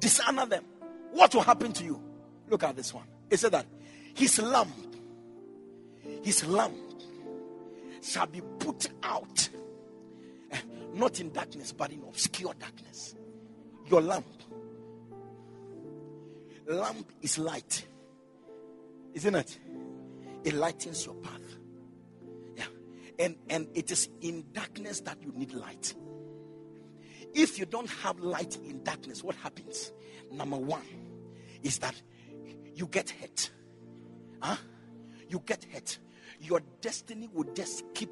Dishonor 0.00 0.46
them. 0.46 0.64
What 1.12 1.34
will 1.34 1.42
happen 1.42 1.72
to 1.74 1.84
you? 1.84 2.02
Look 2.48 2.64
at 2.64 2.76
this 2.76 2.92
one. 2.92 3.04
It 3.30 3.38
said 3.38 3.52
that 3.52 3.66
his 4.14 4.40
lamp, 4.40 4.74
his 6.22 6.44
lamp 6.46 6.74
shall 8.02 8.26
be 8.26 8.40
put 8.58 8.88
out, 9.02 9.48
eh, 10.50 10.58
not 10.94 11.20
in 11.20 11.32
darkness, 11.32 11.72
but 11.72 11.92
in 11.92 12.02
obscure 12.02 12.54
darkness. 12.58 13.14
Your 13.88 14.00
lamp 14.00 14.26
lamp 16.66 17.12
is 17.22 17.38
light. 17.38 17.86
Isn't 19.14 19.34
it? 19.34 19.58
It 20.44 20.54
lightens 20.54 21.06
your 21.06 21.14
path. 21.16 21.56
Yeah. 22.56 22.64
And 23.18 23.36
and 23.48 23.68
it 23.74 23.90
is 23.90 24.08
in 24.20 24.44
darkness 24.52 25.00
that 25.00 25.22
you 25.22 25.32
need 25.32 25.52
light. 25.52 25.94
If 27.34 27.58
you 27.58 27.66
don't 27.66 27.90
have 28.02 28.18
light 28.20 28.56
in 28.64 28.82
darkness, 28.82 29.22
what 29.22 29.36
happens? 29.36 29.92
Number 30.32 30.56
one 30.56 30.82
is 31.62 31.78
that 31.78 31.94
you 32.74 32.86
get 32.86 33.10
hurt. 33.10 33.50
Huh? 34.40 34.56
You 35.28 35.42
get 35.44 35.64
hurt. 35.72 35.98
Your 36.40 36.60
destiny 36.80 37.28
will 37.32 37.52
just 37.54 37.84
keep 37.94 38.10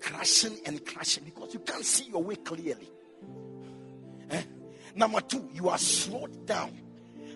crashing 0.00 0.58
and 0.66 0.84
crashing 0.84 1.24
because 1.24 1.54
you 1.54 1.60
can't 1.60 1.84
see 1.84 2.04
your 2.04 2.22
way 2.22 2.36
clearly. 2.36 2.90
Eh? 4.30 4.42
Number 4.94 5.20
two, 5.20 5.48
you 5.52 5.68
are 5.68 5.78
slowed 5.78 6.46
down 6.46 6.76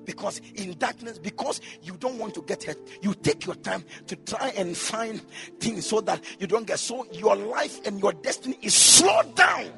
because 0.04 0.40
in 0.54 0.76
darkness, 0.78 1.18
because 1.18 1.60
you 1.82 1.96
don't 1.96 2.18
want 2.18 2.34
to 2.34 2.42
get 2.42 2.64
hurt, 2.64 2.78
you 3.02 3.14
take 3.14 3.46
your 3.46 3.54
time 3.56 3.84
to 4.06 4.16
try 4.16 4.52
and 4.56 4.76
find 4.76 5.20
things 5.60 5.86
so 5.86 6.00
that 6.02 6.22
you 6.38 6.46
don't 6.46 6.66
get 6.66 6.78
so 6.78 7.06
your 7.12 7.36
life 7.36 7.84
and 7.86 8.00
your 8.00 8.12
destiny 8.12 8.58
is 8.62 8.74
slowed 8.74 9.34
down. 9.34 9.66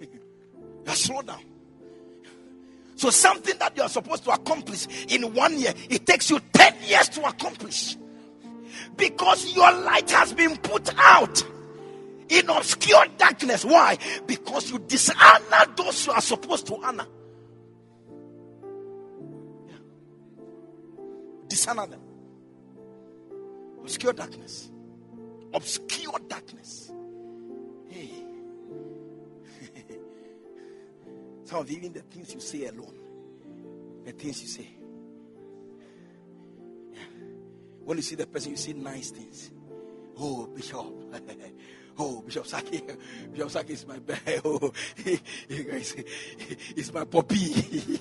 Yeah. 0.00 0.06
You're 0.86 0.94
slowed 0.94 1.26
down. 1.26 1.42
So 2.96 3.10
something 3.10 3.58
that 3.58 3.76
you 3.76 3.82
are 3.82 3.88
supposed 3.88 4.24
to 4.24 4.30
accomplish 4.30 4.86
in 5.08 5.34
one 5.34 5.58
year, 5.58 5.74
it 5.90 6.06
takes 6.06 6.30
you 6.30 6.40
10 6.52 6.74
years 6.86 7.08
to 7.10 7.28
accomplish. 7.28 7.96
Because 8.96 9.54
your 9.54 9.70
light 9.70 10.10
has 10.10 10.32
been 10.32 10.56
put 10.56 10.88
out 10.96 11.42
in 12.28 12.48
obscure 12.48 13.06
darkness. 13.16 13.64
Why? 13.64 13.98
Because 14.26 14.70
you 14.70 14.78
dishonor 14.78 15.66
those 15.76 16.06
you 16.06 16.12
are 16.12 16.20
supposed 16.20 16.66
to 16.68 16.76
honor. 16.76 17.06
Yeah. 19.68 19.74
Dishonor 21.48 21.86
them. 21.86 22.00
Obscure 23.80 24.12
darkness. 24.12 24.70
Obscure 25.54 26.18
darkness. 26.28 26.90
Hey. 27.88 28.10
Some 31.44 31.60
of 31.60 31.70
even 31.70 31.92
the 31.92 32.00
things 32.00 32.34
you 32.34 32.40
say 32.40 32.66
alone, 32.66 32.98
the 34.04 34.12
things 34.12 34.42
you 34.42 34.48
say. 34.48 34.68
Yeah. 36.92 36.98
When 37.84 37.98
you 37.98 38.02
see 38.02 38.16
the 38.16 38.26
person, 38.26 38.50
you 38.50 38.56
say 38.56 38.72
nice 38.72 39.10
things. 39.10 39.52
Oh, 40.18 40.46
Bishop. 40.46 40.86
Oh, 41.98 42.20
Bishop 42.20 42.46
Saki, 42.46 42.82
Bishop 43.32 43.50
Saki 43.50 43.72
is 43.72 43.86
my 43.86 43.98
best. 43.98 44.20
Oh, 44.44 44.70
he, 45.02 45.18
he's 45.48 46.92
my 46.92 47.04
puppy. 47.04 47.36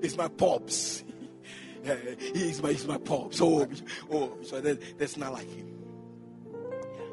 it's 0.00 0.16
my 0.16 0.28
pops. 0.28 1.02
he's 2.32 2.62
my, 2.62 2.70
he's 2.70 2.86
my 2.86 2.96
pops. 2.96 3.40
Oh, 3.40 3.66
oh, 4.12 4.38
so 4.42 4.60
that, 4.60 4.98
that's 4.98 5.16
not 5.16 5.32
like 5.32 5.50
him. 5.50 5.66
Yeah. 6.62 7.06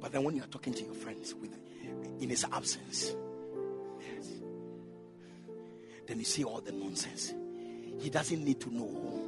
But 0.00 0.10
then 0.10 0.24
when 0.24 0.34
you're 0.34 0.46
talking 0.46 0.74
to 0.74 0.82
your 0.84 0.94
friends 0.94 1.32
with 1.32 1.54
in 2.20 2.28
his 2.28 2.44
absence, 2.50 3.14
yes, 4.00 4.28
then 6.08 6.18
you 6.18 6.24
see 6.24 6.42
all 6.42 6.60
the 6.60 6.72
nonsense. 6.72 7.32
He 8.00 8.10
doesn't 8.10 8.44
need 8.44 8.60
to 8.60 8.74
know. 8.74 9.25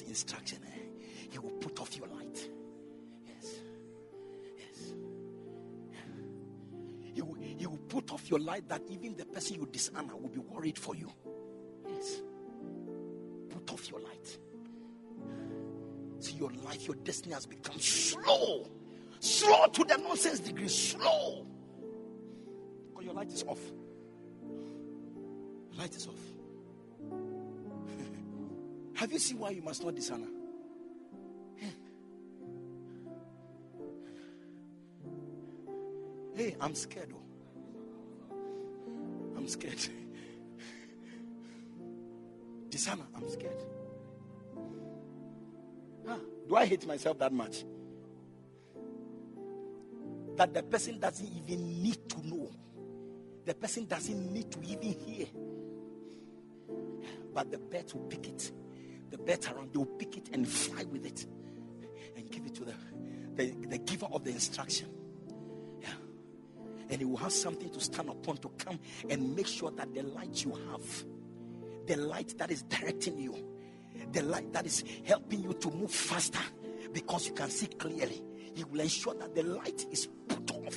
Instruction. 0.00 0.58
Eh, 0.66 0.80
he 1.30 1.38
will 1.38 1.50
put 1.50 1.78
off 1.80 1.96
your 1.96 2.06
light. 2.08 2.48
Yes. 3.26 3.54
Yes. 4.56 4.94
He 7.14 7.20
will, 7.22 7.34
he 7.34 7.66
will 7.66 7.76
put 7.88 8.10
off 8.12 8.30
your 8.30 8.40
light 8.40 8.68
that 8.68 8.82
even 8.88 9.14
the 9.16 9.26
person 9.26 9.56
you 9.56 9.68
dishonor 9.70 10.16
will 10.16 10.30
be 10.30 10.40
worried 10.40 10.78
for 10.78 10.96
you. 10.96 11.12
Yes. 11.88 12.22
Put 13.50 13.70
off 13.72 13.90
your 13.90 14.00
light. 14.00 14.38
See, 16.20 16.34
your 16.34 16.50
life, 16.64 16.86
your 16.86 16.96
destiny 16.96 17.34
has 17.34 17.46
become 17.46 17.78
slow. 17.78 18.70
Slow 19.20 19.66
to 19.66 19.84
the 19.84 19.96
nonsense 19.98 20.40
degree. 20.40 20.68
Slow. 20.68 21.46
Because 22.88 23.04
your 23.04 23.14
light 23.14 23.32
is 23.32 23.44
off. 23.44 23.60
Your 25.70 25.80
light 25.80 25.94
is 25.94 26.06
off. 26.06 26.20
Have 28.94 29.12
you 29.12 29.18
seen 29.18 29.38
why 29.38 29.50
you 29.50 29.62
must 29.62 29.84
not 29.84 29.94
dishonor? 29.94 30.28
Hey, 36.34 36.56
I'm 36.60 36.74
scared. 36.74 37.12
Oh. 37.14 38.36
I'm 39.36 39.46
scared. 39.46 39.78
Dishonor, 42.70 43.04
I'm 43.14 43.28
scared. 43.28 43.62
Ah, 46.08 46.18
do 46.48 46.56
I 46.56 46.64
hate 46.64 46.86
myself 46.86 47.18
that 47.18 47.32
much? 47.32 47.64
That 50.36 50.54
the 50.54 50.62
person 50.62 50.98
doesn't 50.98 51.28
even 51.28 51.82
need 51.82 52.08
to 52.08 52.26
know. 52.26 52.50
The 53.44 53.54
person 53.54 53.86
doesn't 53.86 54.32
need 54.32 54.50
to 54.52 54.58
even 54.62 54.92
hear. 54.92 55.26
But 57.34 57.50
the 57.50 57.58
birds 57.58 57.94
will 57.94 58.02
pick 58.02 58.26
it. 58.28 58.52
The 59.12 59.18
birds 59.18 59.46
around, 59.46 59.72
they 59.72 59.78
will 59.78 59.86
pick 59.86 60.16
it 60.16 60.30
and 60.32 60.48
fly 60.48 60.82
with 60.84 61.06
it 61.06 61.26
and 62.16 62.28
give 62.30 62.44
it 62.46 62.54
to 62.56 62.64
the, 62.64 62.74
the, 63.36 63.66
the 63.68 63.78
giver 63.78 64.06
of 64.10 64.24
the 64.24 64.30
instruction 64.30 64.88
Yeah. 65.80 65.88
and 66.90 67.00
you 67.00 67.08
will 67.08 67.18
have 67.18 67.32
something 67.32 67.70
to 67.70 67.80
stand 67.80 68.08
upon 68.08 68.38
to 68.38 68.48
come 68.58 68.80
and 69.10 69.36
make 69.36 69.46
sure 69.46 69.70
that 69.70 69.94
the 69.94 70.02
light 70.02 70.42
you 70.44 70.54
have, 70.70 71.04
the 71.86 71.96
light 71.96 72.36
that 72.38 72.50
is 72.50 72.62
directing 72.62 73.18
you, 73.18 73.36
the 74.12 74.22
light 74.22 74.50
that 74.54 74.64
is 74.66 74.82
helping 75.04 75.42
you 75.42 75.52
to 75.52 75.70
move 75.70 75.90
faster 75.92 76.40
because 76.92 77.28
you 77.28 77.34
can 77.34 77.50
see 77.50 77.66
clearly, 77.66 78.22
he 78.54 78.64
will 78.64 78.80
ensure 78.80 79.14
that 79.14 79.34
the 79.34 79.42
light 79.42 79.86
is 79.90 80.08
put 80.28 80.50
off. 80.52 80.76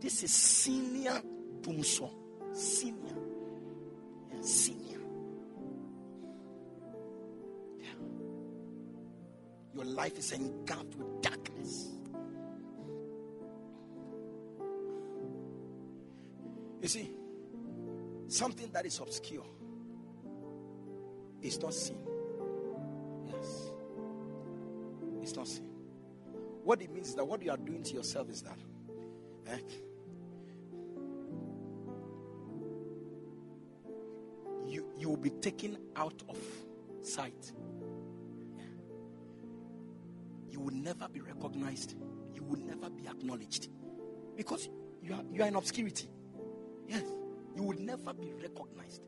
This 0.00 0.22
is 0.24 0.32
senior 0.32 1.20
Dumso. 1.60 2.10
Senior. 2.52 3.14
Senior. 4.40 4.99
Your 9.74 9.84
life 9.84 10.18
is 10.18 10.32
engulfed 10.32 10.96
with 10.96 11.22
darkness. 11.22 11.88
You 16.82 16.88
see, 16.88 17.10
something 18.28 18.70
that 18.72 18.86
is 18.86 18.98
obscure 18.98 19.44
is 21.42 21.60
not 21.60 21.74
seen. 21.74 21.98
Yes. 23.26 23.70
It's 25.22 25.36
not 25.36 25.46
seen. 25.46 25.70
What 26.64 26.80
it 26.82 26.90
means 26.92 27.08
is 27.08 27.14
that 27.14 27.24
what 27.24 27.42
you 27.42 27.50
are 27.50 27.56
doing 27.56 27.82
to 27.82 27.94
yourself 27.94 28.30
is 28.30 28.42
that 28.42 28.58
eh, 29.46 29.58
you, 34.66 34.86
you 34.98 35.08
will 35.08 35.16
be 35.16 35.30
taken 35.30 35.78
out 35.96 36.22
of 36.28 36.38
sight. 37.02 37.52
You 40.60 40.66
will 40.66 40.74
never 40.74 41.08
be 41.08 41.20
recognized. 41.20 41.94
You 42.34 42.42
will 42.42 42.58
never 42.58 42.90
be 42.90 43.06
acknowledged. 43.08 43.70
Because 44.36 44.68
you 45.02 45.14
are, 45.14 45.22
you 45.32 45.42
are 45.42 45.48
in 45.48 45.54
obscurity. 45.54 46.10
Yes. 46.86 47.02
You 47.56 47.62
will 47.62 47.78
never 47.78 48.12
be 48.12 48.34
recognized. 48.34 49.00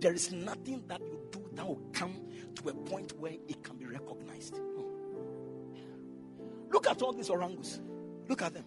There 0.00 0.14
is 0.14 0.32
nothing 0.32 0.84
that 0.88 1.02
you 1.02 1.20
do 1.30 1.50
that 1.52 1.68
will 1.68 1.82
come 1.92 2.14
to 2.54 2.70
a 2.70 2.72
point 2.72 3.12
where 3.18 3.34
it 3.46 3.62
can 3.62 3.76
be 3.76 3.84
recognized. 3.84 4.54
No. 4.54 4.86
Look 6.72 6.86
at 6.88 7.02
all 7.02 7.12
these 7.12 7.28
orangus. 7.28 7.78
Look 8.26 8.40
at 8.40 8.54
them. 8.54 8.64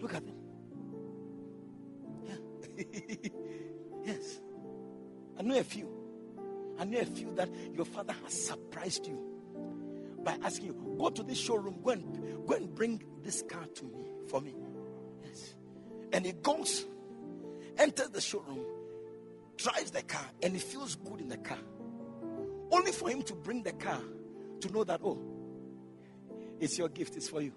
Look 0.00 0.14
at 0.14 0.24
them. 0.24 0.36
Yeah. 2.24 2.84
yes. 4.06 4.40
I 5.38 5.42
know 5.42 5.58
a 5.58 5.64
few. 5.64 5.90
I 6.78 6.84
know 6.84 7.00
a 7.00 7.04
few 7.04 7.34
that 7.34 7.50
your 7.74 7.84
father 7.84 8.14
has 8.24 8.32
surprised 8.32 9.06
you 9.06 9.31
by 10.24 10.36
asking 10.42 10.66
you, 10.66 10.96
go 10.98 11.10
to 11.10 11.22
this 11.22 11.38
showroom, 11.38 11.80
go 11.82 11.90
and 11.90 12.46
go 12.46 12.54
and 12.54 12.74
bring 12.74 13.02
this 13.22 13.42
car 13.42 13.64
to 13.74 13.84
me 13.84 14.06
for 14.28 14.40
me. 14.40 14.54
Yes. 15.24 15.54
And 16.12 16.24
he 16.26 16.32
goes, 16.32 16.86
enters 17.78 18.10
the 18.10 18.20
showroom, 18.20 18.64
drives 19.56 19.90
the 19.90 20.02
car, 20.02 20.24
and 20.42 20.54
he 20.54 20.58
feels 20.58 20.96
good 20.96 21.20
in 21.20 21.28
the 21.28 21.38
car. 21.38 21.58
Only 22.70 22.92
for 22.92 23.10
him 23.10 23.22
to 23.22 23.34
bring 23.34 23.62
the 23.62 23.72
car 23.72 24.00
to 24.60 24.72
know 24.72 24.84
that, 24.84 25.00
oh, 25.04 25.18
it's 26.60 26.78
your 26.78 26.88
gift, 26.88 27.16
it's 27.16 27.28
for 27.28 27.42
you. 27.42 27.52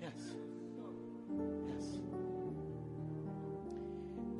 Yes. 0.00 0.12
Yes. 1.66 1.98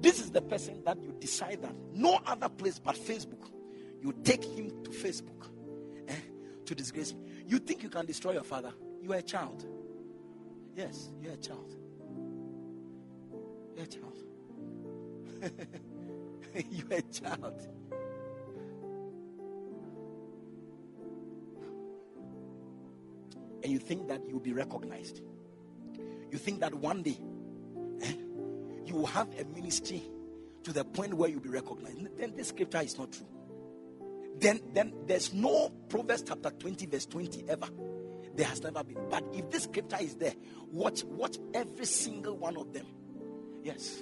This 0.01 0.20
is 0.20 0.30
the 0.30 0.43
person 0.43 0.82
that 0.85 1.03
you 1.03 1.14
decide 1.18 1.62
that 1.62 1.74
no 1.93 2.20
other 2.26 2.49
place 2.49 2.78
but 2.78 2.97
Facebook, 2.97 3.51
you 4.03 4.12
take 4.22 4.45
him 4.45 4.85
to 4.85 4.91
Facebook 4.91 5.49
to 6.67 6.75
disgrace 6.75 7.12
me. 7.15 7.21
You 7.47 7.59
think 7.59 7.83
you 7.83 7.89
can 7.89 8.07
destroy 8.07 8.33
your 8.33 8.45
father? 8.45 8.73
You 9.03 9.12
are 9.12 9.19
a 9.19 9.23
child. 9.23 9.65
Yes, 10.77 11.11
you're 11.21 11.33
a 11.33 11.37
child. 11.37 11.75
You're 13.77 13.85
a 13.85 13.89
child. 13.89 14.19
You're 16.71 16.99
a 16.99 17.03
child. 17.03 17.69
And 23.62 23.73
you 23.73 23.79
think 23.79 24.09
that 24.09 24.21
you'll 24.29 24.41
be 24.41 24.53
recognized. 24.53 25.23
You 26.31 26.39
think 26.39 26.61
that 26.61 26.75
one 26.75 27.03
day 27.03 27.19
eh, 28.03 28.12
you 28.85 28.95
will 28.95 29.07
have 29.07 29.29
a 29.39 29.45
ministry 29.47 30.03
to 30.65 30.73
the 30.73 30.85
point 30.85 31.15
where 31.15 31.29
you'll 31.29 31.41
be 31.41 31.49
recognized. 31.49 32.17
Then 32.17 32.35
this 32.37 32.49
scripture 32.49 32.81
is 32.83 32.99
not 32.99 33.12
true. 33.12 33.27
Then, 34.39 34.61
then 34.72 34.93
there's 35.07 35.32
no 35.32 35.70
Proverbs 35.89 36.24
chapter 36.26 36.51
20, 36.51 36.87
verse 36.87 37.07
20 37.07 37.45
ever. 37.49 37.68
There 38.35 38.47
has 38.47 38.62
never 38.62 38.82
been. 38.82 38.99
But 39.09 39.24
if 39.32 39.49
this 39.51 39.64
scripture 39.64 39.99
is 40.01 40.16
there, 40.16 40.35
watch, 40.72 41.05
watch 41.05 41.39
every 41.55 41.87
single 41.87 42.37
one 42.37 42.57
of 42.57 42.72
them 42.72 42.87
Yes. 43.64 43.99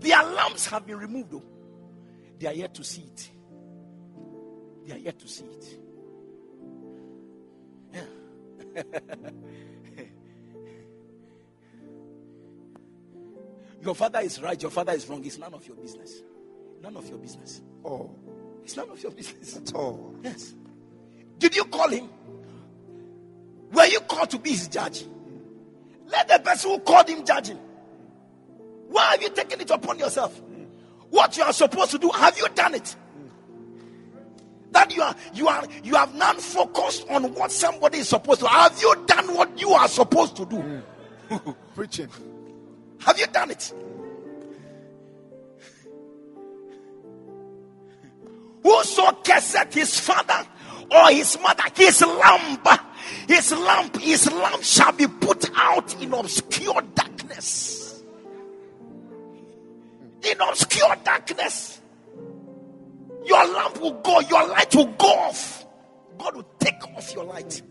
The 0.00 0.10
alarms 0.10 0.66
have 0.66 0.86
been 0.86 0.98
removed, 0.98 1.30
though. 1.30 1.44
They 2.38 2.46
are 2.48 2.54
yet 2.54 2.74
to 2.74 2.82
see 2.82 3.02
it. 3.02 3.30
They 4.86 4.94
are 4.94 4.98
yet 4.98 5.18
to 5.20 5.28
see 5.28 5.44
it. 5.44 5.78
Yeah. 7.94 8.82
Your 13.82 13.94
father 13.94 14.20
is 14.20 14.40
right, 14.40 14.62
your 14.62 14.70
father 14.70 14.92
is 14.92 15.08
wrong. 15.08 15.24
It's 15.24 15.38
none 15.38 15.52
of 15.52 15.66
your 15.66 15.76
business. 15.76 16.22
None 16.80 16.96
of 16.96 17.08
your 17.08 17.18
business. 17.18 17.60
Oh, 17.84 18.14
It's 18.62 18.76
none 18.76 18.90
of 18.90 19.02
your 19.02 19.12
business. 19.12 19.56
at 19.56 19.74
all. 19.74 20.14
Yes. 20.22 20.54
Did 21.38 21.56
you 21.56 21.64
call 21.64 21.88
him? 21.88 22.08
Were 23.72 23.86
you 23.86 24.00
called 24.00 24.30
to 24.30 24.38
be 24.38 24.50
his 24.50 24.68
judge? 24.68 25.04
Let 26.06 26.28
the 26.28 26.38
person 26.38 26.70
who 26.72 26.78
called 26.80 27.08
him 27.08 27.24
judge 27.24 27.48
him. 27.48 27.58
Why 28.88 29.12
have 29.12 29.22
you 29.22 29.30
taken 29.30 29.60
it 29.60 29.70
upon 29.70 29.98
yourself? 29.98 30.40
What 31.10 31.36
you 31.36 31.42
are 31.42 31.52
supposed 31.52 31.90
to 31.92 31.98
do, 31.98 32.10
have 32.10 32.36
you 32.38 32.46
done 32.54 32.74
it? 32.74 32.94
That 34.72 34.94
you 34.94 35.02
are 35.02 35.14
you 35.34 35.48
are 35.48 35.64
you 35.84 35.94
have 35.94 36.14
not 36.14 36.40
focused 36.40 37.06
on 37.10 37.34
what 37.34 37.50
somebody 37.52 37.98
is 37.98 38.08
supposed 38.08 38.40
to. 38.40 38.46
Have 38.48 38.80
you 38.80 38.94
done 39.06 39.34
what 39.34 39.58
you 39.60 39.70
are 39.70 39.88
supposed 39.88 40.36
to 40.36 40.46
do? 40.46 40.82
Preaching. 41.74 42.08
Have 43.00 43.18
you 43.18 43.26
done 43.26 43.50
it? 43.50 43.72
Whoso 48.62 49.12
curseth 49.24 49.74
his 49.74 49.98
father 49.98 50.46
or 50.90 51.10
his 51.10 51.38
mother, 51.40 51.64
his 51.74 52.00
lamp, 52.02 52.68
his 53.26 53.52
lamp, 53.52 54.00
his 54.00 54.32
lamp 54.32 54.62
shall 54.62 54.92
be 54.92 55.06
put 55.06 55.50
out 55.56 56.00
in 56.00 56.12
obscure 56.12 56.82
darkness. 56.94 58.02
In 60.22 60.40
obscure 60.40 60.94
darkness. 61.02 61.80
Your 63.24 63.46
lamp 63.46 63.80
will 63.80 64.00
go, 64.02 64.20
your 64.20 64.46
light 64.48 64.74
will 64.74 64.86
go 64.86 65.06
off. 65.06 65.64
God 66.18 66.36
will 66.36 66.48
take 66.58 66.84
off 66.96 67.14
your 67.14 67.24
light. 67.24 67.62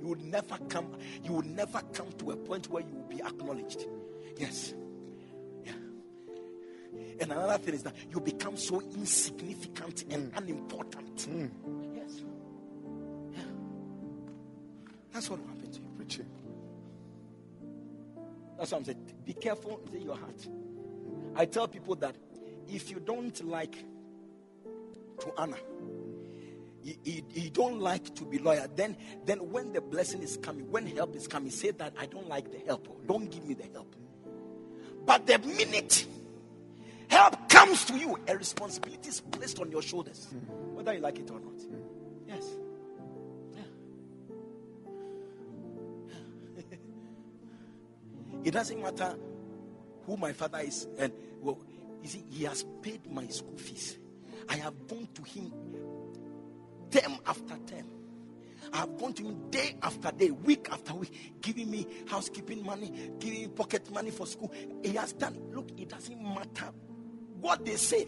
You 0.00 0.08
will 0.08 0.16
never 0.16 0.58
come, 0.68 0.96
you 1.22 1.32
will 1.32 1.42
never 1.42 1.80
come 1.92 2.10
to 2.18 2.32
a 2.32 2.36
point 2.36 2.68
where 2.68 2.82
you 2.82 2.92
will 2.92 3.08
be 3.08 3.22
acknowledged. 3.22 3.86
Yes. 4.36 4.74
And 7.20 7.30
another 7.30 7.58
thing 7.58 7.74
is 7.74 7.82
that 7.84 7.94
you 8.10 8.20
become 8.20 8.56
so 8.56 8.80
insignificant 8.80 10.04
and 10.10 10.32
mm. 10.32 10.38
unimportant. 10.38 11.16
Mm. 11.16 11.50
Yes. 11.94 12.22
Yeah. 13.32 13.42
That's 15.12 15.30
what 15.30 15.40
will 15.40 15.48
happen 15.48 15.70
to 15.70 15.80
you. 15.80 15.86
Preaching. 15.96 16.26
That's 18.58 18.72
what 18.72 18.78
I'm 18.78 18.84
saying. 18.84 19.12
Be 19.24 19.34
careful 19.34 19.80
in 19.92 20.02
your 20.02 20.16
heart. 20.16 20.48
I 21.34 21.46
tell 21.46 21.68
people 21.68 21.94
that 21.96 22.16
if 22.68 22.90
you 22.90 23.00
don't 23.00 23.44
like 23.46 23.76
to 25.20 25.32
honor, 25.36 25.58
you, 26.82 26.94
you, 27.04 27.22
you 27.30 27.50
don't 27.50 27.80
like 27.80 28.14
to 28.16 28.24
be 28.24 28.38
loyal, 28.38 28.66
then 28.74 28.96
then 29.24 29.38
when 29.50 29.72
the 29.72 29.80
blessing 29.80 30.22
is 30.22 30.36
coming, 30.36 30.70
when 30.70 30.86
help 30.86 31.14
is 31.14 31.28
coming, 31.28 31.50
say 31.50 31.70
that 31.70 31.94
I 31.98 32.06
don't 32.06 32.28
like 32.28 32.50
the 32.50 32.58
help. 32.66 33.06
Don't 33.06 33.30
give 33.30 33.44
me 33.44 33.54
the 33.54 33.68
help. 33.72 33.94
But 35.04 35.26
the 35.26 35.38
minute 35.38 36.06
help 37.12 37.48
comes 37.48 37.84
to 37.84 37.94
you, 37.98 38.18
a 38.26 38.36
responsibility 38.36 39.08
is 39.08 39.20
placed 39.20 39.60
on 39.60 39.70
your 39.70 39.82
shoulders, 39.82 40.28
whether 40.72 40.94
you 40.94 41.00
like 41.00 41.18
it 41.18 41.30
or 41.30 41.38
not. 41.40 41.60
Yes. 42.26 42.44
Yeah. 43.54 43.62
It 48.44 48.50
doesn't 48.50 48.82
matter 48.82 49.14
who 50.06 50.16
my 50.16 50.32
father 50.32 50.58
is, 50.58 50.88
and 50.98 51.12
well, 51.40 51.58
you 52.02 52.08
see, 52.08 52.24
he 52.30 52.44
has 52.44 52.64
paid 52.82 53.08
my 53.08 53.26
school 53.28 53.56
fees. 53.56 53.98
I 54.48 54.56
have 54.56 54.74
gone 54.88 55.06
to 55.14 55.22
him 55.22 55.52
term 56.90 57.18
after 57.26 57.56
term. 57.66 57.86
I 58.72 58.78
have 58.78 58.98
gone 58.98 59.12
to 59.14 59.22
him 59.22 59.50
day 59.50 59.76
after 59.82 60.10
day, 60.10 60.30
week 60.30 60.68
after 60.72 60.94
week, 60.94 61.40
giving 61.40 61.70
me 61.70 61.86
housekeeping 62.06 62.64
money, 62.64 62.92
giving 63.20 63.42
me 63.42 63.48
pocket 63.48 63.90
money 63.92 64.10
for 64.10 64.26
school. 64.26 64.52
He 64.82 64.94
has 64.94 65.12
done. 65.12 65.38
Look, 65.52 65.68
it 65.78 65.90
doesn't 65.90 66.20
matter 66.20 66.72
what 67.42 67.64
they 67.64 67.76
say. 67.76 68.06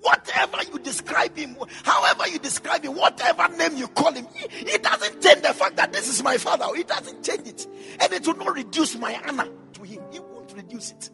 Whatever 0.00 0.62
you 0.72 0.78
describe 0.78 1.36
him, 1.36 1.56
however 1.84 2.26
you 2.28 2.38
describe 2.38 2.82
him, 2.82 2.94
whatever 2.94 3.48
name 3.56 3.76
you 3.76 3.86
call 3.88 4.12
him, 4.12 4.26
it 4.34 4.82
doesn't 4.82 5.20
change 5.20 5.42
the 5.42 5.52
fact 5.52 5.76
that 5.76 5.92
this 5.92 6.08
is 6.08 6.22
my 6.22 6.38
father. 6.38 6.64
It 6.74 6.88
doesn't 6.88 7.22
change 7.22 7.46
it. 7.46 7.66
And 8.00 8.10
it 8.10 8.26
will 8.26 8.36
not 8.36 8.54
reduce 8.54 8.96
my 8.96 9.20
honor 9.28 9.48
to 9.74 9.82
him. 9.82 10.02
It 10.10 10.24
won't 10.24 10.54
reduce 10.56 10.92
it. 10.92 11.10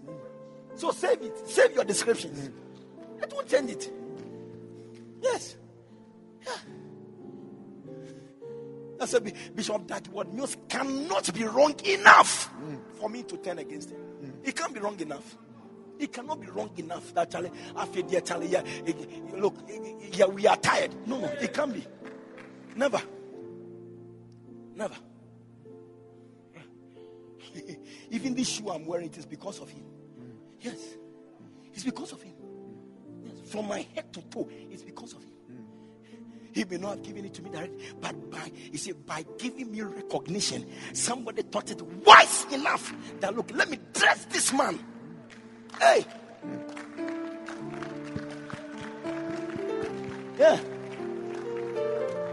So 0.76 0.92
save 0.92 1.20
it. 1.22 1.48
Save 1.48 1.74
your 1.74 1.82
descriptions. 1.82 2.50
It 3.20 3.32
won't 3.32 3.48
change 3.48 3.70
it. 3.72 3.92
Yes. 5.20 5.56
Yeah. 6.46 6.52
That's 8.98 9.14
a 9.14 9.20
bishop. 9.20 9.88
That 9.88 10.06
word 10.08 10.32
news 10.32 10.56
cannot 10.68 11.34
be 11.34 11.42
wrong 11.42 11.74
enough 11.84 12.52
for 13.00 13.08
me 13.08 13.24
to 13.24 13.36
turn 13.38 13.58
against 13.58 13.90
him. 13.90 14.00
It 14.44 14.54
can't 14.54 14.72
be 14.72 14.78
wrong 14.78 15.00
enough. 15.00 15.36
It 15.98 16.12
cannot 16.12 16.40
be 16.40 16.48
wrong 16.48 16.70
enough 16.76 17.14
that 17.14 17.30
Charlie, 17.30 17.50
after 17.76 18.02
dear 18.02 18.20
Charlie, 18.20 18.48
yeah, 18.48 18.62
look, 19.34 19.54
yeah, 20.12 20.26
we 20.26 20.46
are 20.46 20.56
tired. 20.56 20.94
No, 21.06 21.18
no, 21.18 21.26
it 21.26 21.54
can't 21.54 21.72
be. 21.72 21.84
Never. 22.74 23.00
Never. 24.74 24.96
Even 28.10 28.34
this 28.34 28.48
shoe 28.48 28.68
I'm 28.68 28.84
wearing, 28.84 29.06
it 29.06 29.16
is 29.16 29.26
because 29.26 29.60
of 29.60 29.70
him. 29.70 29.84
Yes. 30.60 30.96
It's 31.72 31.84
because 31.84 32.12
of 32.12 32.20
him. 32.22 32.34
Yes. 33.24 33.50
From 33.50 33.68
my 33.68 33.86
head 33.94 34.12
to 34.12 34.20
toe, 34.22 34.48
it's 34.70 34.82
because 34.82 35.14
of 35.14 35.22
him. 35.22 35.32
He 36.52 36.64
may 36.64 36.78
not 36.78 36.96
have 36.96 37.02
given 37.02 37.26
it 37.26 37.34
to 37.34 37.42
me 37.42 37.50
directly, 37.50 37.84
but 38.00 38.30
by 38.30 38.50
you 38.72 38.78
see, 38.78 38.92
by 38.92 39.26
giving 39.36 39.70
me 39.70 39.82
recognition, 39.82 40.66
somebody 40.94 41.42
thought 41.42 41.70
it 41.70 41.82
wise 41.82 42.46
enough 42.50 42.94
that 43.20 43.36
look, 43.36 43.50
let 43.52 43.68
me 43.68 43.78
dress 43.92 44.24
this 44.26 44.54
man. 44.54 44.78
Hey. 45.80 46.04
Yeah. 50.38 50.60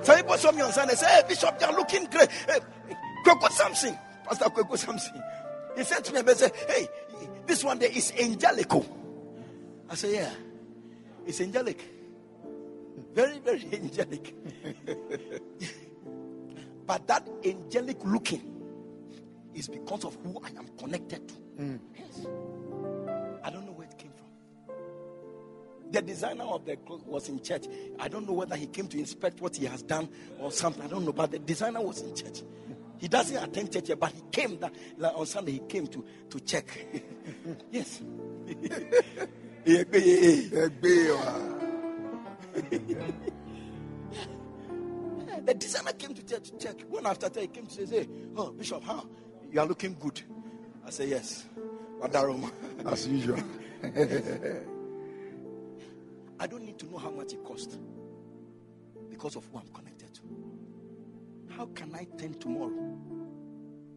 Some 0.03 0.17
people 0.17 0.37
saw 0.37 0.51
me 0.51 0.61
on 0.61 0.71
Sunday 0.71 0.95
say, 0.95 1.07
Hey, 1.07 1.21
Bishop, 1.27 1.57
you're 1.61 1.73
looking 1.73 2.05
great. 2.05 2.29
Hey, 2.29 2.59
Kweko 3.25 3.49
something. 3.49 3.97
Pastor 4.25 4.45
Kweko 4.45 4.77
something. 4.77 5.21
He 5.77 5.83
said 5.83 6.03
to 6.05 6.13
me, 6.13 6.21
he 6.23 6.33
said, 6.35 6.51
Hey, 6.67 6.87
this 7.45 7.63
one 7.63 7.79
there 7.79 7.91
is 7.91 8.11
angelical. 8.19 8.85
I 9.89 9.95
said, 9.95 10.11
Yeah, 10.11 10.31
it's 11.25 11.41
angelic. 11.41 11.81
Very, 13.13 13.39
very 13.39 13.67
angelic. 13.73 14.35
but 16.85 17.07
that 17.07 17.27
angelic 17.45 18.03
looking 18.03 18.49
is 19.53 19.67
because 19.67 20.05
of 20.05 20.15
who 20.23 20.41
I 20.43 20.49
am 20.57 20.67
connected 20.77 21.27
to. 21.27 21.33
Hmm. 21.33 21.75
Yes. 21.95 22.25
The 25.93 26.01
designer 26.01 26.45
of 26.45 26.65
the 26.65 26.75
clothes 26.75 27.03
was 27.05 27.29
in 27.29 27.39
church. 27.43 27.67
I 27.99 28.07
don't 28.07 28.25
know 28.25 28.33
whether 28.33 28.55
he 28.55 28.65
came 28.65 28.87
to 28.87 28.97
inspect 28.97 29.39
what 29.41 29.55
he 29.55 29.67
has 29.67 29.83
done 29.83 30.09
or 30.39 30.51
something. 30.51 30.81
I 30.81 30.87
don't 30.87 31.05
know, 31.05 31.13
but 31.13 31.29
the 31.29 31.37
designer 31.37 31.81
was 31.81 32.01
in 32.01 32.15
church. 32.15 32.41
He 32.97 33.07
doesn't 33.07 33.37
attend 33.37 33.71
church 33.71 33.89
yet, 33.89 33.99
but 33.99 34.11
he 34.11 34.23
came 34.31 34.57
that 34.59 34.73
like 34.97 35.15
on 35.15 35.27
Sunday. 35.27 35.51
He 35.51 35.59
came 35.59 35.85
to 35.85 36.03
to 36.31 36.39
check. 36.39 36.65
yes. 37.71 38.01
the 45.45 45.53
designer 45.55 45.91
came 45.91 46.15
to 46.15 46.25
church 46.25 46.49
to 46.49 46.57
check. 46.57 46.81
One 46.89 47.05
after 47.05 47.29
that, 47.29 47.39
he 47.39 47.47
came 47.49 47.67
to 47.67 47.85
say, 47.85 48.07
"Oh, 48.35 48.51
Bishop, 48.51 48.83
how 48.83 49.05
you 49.51 49.59
are 49.59 49.67
looking 49.67 49.95
good?" 49.99 50.19
I 50.83 50.89
say, 50.89 51.09
"Yes." 51.09 51.45
Wadarom. 52.01 52.51
As 52.83 53.07
usual. 53.07 53.37
I 56.43 56.45
don't 56.45 56.65
need 56.65 56.77
to 56.79 56.85
know 56.91 56.97
how 56.97 57.09
much 57.09 57.31
it 57.31 57.41
cost 57.45 57.79
because 59.09 59.37
of 59.37 59.45
who 59.45 59.59
I'm 59.59 59.67
connected 59.73 60.13
to. 60.15 60.21
How 61.55 61.67
can 61.67 61.95
I 61.95 62.05
turn 62.17 62.33
tomorrow? 62.33 62.97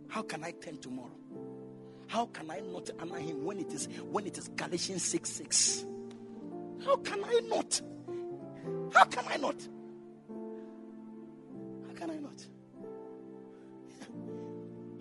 How 0.07 0.23
can 0.23 0.45
I 0.45 0.53
turn 0.53 0.79
tomorrow? 0.79 1.11
How 2.07 2.27
can 2.27 2.49
I 2.49 2.61
not 2.61 2.89
honor 3.01 3.19
him 3.19 3.45
when 3.45 3.59
it 3.59 3.73
is 3.73 3.89
when 4.13 4.29
it 4.29 4.39
is 4.39 4.47
Galatians 4.55 5.03
6 5.03 5.29
6? 5.29 5.87
How 6.85 6.95
can 6.99 7.25
I 7.25 7.41
not? 7.49 7.83
How 8.95 9.05
can 9.07 9.25
I 9.29 9.39
not? 9.39 9.69
How 11.89 11.95
can 11.97 12.11
I 12.11 12.19
not? 12.19 12.47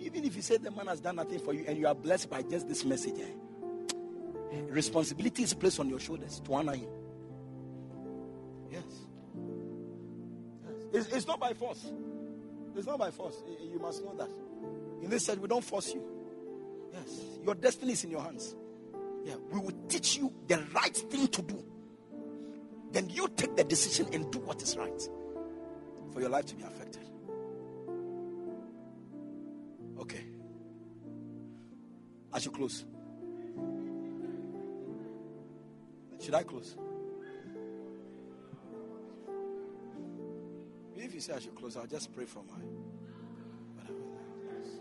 Even 0.00 0.24
if 0.24 0.34
you 0.34 0.42
say 0.42 0.56
the 0.56 0.72
man 0.72 0.88
has 0.88 0.98
done 1.00 1.14
nothing 1.14 1.38
for 1.38 1.54
you 1.54 1.64
and 1.68 1.78
you 1.78 1.86
are 1.86 1.94
blessed 1.94 2.28
by 2.28 2.42
just 2.42 2.66
this 2.66 2.84
message, 2.84 3.20
eh, 3.20 4.56
responsibility 4.68 5.44
is 5.44 5.54
placed 5.54 5.78
on 5.78 5.88
your 5.88 6.00
shoulders 6.00 6.40
to 6.44 6.52
honor 6.52 6.74
him. 6.74 6.88
It's, 11.06 11.16
it's 11.16 11.26
not 11.26 11.40
by 11.40 11.52
force. 11.54 11.86
It's 12.74 12.86
not 12.86 12.98
by 12.98 13.10
force. 13.10 13.42
You 13.72 13.78
must 13.78 14.04
know 14.04 14.14
that. 14.16 14.28
In 15.02 15.10
this 15.10 15.26
church, 15.26 15.38
we 15.38 15.48
don't 15.48 15.64
force 15.64 15.94
you. 15.94 16.02
Yes. 16.92 17.20
Your 17.44 17.54
destiny 17.54 17.92
is 17.92 18.04
in 18.04 18.10
your 18.10 18.22
hands. 18.22 18.54
Yeah. 19.24 19.34
We 19.50 19.60
will 19.60 19.74
teach 19.88 20.18
you 20.18 20.32
the 20.46 20.58
right 20.74 20.96
thing 20.96 21.28
to 21.28 21.42
do. 21.42 21.64
Then 22.92 23.08
you 23.10 23.28
take 23.36 23.56
the 23.56 23.64
decision 23.64 24.08
and 24.12 24.30
do 24.30 24.38
what 24.40 24.62
is 24.62 24.76
right 24.76 25.08
for 26.12 26.20
your 26.20 26.30
life 26.30 26.46
to 26.46 26.54
be 26.54 26.62
affected. 26.62 27.02
Okay. 29.98 30.24
As 32.32 32.44
you 32.44 32.50
close, 32.50 32.84
should 36.20 36.34
I 36.34 36.42
close? 36.42 36.76
You 41.16 41.22
say 41.22 41.32
I 41.32 41.38
should 41.38 41.54
close, 41.54 41.76
I'll 41.78 41.86
just 41.86 42.14
pray 42.14 42.26
for 42.26 42.42
my. 42.44 42.58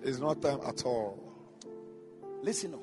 It's 0.03 0.19
not 0.19 0.41
time 0.41 0.59
at 0.67 0.85
all. 0.85 1.17
Listen, 2.41 2.71
no. 2.71 2.81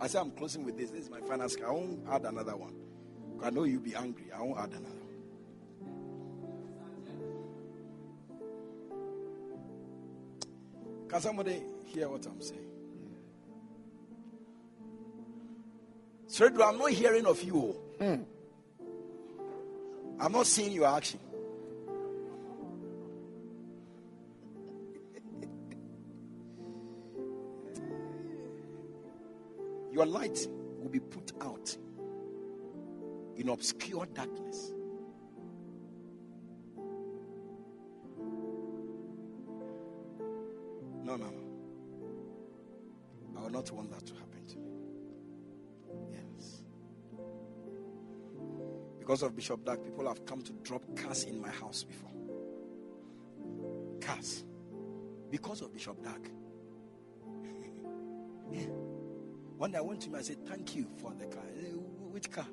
I 0.00 0.06
say 0.06 0.20
I'm 0.20 0.30
closing 0.30 0.64
with 0.64 0.78
this. 0.78 0.90
This 0.90 1.04
is 1.04 1.10
my 1.10 1.20
final 1.20 1.50
I 1.66 1.70
won't 1.70 2.00
add 2.08 2.24
another 2.24 2.56
one. 2.56 2.74
I 3.42 3.50
know 3.50 3.64
you'll 3.64 3.82
be 3.82 3.94
angry. 3.94 4.26
I 4.34 4.40
won't 4.40 4.58
add 4.58 4.70
another. 4.70 4.94
Can 11.08 11.20
somebody 11.20 11.62
hear 11.86 12.08
what 12.08 12.24
I'm 12.24 12.40
saying? 12.40 12.60
Spirit, 16.28 16.54
I'm 16.62 16.78
not 16.78 16.90
hearing 16.90 17.26
of 17.26 17.42
you. 17.42 17.76
Mm. 18.00 18.24
I'm 20.20 20.32
not 20.32 20.46
seeing 20.46 20.72
your 20.72 20.86
action. 20.86 21.20
Your 29.96 30.04
light 30.04 30.46
will 30.78 30.90
be 30.90 31.00
put 31.00 31.32
out 31.40 31.74
in 33.36 33.48
obscure 33.48 34.04
darkness. 34.12 34.74
No, 41.02 41.16
no, 41.16 41.24
no. 41.24 41.44
I 43.38 43.40
will 43.44 43.50
not 43.50 43.70
want 43.70 43.90
that 43.90 44.04
to 44.04 44.12
happen 44.16 44.46
to 44.48 44.58
me. 44.58 44.70
Yes. 46.12 46.60
Because 48.98 49.22
of 49.22 49.34
Bishop 49.34 49.64
Dag, 49.64 49.82
people 49.82 50.06
have 50.08 50.26
come 50.26 50.42
to 50.42 50.52
drop 50.62 50.82
cars 50.94 51.24
in 51.24 51.40
my 51.40 51.48
house 51.48 51.84
before. 51.84 52.10
Cars. 54.02 54.44
Because 55.30 55.62
of 55.62 55.72
Bishop 55.72 56.04
Dag. 56.04 56.30
yeah. 58.52 58.85
One 59.56 59.70
day 59.72 59.78
I 59.78 59.80
went 59.80 60.02
to 60.02 60.08
him, 60.08 60.14
I 60.16 60.22
said, 60.22 60.46
Thank 60.46 60.76
you 60.76 60.86
for 60.98 61.12
the 61.18 61.26
car. 61.26 61.42
Said, 61.54 61.74
Which 62.10 62.30
car? 62.30 62.46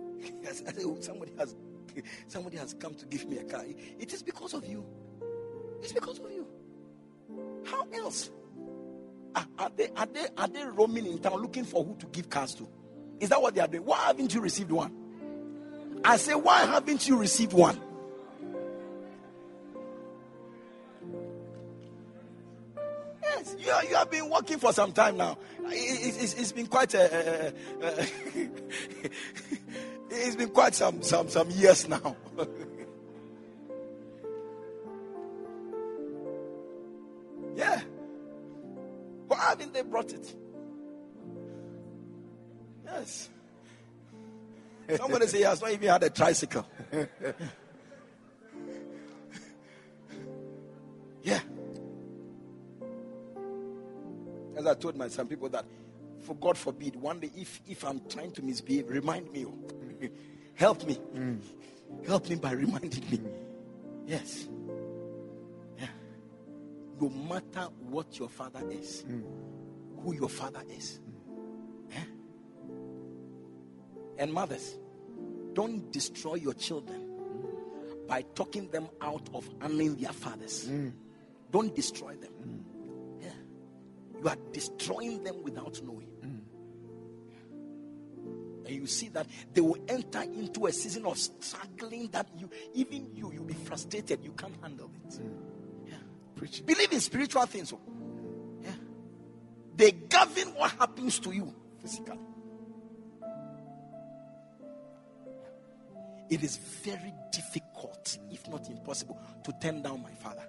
I 0.48 0.52
said, 0.52 1.04
Somebody 1.04 1.32
has 1.38 1.54
somebody 2.28 2.56
has 2.56 2.74
come 2.74 2.94
to 2.94 3.06
give 3.06 3.28
me 3.28 3.38
a 3.38 3.44
car. 3.44 3.64
It 3.98 4.12
is 4.12 4.22
because 4.22 4.54
of 4.54 4.66
you. 4.66 4.84
It's 5.82 5.92
because 5.92 6.18
of 6.18 6.30
you. 6.30 6.46
How 7.64 7.86
else? 7.94 8.30
Are, 9.34 9.46
are, 9.58 9.70
they, 9.76 9.88
are, 9.96 10.06
they, 10.06 10.26
are 10.36 10.48
they 10.48 10.64
roaming 10.64 11.06
in 11.06 11.18
town 11.18 11.42
looking 11.42 11.64
for 11.64 11.84
who 11.84 11.94
to 11.96 12.06
give 12.06 12.30
cars 12.30 12.54
to? 12.54 12.66
Is 13.20 13.28
that 13.28 13.40
what 13.40 13.54
they 13.54 13.60
are 13.60 13.68
doing? 13.68 13.84
Why 13.84 13.98
haven't 13.98 14.32
you 14.34 14.40
received 14.40 14.70
one? 14.70 14.92
I 16.04 16.16
say, 16.16 16.34
why 16.34 16.64
haven't 16.64 17.06
you 17.08 17.18
received 17.18 17.52
one? 17.52 17.80
You, 23.66 23.72
you 23.88 23.96
have 23.96 24.10
been 24.10 24.30
working 24.30 24.58
for 24.58 24.72
some 24.72 24.92
time 24.92 25.16
now. 25.16 25.36
It, 25.64 26.22
it, 26.22 26.38
it's 26.38 26.52
been 26.52 26.68
quite 26.68 26.94
uh, 26.94 26.98
uh, 26.98 27.50
uh, 27.82 27.84
a, 27.84 28.06
it's 30.10 30.36
been 30.36 30.50
quite 30.50 30.72
some 30.74 31.02
some 31.02 31.28
some 31.28 31.50
years 31.50 31.88
now. 31.88 32.16
yeah. 37.56 37.80
Why 39.26 39.36
haven't 39.36 39.74
they 39.74 39.82
brought 39.82 40.12
it? 40.12 40.32
Yes. 42.84 43.28
Somebody 44.96 45.26
say 45.26 45.38
he 45.38 45.44
has 45.44 45.60
not 45.60 45.72
even 45.72 45.88
had 45.88 46.04
a 46.04 46.10
tricycle. 46.10 46.64
told 54.76 54.96
my 54.96 55.08
some 55.08 55.26
people 55.26 55.48
that, 55.50 55.64
for 56.20 56.34
God 56.36 56.56
forbid, 56.56 56.96
one 56.96 57.20
day 57.20 57.30
if 57.36 57.60
if 57.68 57.84
I'm 57.84 58.00
trying 58.08 58.30
to 58.32 58.42
misbehave, 58.42 58.88
remind 58.88 59.30
me. 59.32 59.44
Oh. 59.46 59.58
Help 60.54 60.86
me. 60.86 60.98
Mm. 61.14 61.38
Help 62.06 62.28
me 62.30 62.36
by 62.36 62.52
reminding 62.52 63.10
me. 63.10 63.20
Yes. 64.06 64.48
Yeah. 65.78 65.88
No 67.00 67.10
matter 67.10 67.68
what 67.90 68.18
your 68.18 68.28
father 68.30 68.62
is, 68.70 69.04
mm. 69.06 69.22
who 70.02 70.14
your 70.14 70.30
father 70.30 70.62
is. 70.70 71.00
And 74.18 74.32
mothers, 74.32 74.78
don't 75.52 75.90
destroy 75.92 76.36
your 76.36 76.54
children 76.54 77.02
by 78.08 78.22
talking 78.34 78.68
them 78.68 78.88
out 79.00 79.28
of 79.34 79.48
honoring 79.60 79.96
their 79.96 80.12
fathers. 80.12 80.68
Mm. 80.68 80.92
Don't 81.50 81.74
destroy 81.74 82.14
them. 82.16 82.64
Mm. 84.16 84.22
You 84.22 84.28
are 84.28 84.36
destroying 84.52 85.24
them 85.24 85.42
without 85.42 85.80
knowing. 85.82 86.08
Mm. 86.20 86.40
And 88.66 88.74
you 88.74 88.86
see 88.86 89.08
that 89.10 89.26
they 89.52 89.60
will 89.60 89.78
enter 89.88 90.22
into 90.22 90.66
a 90.66 90.72
season 90.72 91.06
of 91.06 91.18
struggling 91.18 92.08
that 92.08 92.26
you, 92.36 92.50
even 92.74 93.14
you, 93.14 93.32
you'll 93.32 93.44
be 93.44 93.54
frustrated. 93.54 94.24
You 94.24 94.32
can't 94.32 94.56
handle 94.62 94.90
it. 95.04 95.10
Mm. 95.20 95.88
Yeah. 95.88 95.94
Preach. 96.34 96.64
Believe 96.64 96.92
in 96.92 97.00
spiritual 97.00 97.46
things. 97.46 97.72
Oh. 97.72 97.80
Yeah. 98.62 98.70
They 99.76 99.92
govern 99.92 100.54
what 100.54 100.72
happens 100.72 101.18
to 101.20 101.32
you 101.32 101.54
physically. 101.80 102.18
it 106.30 106.42
is 106.42 106.56
very 106.56 107.12
difficult, 107.32 108.18
if 108.30 108.48
not 108.48 108.68
impossible, 108.68 109.20
to 109.44 109.52
turn 109.60 109.82
down 109.82 110.02
my 110.02 110.10
father. 110.10 110.44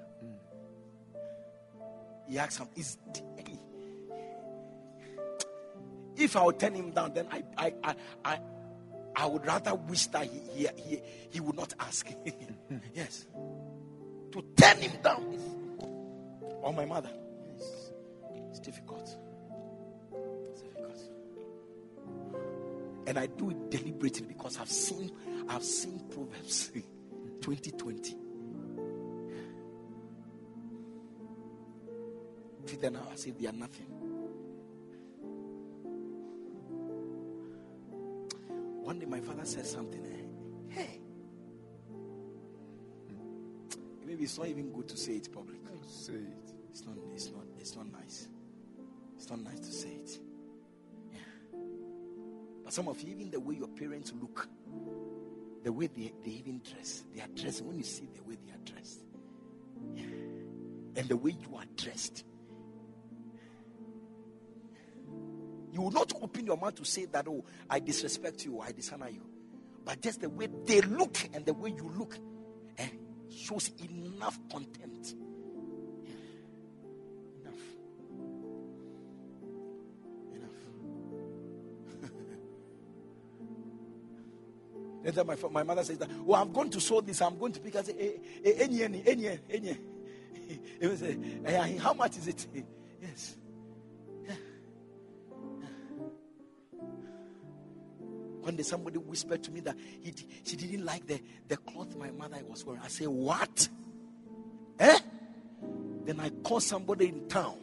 He 2.27 2.37
asked 2.37 2.59
him, 2.59 2.67
Is 2.75 2.97
if 6.17 6.35
I 6.35 6.43
would 6.43 6.59
turn 6.59 6.73
him 6.73 6.91
down, 6.91 7.13
then 7.13 7.27
I 7.31 7.43
I 7.57 7.73
I 7.83 7.95
I, 8.25 8.39
I 9.15 9.25
would 9.25 9.45
rather 9.45 9.75
wish 9.75 10.07
that 10.07 10.25
he 10.25 10.39
he, 10.53 10.67
he, 10.75 11.01
he 11.29 11.39
would 11.39 11.55
not 11.55 11.73
ask. 11.79 12.07
yes. 12.93 13.25
To 14.31 14.43
turn 14.55 14.77
him 14.77 15.01
down 15.01 15.39
or 16.61 16.73
my 16.73 16.85
mother. 16.85 17.11
Yes. 17.55 17.91
It's 18.49 18.59
difficult. 18.59 19.15
It's 20.51 20.61
difficult. 20.61 20.99
And 23.05 23.17
I 23.17 23.27
do 23.27 23.51
it 23.51 23.71
deliberately 23.71 24.27
because 24.27 24.59
I've 24.59 24.69
seen 24.69 25.11
I've 25.47 25.63
seen 25.63 25.99
Proverbs 26.09 26.71
2020. 27.41 28.26
Treat 32.67 32.81
them 32.81 32.97
as 33.13 33.25
if 33.25 33.39
they 33.39 33.47
are 33.47 33.53
nothing. 33.53 33.85
One 38.83 38.99
day 38.99 39.05
my 39.05 39.21
father 39.21 39.45
said 39.45 39.65
something. 39.65 40.05
Eh? 40.05 40.75
Hey. 40.75 40.99
Maybe 44.05 44.23
it's 44.25 44.37
not 44.37 44.47
even 44.47 44.71
good 44.73 44.89
to 44.89 44.97
say 44.97 45.13
it 45.13 45.31
publicly. 45.33 45.79
Say 45.87 46.13
it. 46.13 46.53
It's 46.69 46.85
not, 46.85 46.95
it's 47.13 47.31
not, 47.31 47.43
it's 47.57 47.75
not 47.75 47.91
nice. 47.91 48.27
It's 49.15 49.29
not 49.29 49.39
nice 49.39 49.59
to 49.59 49.71
say 49.71 49.89
it. 49.89 50.19
Yeah. 51.13 51.19
But 52.65 52.73
some 52.73 52.89
of 52.89 53.01
you, 53.01 53.11
even 53.13 53.31
the 53.31 53.39
way 53.39 53.55
your 53.55 53.69
parents 53.69 54.13
look, 54.19 54.47
the 55.63 55.71
way 55.71 55.87
they, 55.87 56.11
they 56.23 56.31
even 56.31 56.61
dress, 56.61 57.05
they 57.15 57.21
are 57.21 57.27
dressed. 57.33 57.63
When 57.63 57.77
you 57.77 57.83
see 57.83 58.09
the 58.13 58.23
way 58.23 58.37
they 58.45 58.51
are 58.51 58.73
dressed, 58.73 59.05
yeah. 59.95 60.03
and 60.97 61.07
the 61.07 61.15
way 61.17 61.31
you 61.31 61.55
are 61.55 61.65
dressed, 61.77 62.25
you 65.71 65.81
will 65.81 65.91
not 65.91 66.13
open 66.21 66.45
your 66.45 66.57
mouth 66.57 66.75
to 66.75 66.85
say 66.85 67.05
that, 67.05 67.27
oh, 67.27 67.43
I 67.69 67.79
disrespect 67.79 68.45
you, 68.45 68.61
I 68.61 68.71
dishonor 68.71 69.09
you. 69.09 69.21
But 69.83 70.01
just 70.01 70.21
the 70.21 70.29
way 70.29 70.49
they 70.65 70.81
look 70.81 71.17
and 71.33 71.45
the 71.45 71.53
way 71.53 71.73
you 71.75 71.91
look 71.97 72.17
eh, 72.77 72.87
shows 73.29 73.71
enough 73.89 74.37
contempt. 74.51 75.15
And 85.03 85.15
then 85.15 85.25
my, 85.27 85.35
my 85.51 85.63
mother 85.63 85.83
says 85.83 85.97
that, 85.99 86.09
oh, 86.27 86.33
I'm 86.33 86.51
going 86.51 86.69
to 86.71 86.81
sow 86.81 87.01
this, 87.01 87.21
I'm 87.21 87.37
going 87.37 87.53
to 87.53 87.59
pick. 87.59 87.75
I 87.75 87.83
say, 87.83 87.95
eh, 87.97 88.49
eh, 88.49 88.53
any, 88.59 88.83
any, 88.83 89.03
any, 89.05 89.39
any. 89.49 89.77
Eh, 90.79 91.77
how 91.77 91.93
much 91.93 92.17
is 92.17 92.27
it? 92.27 92.47
Yes. 93.01 93.35
One 98.47 98.55
day 98.55 98.63
somebody 98.63 98.97
whispered 98.97 99.43
to 99.43 99.51
me 99.51 99.59
that 99.59 99.75
he, 100.01 100.13
she 100.45 100.55
didn't 100.55 100.85
like 100.85 101.05
the, 101.05 101.19
the 101.49 101.57
cloth 101.57 101.97
my 101.97 102.11
mother 102.11 102.37
was 102.47 102.63
wearing. 102.63 102.81
I 102.81 102.87
said, 102.87 103.09
What? 103.09 103.67
Eh? 104.79 104.99
Then 106.05 106.21
I 106.21 106.29
called 106.29 106.63
somebody 106.63 107.09
in 107.09 107.27
town. 107.27 107.57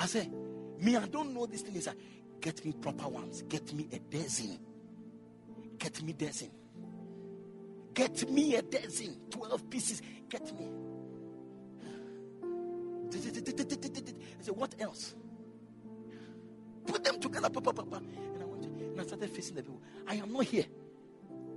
I 0.00 0.06
said, 0.06 0.32
Me, 0.80 0.96
I 0.96 1.06
don't 1.06 1.32
know 1.32 1.46
this 1.46 1.62
thing 1.62 1.76
is 1.76 1.88
get 2.40 2.64
me 2.64 2.72
proper 2.72 3.06
ones. 3.06 3.42
Get 3.42 3.72
me 3.72 3.86
a 3.92 4.00
dozen. 4.00 4.58
Get 5.78 6.02
me 6.02 6.12
dozen. 6.12 6.50
Get 7.94 8.28
me 8.28 8.56
a 8.56 8.62
dozen. 8.62 9.16
12 9.30 9.70
pieces. 9.70 10.02
Get 10.28 10.58
me. 10.58 10.66
I 13.14 14.42
said, 14.42 14.56
what 14.56 14.74
else? 14.80 15.14
Put 16.84 17.04
them 17.04 17.20
together. 17.20 17.48
And 18.94 19.00
I 19.00 19.06
started 19.06 19.28
facing 19.30 19.56
the 19.56 19.62
people. 19.62 19.82
I 20.06 20.14
am 20.14 20.32
not 20.32 20.44
here. 20.44 20.66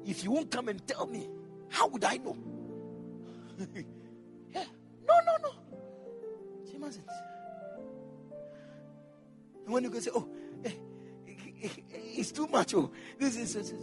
If 0.06 0.24
you 0.24 0.32
won't 0.32 0.50
come 0.50 0.70
and 0.70 0.86
tell 0.88 1.06
me, 1.06 1.30
how 1.70 1.88
would 1.88 2.04
I 2.04 2.18
know? 2.18 2.36
yeah. 4.54 4.64
No, 5.08 5.14
no, 5.26 5.38
no. 5.44 5.52
She 6.72 6.78
mustn't. 6.80 7.06
And 9.66 9.74
when 9.74 9.84
you 9.84 9.92
go 9.92 10.00
say, 10.00 10.10
oh, 10.16 10.28
eh, 10.66 10.72
eh, 11.28 11.34
eh, 11.64 11.70
it's 11.94 12.32
too 12.32 12.48
much. 12.48 12.74
Oh, 12.74 12.90
this 13.20 13.36
is. 13.36 13.74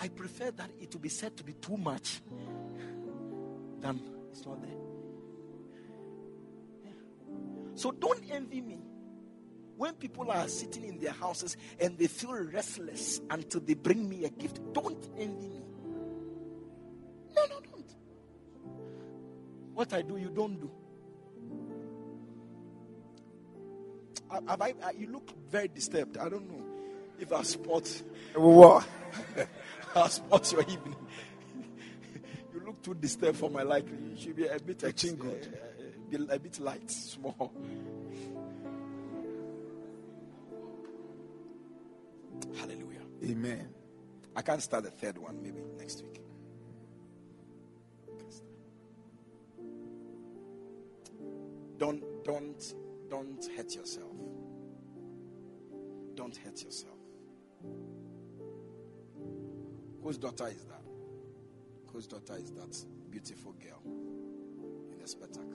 I 0.00 0.08
prefer 0.08 0.50
that 0.50 0.70
it 0.80 0.90
to 0.90 0.98
be 0.98 1.08
said 1.08 1.36
to 1.36 1.44
be 1.44 1.52
too 1.52 1.76
much 1.76 2.22
than 3.80 4.00
it's 4.32 4.44
not 4.44 4.60
there. 4.62 4.70
So 7.76 7.92
don't 7.92 8.24
envy 8.30 8.60
me. 8.60 8.78
When 9.80 9.94
people 9.94 10.30
are 10.30 10.46
sitting 10.46 10.84
in 10.84 10.98
their 11.00 11.12
houses 11.12 11.56
and 11.80 11.96
they 11.96 12.06
feel 12.06 12.34
restless 12.34 13.22
until 13.30 13.62
they 13.62 13.72
bring 13.72 14.06
me 14.06 14.26
a 14.26 14.28
gift, 14.28 14.60
don't 14.74 15.08
envy 15.16 15.48
me. 15.48 15.62
No, 17.34 17.46
no, 17.46 17.60
don't. 17.60 17.94
What 19.72 19.94
I 19.94 20.02
do, 20.02 20.18
you 20.18 20.28
don't 20.28 20.60
do. 20.60 20.70
Have 24.46 24.60
I, 24.60 24.74
you 24.98 25.06
look 25.06 25.30
very 25.50 25.68
disturbed. 25.68 26.18
I 26.18 26.28
don't 26.28 26.46
know 26.46 26.62
if 27.18 27.32
I 27.32 27.40
spot 27.42 28.02
what 28.34 28.86
I 29.96 30.08
spot 30.08 30.52
your 30.52 30.60
evening. 30.60 30.96
you 32.52 32.60
look 32.66 32.82
too 32.82 32.92
disturbed 32.92 33.38
for 33.38 33.48
my 33.48 33.62
liking. 33.62 34.10
You 34.10 34.22
should 34.22 34.36
be 34.36 34.46
a 34.46 34.58
bit 34.58 34.84
ex- 34.84 35.04
uh, 35.06 35.14
uh, 35.14 36.26
a 36.28 36.38
bit 36.38 36.60
light, 36.60 36.90
small. 36.90 37.50
Amen. 43.24 43.68
I 44.34 44.42
can't 44.42 44.62
start 44.62 44.84
the 44.84 44.90
third 44.90 45.18
one 45.18 45.42
maybe 45.42 45.60
next 45.78 46.02
week. 46.02 46.20
Don't 51.78 52.02
don't 52.24 52.74
don't 53.10 53.48
hurt 53.56 53.74
yourself. 53.74 54.12
Don't 56.14 56.36
hurt 56.36 56.62
yourself. 56.62 56.98
Whose 60.02 60.18
daughter 60.18 60.48
is 60.48 60.64
that? 60.64 60.82
Whose 61.92 62.06
daughter 62.06 62.36
is 62.36 62.50
that 62.52 62.84
beautiful 63.10 63.52
girl 63.52 63.82
in 64.92 64.98
the 65.00 65.08
spectacle? 65.08 65.46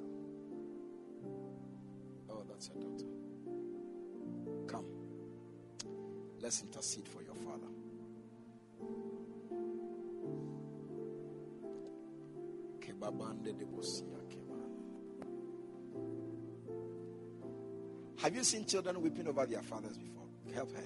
Oh, 2.29 2.43
that's 2.47 2.69
your 2.69 2.83
daughter. 2.83 3.05
Come. 4.67 4.85
Let's 6.41 6.61
intercede 6.61 7.07
for 7.07 7.21
your 7.35 7.43
father. 7.43 7.67
Have 18.21 18.35
you 18.35 18.43
seen 18.43 18.65
children 18.65 19.01
weeping 19.01 19.27
over 19.27 19.45
their 19.45 19.61
fathers 19.61 19.97
before? 19.97 20.23
Help 20.53 20.71
her. 20.75 20.83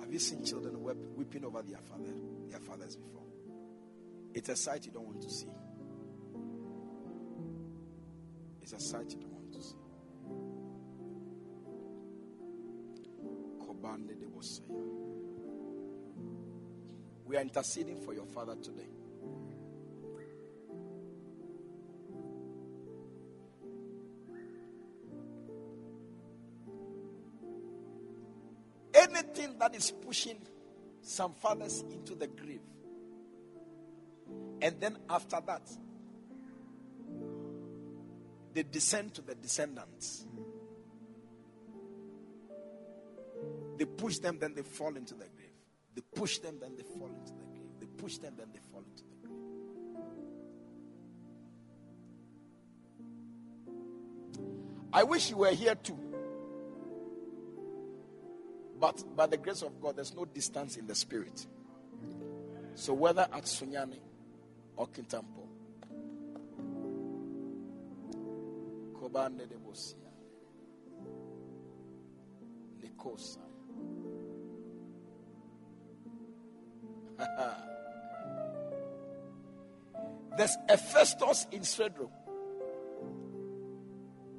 Have 0.00 0.12
you 0.12 0.18
seen 0.18 0.44
children 0.44 0.82
weeping 1.16 1.44
over 1.44 1.62
their 1.62 1.78
father, 1.78 2.12
their 2.48 2.60
fathers 2.60 2.96
before? 2.96 3.22
It's 4.34 4.48
a 4.48 4.56
sight 4.56 4.84
you 4.86 4.92
don't 4.92 5.06
want 5.06 5.22
to 5.22 5.30
see. 5.30 5.48
It's 8.62 8.72
a 8.72 8.80
sight 8.80 9.10
you 9.10 9.18
don't 9.20 9.37
We 17.28 17.36
are 17.36 17.42
interceding 17.42 18.00
for 18.00 18.14
your 18.14 18.24
father 18.24 18.56
today. 18.56 18.88
Anything 28.94 29.58
that 29.58 29.74
is 29.74 29.90
pushing 29.90 30.38
some 31.02 31.34
fathers 31.34 31.84
into 31.90 32.14
the 32.14 32.28
grave. 32.28 32.62
And 34.62 34.80
then 34.80 34.96
after 35.10 35.38
that, 35.46 35.70
they 38.54 38.62
descend 38.62 39.12
to 39.14 39.22
the 39.22 39.34
descendants. 39.34 40.26
They 43.78 43.84
push 43.84 44.18
them, 44.18 44.38
then 44.40 44.54
they 44.54 44.62
fall 44.62 44.96
into 44.96 45.14
the 45.14 45.26
grave. 45.36 45.52
They 45.94 46.02
push 46.14 46.38
them, 46.38 46.56
then 46.60 46.74
they 46.76 46.82
fall 46.82 47.06
into 47.06 47.32
the 47.32 47.44
grave. 47.44 47.68
They 47.78 47.86
push 47.86 48.18
them, 48.18 48.34
then 48.36 48.48
they 48.52 48.58
fall 48.72 48.80
into 48.80 49.04
the 49.04 49.16
grave. 49.22 49.38
I 54.92 55.04
wish 55.04 55.30
you 55.30 55.36
were 55.36 55.52
here 55.52 55.76
too. 55.76 55.96
But 58.80 59.16
by 59.16 59.26
the 59.26 59.36
grace 59.36 59.62
of 59.62 59.80
God, 59.80 59.96
there's 59.96 60.14
no 60.14 60.24
distance 60.24 60.76
in 60.76 60.88
the 60.88 60.94
spirit. 60.94 61.46
So 62.74 62.94
whether 62.94 63.22
at 63.22 63.44
Sunyani 63.44 64.00
or 64.76 64.88
Kintampo, 64.88 65.46
Kobande 68.94 69.48
de 69.48 69.56
Bosia. 69.56 70.08
There's 80.36 80.56
a 80.68 80.76
Festus 80.76 81.46
in 81.50 81.62
Swedru. 81.62 82.08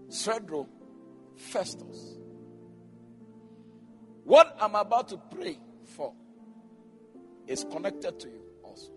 Swedru, 0.09 0.67
Festus. 1.35 2.17
What 4.23 4.55
I'm 4.61 4.75
about 4.75 5.09
to 5.09 5.17
pray 5.17 5.59
for 5.95 6.13
is 7.47 7.65
connected 7.71 8.19
to 8.19 8.27
you 8.29 8.43
also. 8.63 8.91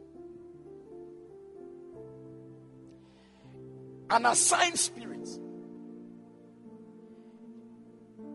An 4.11 4.27
assigned 4.27 4.79
spirit 4.79 5.29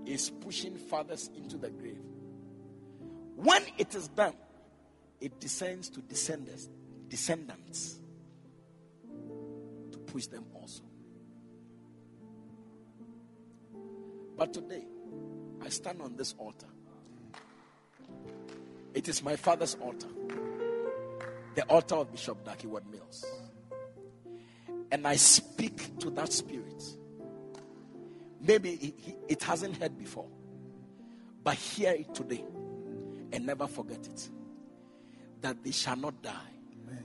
is 0.05 0.29
pushing 0.41 0.75
fathers 0.75 1.29
into 1.35 1.57
the 1.57 1.69
grave. 1.69 2.01
When 3.35 3.63
it 3.77 3.93
is 3.93 4.07
done, 4.07 4.33
it 5.20 5.39
descends 5.39 5.89
to 5.89 6.01
descendants, 6.01 6.70
descendants 7.07 7.97
to 9.91 9.97
push 9.99 10.28
them 10.28 10.45
also. 10.53 10.84
But 14.38 14.53
today, 14.53 14.84
I 15.63 15.70
stand 15.70 16.01
on 16.01 16.15
this 16.15 16.36
altar 16.38 16.68
it 18.97 19.07
is 19.07 19.22
my 19.22 19.36
father's 19.36 19.76
altar, 19.76 20.07
the 21.53 21.61
altar 21.65 21.97
of 21.97 22.11
Bishop 22.11 22.43
Dag 22.43 22.59
Heward-Mills. 22.59 23.26
And 24.91 25.07
I 25.07 25.18
speak 25.18 25.99
to 25.99 26.09
that 26.09 26.34
spirit. 26.34 26.84
Maybe 28.41 28.95
it 29.30 29.43
hasn't 29.43 29.78
heard 29.78 29.99
before, 29.99 30.26
but 31.43 31.53
hear 31.53 31.91
it 31.91 32.15
today 32.15 32.43
and 33.32 33.45
never 33.45 33.68
forget 33.68 33.99
it. 34.07 34.30
That 35.41 35.63
they 35.63 35.71
shall 35.71 35.95
not 35.95 36.21
die, 36.21 36.31
Amen. 36.83 37.03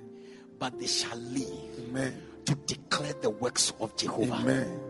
but 0.58 0.78
they 0.78 0.86
shall 0.86 1.16
live 1.18 1.88
Amen. 1.88 2.22
to 2.46 2.54
declare 2.54 3.12
the 3.20 3.30
works 3.30 3.72
of 3.80 3.94
Jehovah. 3.96 4.34
Amen. 4.34 4.80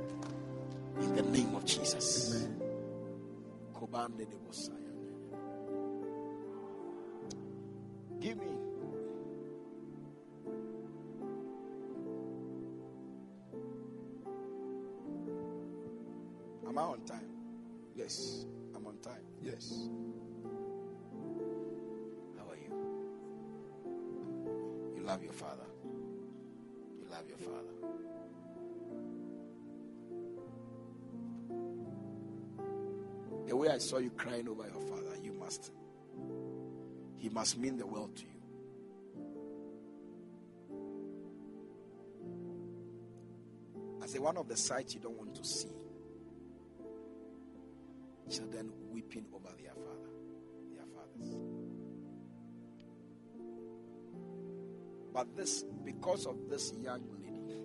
In 1.01 1.17
the 1.17 1.23
name 1.23 1.55
of 1.55 1.65
Jesus. 1.65 2.37
Amen. 2.37 2.63
Give 8.21 8.37
me. 8.39 8.47
Am 16.69 16.79
I 16.79 16.83
on 16.83 17.05
time? 17.05 17.27
Yes, 17.97 18.47
I'm 18.77 18.87
on 18.87 18.97
time. 18.99 19.25
Yes. 19.43 19.89
Love 25.13 25.23
your 25.23 25.33
father. 25.35 25.67
You 25.85 27.07
love 27.11 27.29
your 27.29 27.37
father. 27.37 27.75
The 33.47 33.55
way 33.55 33.69
I 33.69 33.77
saw 33.77 33.99
you 33.99 34.09
crying 34.09 34.49
over 34.49 34.63
your 34.63 34.81
father, 34.89 35.19
you 35.23 35.35
must. 35.35 35.71
He 37.19 37.29
must 37.29 37.59
mean 37.59 37.77
the 37.77 37.87
world 37.87 38.17
to 38.17 38.23
you. 38.23 38.29
I 44.03 44.07
say, 44.07 44.19
one 44.19 44.39
of 44.39 44.49
the 44.49 44.57
sights 44.57 44.95
you 44.95 45.01
don't 45.01 45.19
want 45.19 45.35
to 45.35 45.45
see 45.45 45.69
children 48.31 48.73
weeping 48.91 49.27
over 49.35 49.51
their 49.61 49.75
father, 49.75 50.09
their 50.75 50.87
fathers. 50.87 51.52
But 55.13 55.37
this, 55.37 55.65
because 55.85 56.27
of 56.27 56.49
this 56.49 56.73
young 56.81 57.03
lady, 57.23 57.63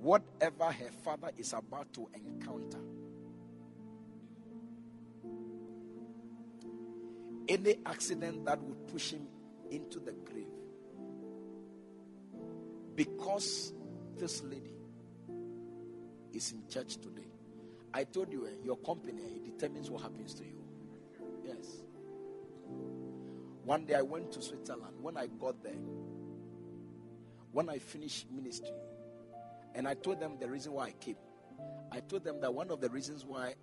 whatever 0.00 0.64
her 0.64 0.90
father 1.02 1.30
is 1.38 1.52
about 1.52 1.92
to 1.94 2.08
encounter, 2.14 2.80
any 7.48 7.76
accident 7.86 8.44
that 8.46 8.60
would 8.60 8.88
push 8.88 9.12
him 9.12 9.28
into 9.70 10.00
the 10.00 10.12
grave, 10.12 10.46
because 12.94 13.72
this 14.18 14.42
lady 14.42 14.74
is 16.32 16.52
in 16.52 16.66
church 16.68 16.96
today. 16.96 17.28
I 17.92 18.04
told 18.04 18.32
you, 18.32 18.46
eh, 18.46 18.50
your 18.64 18.76
company 18.78 19.40
determines 19.44 19.88
what 19.88 20.02
happens 20.02 20.34
to 20.34 20.44
you. 20.44 20.64
Yes. 21.44 21.84
One 23.64 23.86
day 23.86 23.94
I 23.94 24.02
went 24.02 24.32
to 24.32 24.42
Switzerland. 24.42 24.96
When 25.00 25.16
I 25.16 25.26
got 25.26 25.62
there, 25.62 25.72
when 27.52 27.68
I 27.68 27.78
finished 27.78 28.30
ministry, 28.30 28.74
and 29.74 29.88
I 29.88 29.94
told 29.94 30.20
them 30.20 30.36
the 30.38 30.48
reason 30.48 30.72
why 30.72 30.86
I 30.86 30.90
came. 30.92 31.16
I 31.90 32.00
told 32.00 32.24
them 32.24 32.40
that 32.40 32.52
one 32.52 32.70
of 32.70 32.80
the 32.80 32.88
reasons 32.90 33.24
why 33.24 33.54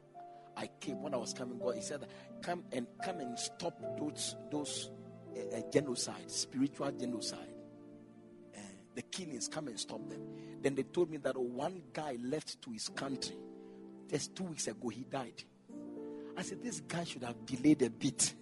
I 0.57 0.69
came 0.79 1.01
when 1.01 1.13
I 1.13 1.17
was 1.17 1.33
coming, 1.33 1.59
God, 1.59 1.75
He 1.75 1.81
said, 1.81 2.07
"Come 2.41 2.63
and 2.71 2.87
come 3.03 3.19
and 3.19 3.37
stop 3.37 3.79
those 3.97 4.35
those 4.51 4.91
uh, 5.35 5.57
uh, 5.57 5.61
genocide, 5.71 6.29
spiritual 6.29 6.91
genocide, 6.91 7.53
uh, 8.55 8.59
the 8.95 9.01
killings. 9.03 9.47
Come 9.47 9.67
and 9.67 9.79
stop 9.79 10.07
them." 10.09 10.21
Then 10.61 10.75
they 10.75 10.83
told 10.83 11.09
me 11.09 11.17
that 11.17 11.37
one 11.37 11.81
guy 11.93 12.17
left 12.21 12.61
to 12.63 12.71
his 12.71 12.89
country 12.89 13.35
just 14.09 14.35
two 14.35 14.43
weeks 14.43 14.67
ago. 14.67 14.89
He 14.89 15.03
died. 15.03 15.43
I 16.37 16.43
said, 16.43 16.61
This 16.61 16.81
guy 16.81 17.03
should 17.03 17.23
have 17.23 17.45
delayed 17.45 17.81
a 17.81 17.89
bit. 17.89 18.33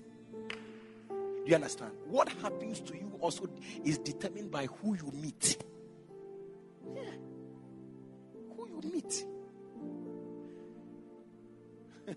Do 1.44 1.50
you 1.50 1.56
understand? 1.56 1.92
What 2.06 2.30
happens 2.42 2.80
to 2.82 2.96
you 2.96 3.12
also 3.20 3.50
is 3.84 3.98
determined 3.98 4.52
by 4.52 4.66
who 4.66 4.96
you 4.96 5.12
meet. 5.14 5.58
Yeah. 6.96 7.02
Who 8.56 8.68
you 8.68 8.82
meet. 8.92 9.26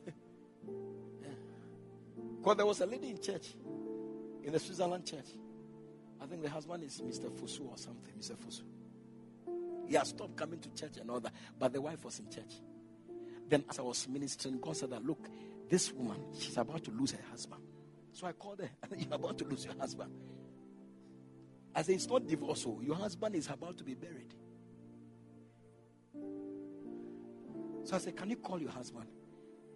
Because 2.42 2.56
there 2.56 2.66
was 2.66 2.80
a 2.80 2.86
lady 2.86 3.10
in 3.10 3.20
church, 3.20 3.54
in 4.42 4.52
the 4.52 4.58
Switzerland 4.58 5.06
church. 5.06 5.28
I 6.20 6.26
think 6.26 6.42
the 6.42 6.50
husband 6.50 6.82
is 6.82 7.00
Mr. 7.00 7.30
Fusu 7.30 7.70
or 7.70 7.78
something, 7.78 8.12
Mr. 8.18 8.36
Fusu. 8.36 8.62
He 9.86 9.94
has 9.94 10.08
stopped 10.08 10.36
coming 10.36 10.58
to 10.58 10.68
church 10.74 10.96
and 11.00 11.08
all 11.08 11.20
that, 11.20 11.32
but 11.56 11.72
the 11.72 11.80
wife 11.80 12.04
was 12.04 12.18
in 12.18 12.28
church. 12.28 12.60
Then, 13.48 13.64
as 13.70 13.78
I 13.78 13.82
was 13.82 14.08
ministering, 14.08 14.58
God 14.58 14.76
said 14.76 14.90
that, 14.90 15.04
Look, 15.04 15.28
this 15.68 15.92
woman, 15.92 16.16
she's 16.36 16.56
about 16.56 16.82
to 16.82 16.90
lose 16.90 17.12
her 17.12 17.22
husband. 17.30 17.62
So 18.12 18.26
I 18.26 18.32
called 18.32 18.60
her, 18.60 18.70
You're 18.96 19.14
about 19.14 19.38
to 19.38 19.44
lose 19.44 19.64
your 19.64 19.74
husband. 19.78 20.12
I 21.74 21.82
said, 21.82 21.94
It's 21.94 22.08
not 22.08 22.26
divorce, 22.26 22.64
oh. 22.66 22.80
your 22.82 22.96
husband 22.96 23.34
is 23.34 23.48
about 23.48 23.78
to 23.78 23.84
be 23.84 23.94
buried. 23.94 24.34
So 27.84 27.96
I 27.96 27.98
said, 27.98 28.16
Can 28.16 28.30
you 28.30 28.36
call 28.36 28.60
your 28.60 28.70
husband? 28.70 29.06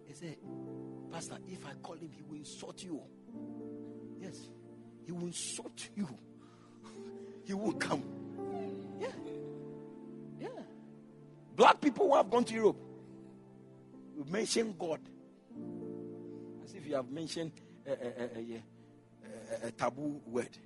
He 0.05 0.13
said, 0.13 0.37
Pastor, 1.11 1.37
if 1.47 1.65
I 1.65 1.73
call 1.81 1.95
him, 1.95 2.11
he 2.15 2.21
will 2.21 2.37
insult 2.37 2.83
you. 2.83 3.01
Yes, 4.19 4.49
he 5.05 5.11
will 5.11 5.25
insult 5.25 5.89
you. 5.95 6.07
he 7.45 7.53
will 7.53 7.73
come. 7.73 8.03
Yeah. 8.99 9.07
Yeah. 10.39 10.47
Black 11.55 11.81
people 11.81 12.07
who 12.07 12.15
have 12.15 12.29
gone 12.29 12.43
to 12.45 12.53
Europe, 12.53 12.77
mention 14.29 14.75
God. 14.77 14.99
As 16.63 16.73
if 16.73 16.85
you 16.87 16.95
have 16.95 17.09
mentioned 17.09 17.51
a, 17.87 17.91
a, 17.91 18.63
a, 19.63 19.67
a 19.67 19.71
taboo 19.71 20.21
word. 20.25 20.57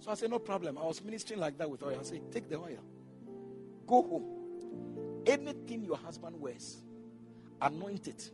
So 0.00 0.10
I 0.10 0.14
said, 0.14 0.30
No 0.30 0.38
problem. 0.38 0.78
I 0.78 0.84
was 0.84 1.02
ministering 1.02 1.40
like 1.40 1.56
that 1.58 1.70
with 1.70 1.82
oil. 1.82 1.96
I 1.98 2.02
said, 2.02 2.20
Take 2.30 2.48
the 2.48 2.56
oil. 2.56 2.78
Go 3.86 4.02
home. 4.02 5.24
Anything 5.26 5.84
your 5.84 5.96
husband 5.96 6.38
wears, 6.38 6.76
anoint 7.60 8.08
it. 8.08 8.30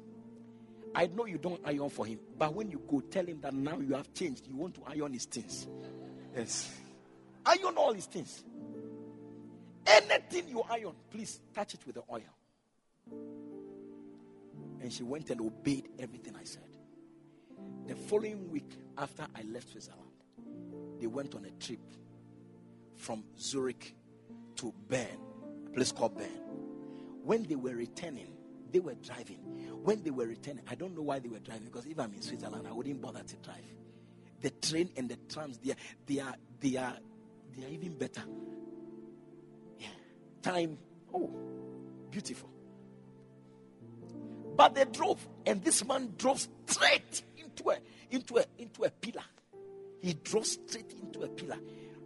I 0.95 1.07
know 1.07 1.25
you 1.27 1.39
don't 1.39 1.61
iron 1.65 1.89
for 1.89 2.05
him, 2.05 2.19
but 2.37 2.53
when 2.53 2.71
you 2.71 2.83
go, 2.91 3.01
tell 3.01 3.25
him 3.25 3.41
that 3.43 3.55
now 3.55 3.79
you 3.79 3.95
have 3.95 4.13
changed. 4.13 4.49
You 4.49 4.57
want 4.57 4.75
to 4.75 4.81
iron 4.87 5.13
his 5.13 5.25
things. 5.25 5.69
Yes. 6.37 6.75
Iron 7.47 7.77
all 7.77 7.93
his 7.93 8.07
things. 8.07 8.43
Anything 9.87 10.49
you 10.49 10.63
iron, 10.69 10.93
please 11.11 11.41
touch 11.55 11.75
it 11.75 11.81
with 11.87 11.95
the 11.95 12.03
oil. 12.11 12.23
And 14.81 14.93
she 14.93 15.03
went 15.03 15.31
and 15.31 15.41
obeyed 15.41 15.89
everything 15.99 16.35
I 16.37 16.45
said. 16.45 16.63
The 17.87 17.95
following 17.95 18.51
week, 18.51 18.71
after 18.97 19.27
I 19.35 19.43
left 19.43 19.71
Switzerland, 19.71 20.11
they 21.01 21.07
went 21.07 21.35
on 21.35 21.45
a 21.45 21.51
trip 21.63 21.81
from 22.97 23.25
Zurich 23.39 23.95
to 24.57 24.73
Bern, 24.89 25.07
a 25.67 25.71
place 25.71 25.93
called 25.93 26.17
Bern. 26.17 26.29
When 27.25 27.45
they 27.45 27.57
were 27.57 27.75
returning, 27.75 28.33
they 28.71 28.79
were 28.79 28.95
driving. 28.95 29.39
When 29.83 30.03
they 30.03 30.11
were 30.11 30.27
returning, 30.27 30.63
I 30.71 30.75
don't 30.75 30.95
know 30.95 31.03
why 31.03 31.19
they 31.19 31.29
were 31.29 31.39
driving 31.39 31.65
because 31.65 31.87
if 31.87 31.99
I'm 31.99 32.13
in 32.13 32.23
Switzerland, 32.23 32.67
I 32.69 32.73
wouldn't 32.73 33.01
bother 33.01 33.23
to 33.23 33.37
drive. 33.37 33.65
The 34.41 34.51
train 34.51 34.91
and 34.97 35.09
the 35.09 35.17
trams, 35.29 35.59
they 35.59 35.73
are, 35.73 35.77
they 36.07 36.21
are, 36.21 36.35
they 36.61 36.77
are, 36.77 36.97
they 37.57 37.65
are 37.65 37.69
even 37.69 37.99
better. 37.99 38.23
Yeah. 39.79 39.89
Time, 40.43 40.79
oh, 41.13 41.31
beautiful. 42.11 42.51
But 44.57 44.75
they 44.75 44.85
drove, 44.85 45.27
and 45.47 45.63
this 45.63 45.85
man 45.85 46.15
drove 46.17 46.47
straight 46.67 47.23
into 47.37 47.71
a 47.71 47.79
into 48.11 48.39
a 48.39 48.45
into 48.59 48.85
a 48.85 48.91
pillar. 48.91 49.25
He 50.01 50.15
drove 50.15 50.47
straight 50.47 50.95
into 51.01 51.23
a 51.23 51.29
pillar. 51.29 51.59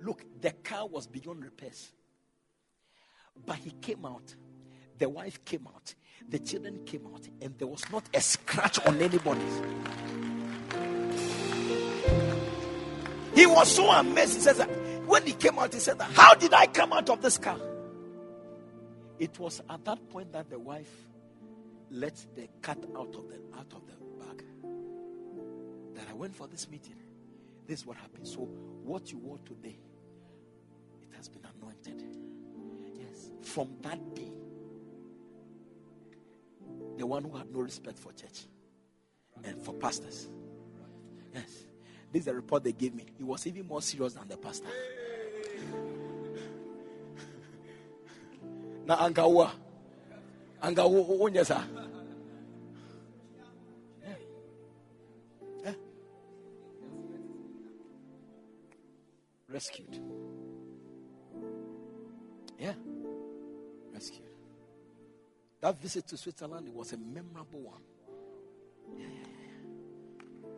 Look, 0.02 0.24
the 0.40 0.50
car 0.50 0.86
was 0.86 1.06
beyond 1.06 1.44
repairs. 1.44 1.92
But 3.46 3.56
he 3.56 3.70
came 3.70 4.04
out. 4.04 4.34
The 4.98 5.08
wife 5.08 5.44
came 5.44 5.66
out. 5.66 5.94
The 6.28 6.38
children 6.38 6.84
came 6.84 7.06
out, 7.12 7.26
and 7.40 7.56
there 7.58 7.66
was 7.66 7.90
not 7.90 8.04
a 8.14 8.20
scratch 8.20 8.84
on 8.86 9.00
anybody. 9.00 9.44
He 13.34 13.46
was 13.46 13.70
so 13.70 13.90
amazed. 13.90 14.34
He 14.34 14.40
says 14.40 14.58
when 15.06 15.26
he 15.26 15.32
came 15.32 15.58
out, 15.58 15.74
he 15.74 15.80
said 15.80 16.00
How 16.00 16.34
did 16.34 16.54
I 16.54 16.66
come 16.66 16.92
out 16.92 17.10
of 17.10 17.20
this 17.20 17.38
car? 17.38 17.58
It 19.18 19.38
was 19.38 19.60
at 19.68 19.84
that 19.84 20.08
point 20.08 20.32
that 20.32 20.50
the 20.50 20.58
wife 20.58 20.90
let 21.94 22.16
the 22.34 22.48
cat 22.60 22.78
out 22.96 23.14
of 23.14 23.28
the 23.28 23.36
out 23.56 23.72
of 23.72 23.86
the 23.86 23.94
bag. 24.18 24.44
That 25.94 26.08
I 26.10 26.14
went 26.14 26.34
for 26.34 26.48
this 26.48 26.68
meeting. 26.68 26.96
This 27.66 27.80
is 27.80 27.86
what 27.86 27.96
happened. 27.96 28.26
So 28.26 28.40
what 28.82 29.12
you 29.12 29.18
wore 29.18 29.38
today, 29.46 29.78
it 31.00 31.16
has 31.16 31.28
been 31.28 31.42
anointed. 31.58 32.02
Yes. 32.98 33.30
From 33.42 33.68
that 33.82 34.14
day, 34.14 34.32
the 36.98 37.06
one 37.06 37.24
who 37.24 37.36
had 37.36 37.50
no 37.52 37.60
respect 37.60 37.98
for 37.98 38.12
church 38.12 38.46
and 39.44 39.62
for 39.62 39.72
pastors. 39.74 40.28
Yes. 41.32 41.64
This 42.12 42.20
is 42.20 42.26
the 42.26 42.34
report 42.34 42.64
they 42.64 42.72
gave 42.72 42.94
me. 42.94 43.06
It 43.18 43.24
was 43.24 43.46
even 43.46 43.66
more 43.66 43.82
serious 43.82 44.14
than 44.14 44.28
the 44.28 44.36
pastor. 44.36 44.68
Na 50.64 50.70
angawa 50.70 50.88
angawa 50.88 51.24
onye 51.24 51.44
sa 51.44 51.64
eh? 54.06 54.16
eh? 55.64 55.74
rescued. 59.48 60.00
Yeah. 62.58 62.74
Rescued. 63.92 64.22
That 65.60 65.80
visit 65.80 66.06
to 66.08 66.16
switzerland 66.16 66.68
it 66.68 66.74
was 66.74 66.92
a 66.92 66.96
memorable 66.96 67.60
one. 67.60 67.82
Yeah, 68.96 69.06
yeah, 69.06 69.26
yeah. 69.44 70.48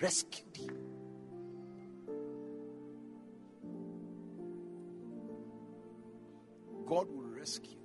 rescued 0.00 0.58
God 6.86 7.08
will 7.08 7.30
rescue 7.40 7.81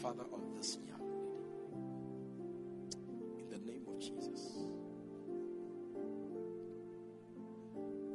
father 0.00 0.24
of 0.32 0.40
this 0.56 0.78
young 0.86 1.10
lady. 1.10 1.44
In 3.38 3.48
the 3.50 3.58
name 3.58 3.84
of 3.88 3.98
Jesus. 4.00 4.70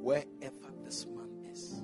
wherever 0.06 0.70
this 0.84 1.08
man 1.08 1.32
is. 1.52 1.82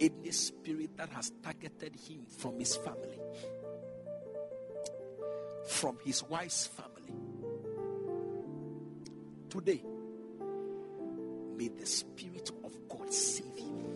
Any 0.00 0.32
spirit 0.32 0.96
that 0.96 1.08
has 1.10 1.30
targeted 1.40 1.94
him 1.94 2.26
from 2.26 2.58
his 2.58 2.74
family, 2.74 3.20
from 5.68 5.98
his 6.04 6.24
wife's 6.24 6.66
family, 6.66 7.14
today, 9.48 9.84
may 11.56 11.68
the 11.68 11.86
Spirit 11.86 12.50
of 12.64 12.76
God 12.88 13.14
save 13.14 13.56
him. 13.56 13.95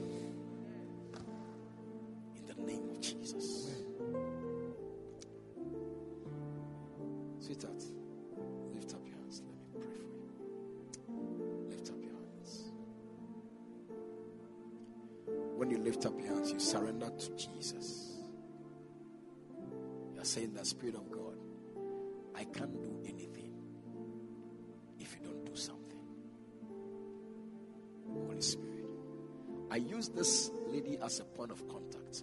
Use 30.01 30.09
this 30.09 30.51
lady 30.68 30.97
as 31.05 31.20
a 31.20 31.24
point 31.24 31.51
of 31.51 31.68
contact 31.68 32.22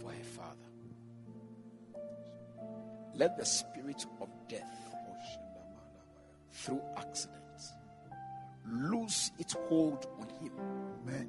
for 0.00 0.10
her 0.10 0.24
father. 0.24 0.68
Let 3.14 3.38
the 3.38 3.44
spirit 3.44 4.04
of 4.20 4.28
death 4.48 4.64
through 6.50 6.82
accidents 6.96 7.72
lose 8.66 9.30
its 9.38 9.54
hold 9.68 10.04
on 10.18 10.28
him. 10.40 10.52
Amen. 11.06 11.28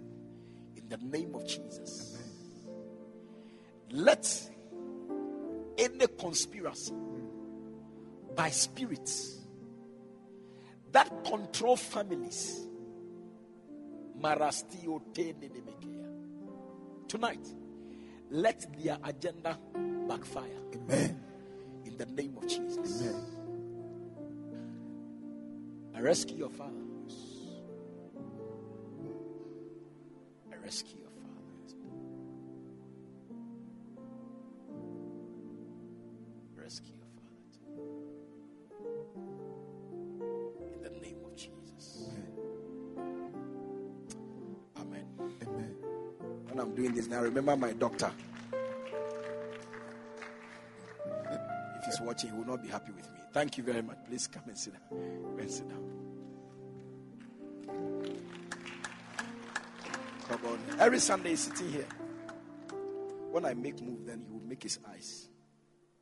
In 0.76 0.90
the 0.90 0.98
name 0.98 1.36
of 1.36 1.46
Jesus. 1.46 2.18
Let 3.92 4.50
any 5.78 6.08
conspiracy 6.18 6.96
by 8.36 8.50
spirits 8.50 9.40
that 10.94 11.24
control 11.24 11.76
families. 11.76 12.68
Tonight 17.10 17.46
let 18.32 18.66
their 18.82 18.98
agenda 19.04 19.60
backfire 20.08 20.62
Amen. 20.74 21.22
in 21.86 21.98
the 21.98 22.06
name 22.06 22.38
of 22.38 22.48
Jesus. 22.48 23.02
Amen. 23.02 23.22
I 25.94 26.00
rescue 26.00 26.38
your 26.38 26.50
father. 26.50 26.72
I 30.52 30.56
rescue 30.64 31.03
remember 47.34 47.68
my 47.68 47.74
doctor. 47.74 48.12
If 51.80 51.86
he's 51.86 52.00
watching, 52.02 52.32
he 52.32 52.38
will 52.38 52.46
not 52.46 52.62
be 52.62 52.70
happy 52.70 52.92
with 52.92 53.12
me. 53.12 53.20
Thank 53.34 53.58
you 53.58 53.64
very 53.64 53.82
much. 53.82 53.98
Please 54.08 54.28
come 54.28 54.44
and 54.48 54.58
sit 54.58 54.74
down. 54.74 54.82
Come 54.90 55.40
and 55.40 55.52
sit 55.52 55.68
down. 55.68 55.84
Come 60.30 60.46
on. 60.46 60.60
Every 60.80 61.00
Sunday 61.00 61.30
he's 61.30 61.42
sitting 61.42 61.72
here. 61.72 61.88
When 63.32 63.46
I 63.46 63.56
make 63.56 63.82
move, 63.82 64.06
then 64.06 64.22
he 64.26 64.32
will 64.32 64.48
make 64.48 64.62
his 64.62 64.78
eyes. 64.88 65.30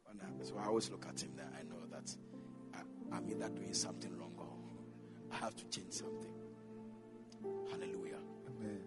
Uh, 0.07 0.25
so 0.43 0.57
I 0.57 0.65
always 0.65 0.91
look 0.91 1.05
at 1.07 1.21
him 1.21 1.31
there. 1.37 1.49
I 1.57 1.63
know 1.63 1.79
that 1.91 2.13
I, 2.75 3.15
I'm 3.15 3.29
either 3.29 3.49
doing 3.49 3.73
something 3.73 4.15
wrong 4.19 4.33
or 4.37 4.53
I 5.31 5.37
have 5.37 5.55
to 5.55 5.65
change 5.69 5.93
something. 5.93 6.33
Hallelujah. 7.71 8.19
Amen. 8.47 8.81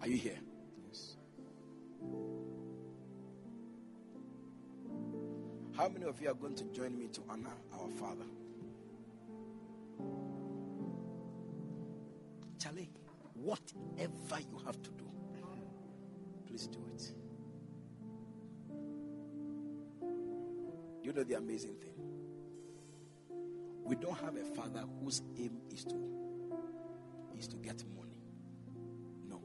Are 0.00 0.08
you 0.08 0.16
here? 0.16 0.38
How 5.76 5.88
many 5.88 6.04
of 6.04 6.20
you 6.20 6.30
are 6.30 6.34
going 6.34 6.54
to 6.56 6.64
join 6.64 6.98
me 6.98 7.08
to 7.08 7.22
honor 7.28 7.54
our 7.72 7.88
Father? 7.90 8.24
Charlie, 12.58 12.90
whatever 13.34 14.40
you 14.50 14.58
have 14.64 14.80
to 14.82 14.90
do, 14.90 15.04
please 16.46 16.66
do 16.68 16.84
it. 16.94 17.12
You 21.02 21.12
know 21.12 21.24
the 21.24 21.34
amazing 21.34 21.74
thing? 21.74 21.94
We 23.84 23.96
don't 23.96 24.16
have 24.18 24.36
a 24.36 24.44
father 24.54 24.84
whose 25.02 25.22
aim 25.36 25.60
is 25.70 25.84
to 25.86 25.96
is 27.36 27.48
to 27.48 27.56
get 27.56 27.82
money. 27.96 28.22
No. 29.28 29.42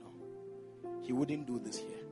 No. 0.00 1.00
He 1.02 1.12
wouldn't 1.12 1.46
do 1.46 1.60
this 1.60 1.78
here. 1.78 2.05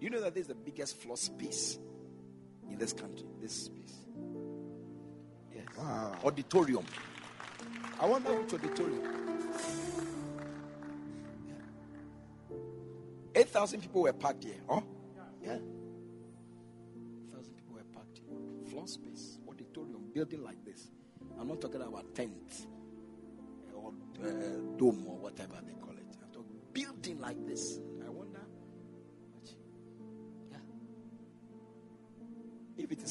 You 0.00 0.10
know 0.10 0.20
that 0.20 0.34
this 0.34 0.42
is 0.42 0.48
the 0.48 0.54
biggest 0.54 0.96
floor 0.96 1.16
space 1.16 1.78
in 2.70 2.78
this 2.78 2.92
country. 2.92 3.26
This 3.40 3.64
space. 3.64 3.96
Yes. 5.54 5.64
Wow. 5.76 6.16
Auditorium. 6.24 6.84
I 8.00 8.06
wonder 8.06 8.30
which 8.30 8.54
auditorium. 8.54 9.02
Yeah. 11.48 12.56
8,000 13.34 13.80
people 13.80 14.02
were 14.02 14.12
packed 14.12 14.44
here. 14.44 14.60
Huh? 14.68 14.80
Yeah. 15.42 15.58
8,000 17.30 17.54
people 17.56 17.74
were 17.74 17.84
packed 17.92 18.20
here. 18.24 18.70
Floor 18.70 18.86
space, 18.86 19.38
auditorium, 19.48 20.02
building 20.14 20.44
like 20.44 20.64
this. 20.64 20.90
I'm 21.40 21.48
not 21.48 21.60
talking 21.60 21.82
about 21.82 22.14
tents 22.14 22.66
or 23.74 23.92
uh, 24.22 24.28
dome 24.76 25.04
or 25.08 25.18
whatever 25.18 25.54
they 25.66 25.72
call 25.74 25.90
it. 25.90 26.04
I'm 26.22 26.32
talking 26.32 26.56
building 26.72 27.20
like 27.20 27.44
this. 27.46 27.80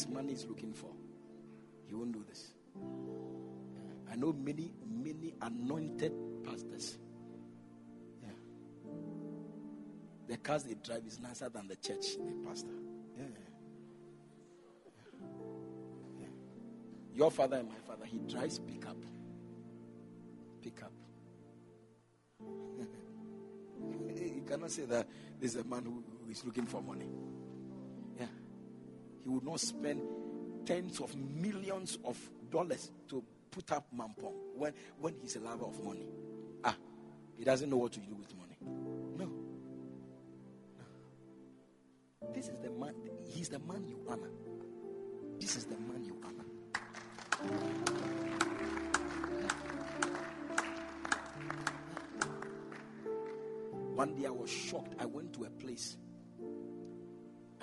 Is 0.07 0.13
money 0.13 0.29
he's 0.29 0.45
looking 0.45 0.73
for, 0.73 0.89
he 1.85 1.93
won't 1.93 2.13
do 2.13 2.23
this. 2.27 2.51
I 4.09 4.15
know 4.15 4.31
many, 4.33 4.71
many 4.85 5.33
anointed 5.41 6.13
pastors. 6.45 6.97
Yeah. 8.23 8.29
The 10.27 10.37
cars 10.37 10.63
they 10.63 10.75
drive 10.75 11.03
is 11.05 11.19
nicer 11.19 11.49
than 11.49 11.67
the 11.67 11.75
church 11.75 12.15
they 12.17 12.33
pastor. 12.47 12.69
Yeah. 13.17 13.25
Yeah. 16.21 16.27
Your 17.13 17.31
father 17.31 17.57
and 17.57 17.67
my 17.67 17.75
father, 17.85 18.05
he 18.05 18.19
drives 18.19 18.59
pickup. 18.59 18.97
Pickup. 20.61 20.93
you 24.15 24.43
cannot 24.47 24.71
say 24.71 24.85
that 24.85 25.07
this 25.39 25.55
is 25.55 25.61
a 25.61 25.65
man 25.65 25.83
who 25.83 26.01
is 26.31 26.45
looking 26.45 26.65
for 26.65 26.81
money. 26.81 27.09
He 29.27 29.33
would 29.33 29.43
not 29.43 29.59
spend 29.59 30.01
tens 30.65 31.01
of 31.01 31.13
millions 31.17 31.99
of 32.05 32.17
dollars 32.49 32.91
to 33.09 33.21
put 33.51 33.69
up 33.73 33.85
Mampong 33.93 34.31
when, 34.55 34.71
when 35.01 35.15
he's 35.21 35.35
a 35.35 35.41
lover 35.41 35.65
of 35.65 35.83
money. 35.83 36.07
Ah, 36.63 36.77
he 37.37 37.43
doesn't 37.43 37.69
know 37.69 37.75
what 37.75 37.91
to 37.91 37.99
do 37.99 38.15
with 38.15 38.33
money. 38.37 38.55
No. 39.17 39.25
no. 40.79 40.85
This 42.33 42.47
is 42.47 42.57
the 42.59 42.69
man, 42.69 42.93
he's 43.25 43.49
the 43.49 43.59
man 43.59 43.85
you 43.85 43.99
honor. 44.07 44.29
This 45.41 45.57
is 45.57 45.65
the 45.65 45.75
man 45.75 46.05
you 46.05 46.15
honor. 46.23 46.45
One 53.93 54.15
day 54.15 54.27
I 54.27 54.29
was 54.29 54.49
shocked. 54.49 54.95
I 55.01 55.05
went 55.05 55.33
to 55.33 55.43
a 55.43 55.49
place 55.49 55.97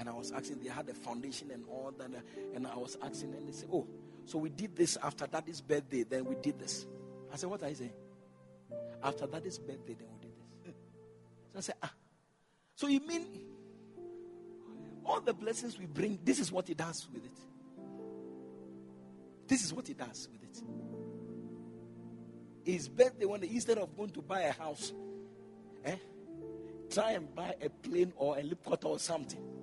and 0.04 0.14
I 0.14 0.18
was 0.18 0.32
asking, 0.32 0.60
they 0.62 0.68
had 0.68 0.86
a 0.90 0.92
foundation 0.92 1.50
and 1.50 1.64
all 1.66 1.90
that. 1.96 2.10
And 2.54 2.66
I 2.66 2.76
was 2.76 2.98
asking, 3.02 3.32
and 3.32 3.48
they 3.48 3.52
said, 3.52 3.70
Oh, 3.72 3.86
so 4.26 4.36
we 4.36 4.50
did 4.50 4.76
this 4.76 4.98
after 5.02 5.26
daddy's 5.26 5.62
birthday, 5.62 6.02
then 6.02 6.26
we 6.26 6.34
did 6.34 6.58
this. 6.58 6.84
I 7.32 7.36
said, 7.36 7.48
What 7.48 7.62
are 7.62 7.70
you 7.70 7.74
saying? 7.74 7.94
After 9.02 9.26
daddy's 9.26 9.58
birthday, 9.58 9.96
then 9.98 10.08
we 10.12 10.26
did 10.26 10.32
this. 10.62 10.74
So 11.52 11.58
I 11.58 11.60
said, 11.62 11.74
Ah, 11.82 11.92
so 12.74 12.86
you 12.86 13.00
mean 13.00 13.24
all 15.06 15.22
the 15.22 15.32
blessings 15.32 15.78
we 15.78 15.86
bring, 15.86 16.18
this 16.22 16.38
is 16.38 16.52
what 16.52 16.68
he 16.68 16.74
does 16.74 17.08
with 17.10 17.24
it? 17.24 17.38
This 19.48 19.64
is 19.64 19.72
what 19.72 19.88
he 19.88 19.94
does 19.94 20.28
with 20.30 20.42
it. 20.42 20.62
His 22.70 22.90
birthday 22.90 23.24
day, 23.24 23.48
instead 23.50 23.78
of 23.78 23.96
going 23.96 24.10
to 24.10 24.20
buy 24.20 24.42
a 24.42 24.52
house, 24.52 24.92
eh, 25.82 25.96
try 26.90 27.12
and 27.12 27.34
buy 27.34 27.54
a 27.62 27.70
plane 27.70 28.12
or 28.16 28.36
a 28.36 28.42
helicopter 28.42 28.88
or 28.88 28.98
something. 28.98 29.53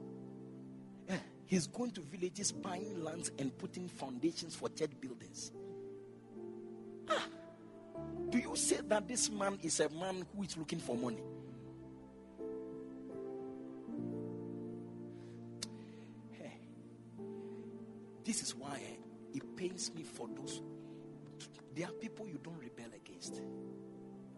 He's 1.52 1.68
going 1.68 1.91
to 1.91 2.02
villages 2.02 2.53
buying 2.53 3.03
lands 3.03 3.30
and 3.38 3.56
putting 3.57 3.90
foundations 3.90 4.56
for 4.56 4.69
church 4.69 4.91
buildings. 5.02 5.52
Ah, 7.10 7.28
do 8.30 8.38
you 8.38 8.56
say 8.56 8.78
that 8.88 9.06
this 9.06 9.30
man 9.30 9.60
is 9.61 9.82
a 9.82 9.90
man 9.90 10.26
who 10.34 10.44
is 10.44 10.56
looking 10.56 10.80
for 10.80 10.95
money? 10.95 11.22
Hey, 16.32 16.53
this 18.23 18.44
is 18.44 18.56
why 18.56 18.80
it 19.34 19.57
pains 19.57 19.94
me 19.94 20.03
for 20.03 20.30
those. 20.34 20.61
There 21.76 21.86
are 21.86 21.91
people 21.91 22.30
you 22.30 22.40
don't 22.41 22.60
rebel 22.60 22.94
against. 22.95 23.41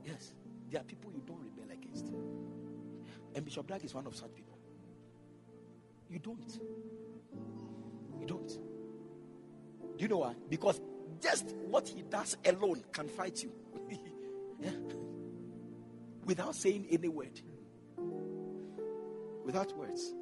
Yes, 0.03 0.33
there 0.71 0.81
are 0.81 0.83
people 0.83 1.11
you 1.13 1.21
don't 1.27 1.41
rebel 1.43 1.71
against. 1.71 2.07
And 3.35 3.45
Bishop 3.45 3.67
Black 3.67 3.83
is 3.83 3.93
one 3.93 4.07
of 4.07 4.15
such 4.15 4.33
people. 4.33 4.52
You 6.13 6.19
don't. 6.19 6.59
You 8.19 8.27
don't. 8.27 8.47
Do 8.47 9.97
you 9.97 10.07
know 10.07 10.19
why? 10.19 10.35
Because 10.47 10.79
just 11.19 11.55
what 11.67 11.87
he 11.87 12.03
does 12.03 12.37
alone 12.45 12.83
can 12.91 13.07
fight 13.07 13.41
you. 13.41 13.51
yeah. 14.59 14.69
Without 16.23 16.53
saying 16.53 16.85
any 16.91 17.07
word. 17.07 17.41
Without 19.43 19.75
words. 19.75 20.13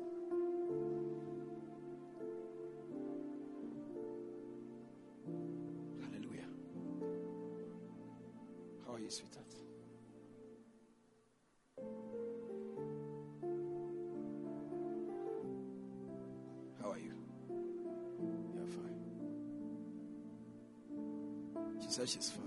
She's 22.11 22.29
fine. 22.29 22.43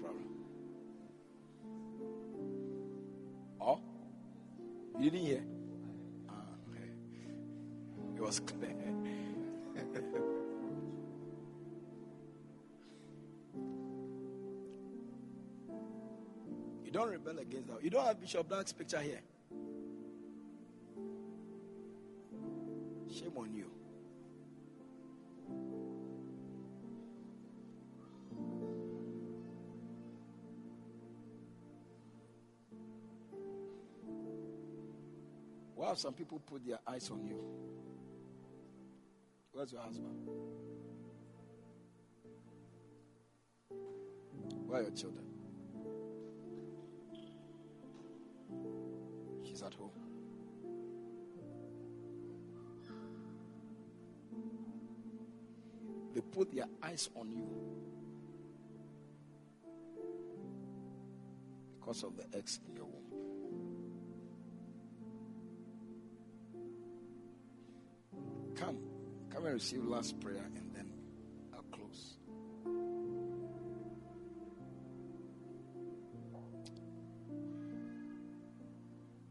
Problem. 0.00 0.24
Oh? 3.60 3.78
You 4.98 5.10
didn't 5.10 5.26
hear? 5.26 5.44
Ah, 6.28 6.32
okay. 6.70 6.88
It 8.16 8.22
was 8.22 8.40
clear. 8.40 8.70
you 16.84 16.90
don't 16.90 17.10
rebel 17.10 17.38
against 17.38 17.68
that. 17.68 17.84
You 17.84 17.90
don't 17.90 18.06
have 18.06 18.18
Bishop 18.20 18.48
Black's 18.48 18.72
picture 18.72 19.00
here. 19.00 19.20
Have 35.94 36.00
some 36.00 36.12
people 36.12 36.40
put 36.40 36.66
their 36.66 36.80
eyes 36.88 37.08
on 37.08 37.24
you? 37.24 37.40
Where's 39.52 39.70
your 39.72 39.80
husband? 39.80 40.28
Where 44.66 44.80
are 44.80 44.82
your 44.82 44.90
children? 44.90 45.24
She's 49.44 49.62
at 49.62 49.72
home. 49.74 49.92
They 56.12 56.20
put 56.22 56.52
their 56.52 56.66
eyes 56.82 57.08
on 57.14 57.30
you 57.30 57.46
because 61.78 62.02
of 62.02 62.16
the 62.16 62.36
eggs 62.36 62.58
in 62.68 62.74
your 62.74 62.86
womb. 62.86 63.03
Come, 68.56 68.78
come 69.30 69.44
and 69.46 69.54
receive 69.54 69.84
last 69.84 70.20
prayer, 70.20 70.44
and 70.54 70.74
then 70.74 70.92
I'll 71.52 71.62
close. 71.72 72.16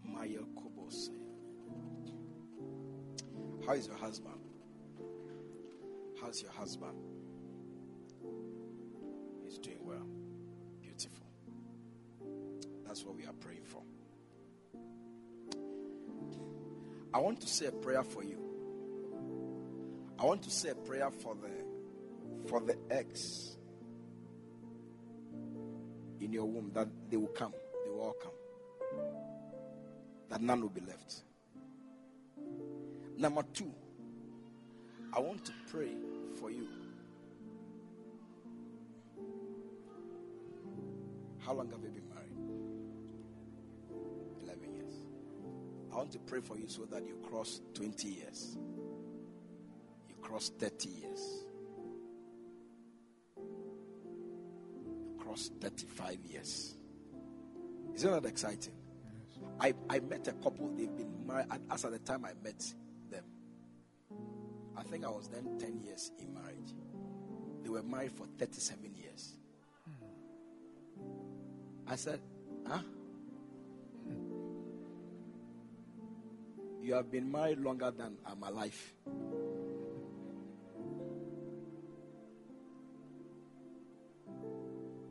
Maya 0.04 0.40
Kobose. 0.56 1.10
How 3.66 3.74
is 3.74 3.88
your 3.88 3.96
husband? 3.96 4.36
How's 6.22 6.42
your 6.42 6.52
husband? 6.52 6.98
He's 9.44 9.58
doing 9.58 9.80
well. 9.86 10.06
Beautiful. 10.82 11.28
That's 12.86 13.04
what 13.04 13.16
we 13.16 13.26
are 13.26 13.34
praying 13.34 13.64
for. 13.66 13.82
I 17.14 17.20
want 17.20 17.40
to 17.42 17.48
say 17.48 17.68
a 17.68 17.72
prayer 17.72 18.04
for 18.04 18.24
you. 18.24 18.53
I 20.24 20.26
want 20.26 20.42
to 20.44 20.50
say 20.50 20.70
a 20.70 20.76
prayer 20.76 21.12
for 21.12 21.36
the 21.36 21.50
for 22.48 22.62
the 22.62 22.78
eggs 22.90 23.58
in 26.22 26.32
your 26.32 26.46
womb 26.46 26.72
that 26.74 26.88
they 27.10 27.18
will 27.18 27.28
come. 27.28 27.52
They 27.84 27.90
will 27.90 28.00
all 28.00 28.16
come. 28.24 28.32
That 30.30 30.42
none 30.42 30.62
will 30.62 30.70
be 30.70 30.80
left. 30.80 31.24
Number 33.18 33.44
two, 33.54 33.70
I 35.12 35.20
want 35.20 35.44
to 35.44 35.52
pray 35.70 35.92
for 36.40 36.50
you. 36.50 36.70
How 41.40 41.52
long 41.52 41.70
have 41.70 41.84
you 41.84 41.90
been 41.90 42.08
married? 42.08 42.38
11 44.42 44.74
years. 44.74 44.94
I 45.92 45.98
want 45.98 46.12
to 46.14 46.20
pray 46.20 46.40
for 46.40 46.58
you 46.58 46.70
so 46.70 46.86
that 46.86 47.06
you 47.06 47.18
cross 47.30 47.60
20 47.74 48.08
years. 48.08 48.58
Cross 50.34 50.54
30 50.58 50.90
years. 50.90 51.46
You 53.38 55.16
cross 55.20 55.52
35 55.62 56.18
years. 56.26 56.74
Isn't 57.94 58.10
that 58.10 58.26
exciting? 58.28 58.74
I, 59.60 59.76
I 59.92 60.00
met 60.00 60.28
a 60.28 60.32
couple, 60.32 60.72
they've 60.76 60.98
been 60.98 61.28
married, 61.28 61.46
as 61.70 61.86
at 61.86 61.92
the 61.92 62.00
time 62.00 62.26
I 62.26 62.32
met 62.44 62.66
them, 63.12 63.24
I 64.76 64.82
think 64.82 65.06
I 65.06 65.10
was 65.10 65.28
then 65.28 65.60
10 65.60 65.82
years 65.84 66.10
in 66.18 66.34
marriage. 66.34 66.74
They 67.62 67.70
were 67.70 67.84
married 67.84 68.14
for 68.14 68.26
37 68.40 68.92
years. 68.96 69.34
I 71.88 71.96
said, 71.96 72.20
Huh? 72.68 72.80
You 76.82 76.96
have 76.96 77.12
been 77.12 77.32
married 77.32 77.60
longer 77.60 77.92
than 77.92 78.18
uh, 78.26 78.32
I'm 78.32 78.42
alive. 78.42 78.94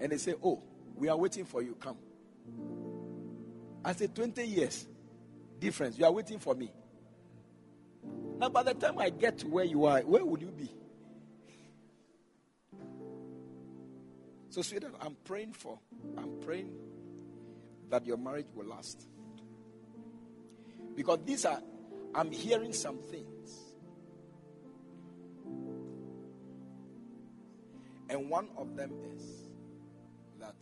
And 0.03 0.11
they 0.11 0.19
say, 0.19 0.35
Oh, 0.43 0.61
we 0.97 1.09
are 1.09 1.17
waiting 1.17 1.45
for 1.45 1.63
you. 1.63 1.77
Come. 1.77 1.97
I 3.85 3.93
said, 3.93 4.15
20 4.15 4.45
years 4.45 4.87
difference. 5.61 5.97
You 5.97 6.05
are 6.05 6.13
waiting 6.13 6.41
for 6.41 6.55
me. 6.55 6.73
Now, 8.39 8.49
by 8.49 8.65
the 8.65 8.75
time 8.75 8.99
I 8.99 9.11
get 9.11 9.39
to 9.39 9.49
where 9.49 9.65
you 9.65 9.85
are, 9.85 10.01
where 10.01 10.25
will 10.25 10.39
you 10.39 10.51
be? 10.51 10.69
So, 14.51 14.61
sweetheart, 14.61 14.95
I'm 15.01 15.17
praying 15.25 15.53
for, 15.53 15.79
I'm 16.19 16.41
praying 16.41 16.73
that 17.91 18.05
your 18.05 18.17
marriage 18.17 18.49
will 18.55 18.67
last. 18.67 19.07
Because 20.97 21.21
these 21.25 21.45
are, 21.45 21.61
I'm 22.15 22.33
hearing 22.33 22.73
some 22.73 22.99
things. 22.99 23.59
And 28.11 28.29
one 28.29 28.49
of 28.59 28.77
them 28.77 28.93
is 29.15 29.52
that 30.43 30.57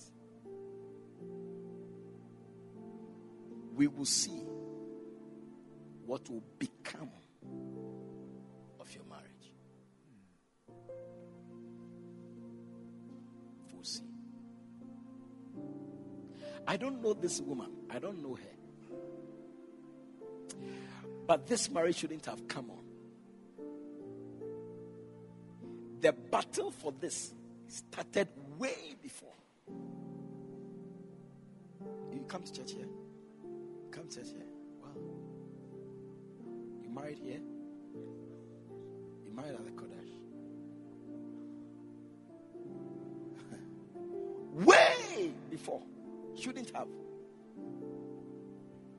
we 3.74 3.86
will 3.86 4.04
see 4.04 4.42
what 6.04 6.28
will 6.28 6.44
become 6.58 7.08
of 8.78 8.94
your 8.94 9.04
marriage. 9.04 9.52
We'll 13.72 13.82
see. 13.82 14.02
I 16.66 16.76
don't 16.76 17.02
know 17.02 17.14
this 17.14 17.40
woman, 17.40 17.70
I 17.88 17.98
don't 17.98 18.22
know 18.22 18.34
her. 18.34 18.56
But 21.26 21.46
this 21.46 21.70
marriage 21.70 21.96
shouldn't 21.96 22.26
have 22.26 22.46
come 22.48 22.70
on. 22.70 22.84
The 26.00 26.12
battle 26.12 26.70
for 26.70 26.92
this 27.00 27.32
started 27.66 28.28
way 28.58 28.96
before. 29.00 29.30
Come 32.30 32.42
to 32.44 32.52
church 32.52 32.72
here? 32.74 32.86
Come 33.90 34.08
to 34.08 34.16
church 34.16 34.28
here. 34.28 34.46
Wow. 34.80 34.90
You 36.80 36.84
You 36.84 36.94
married 36.94 37.18
here? 37.18 37.40
You 39.26 39.32
married 39.34 39.54
at 39.54 39.64
the 39.64 39.72
Qodesh? 39.72 40.12
Way 44.64 45.32
before. 45.50 45.82
Shouldn't 46.36 46.70
have. 46.70 46.86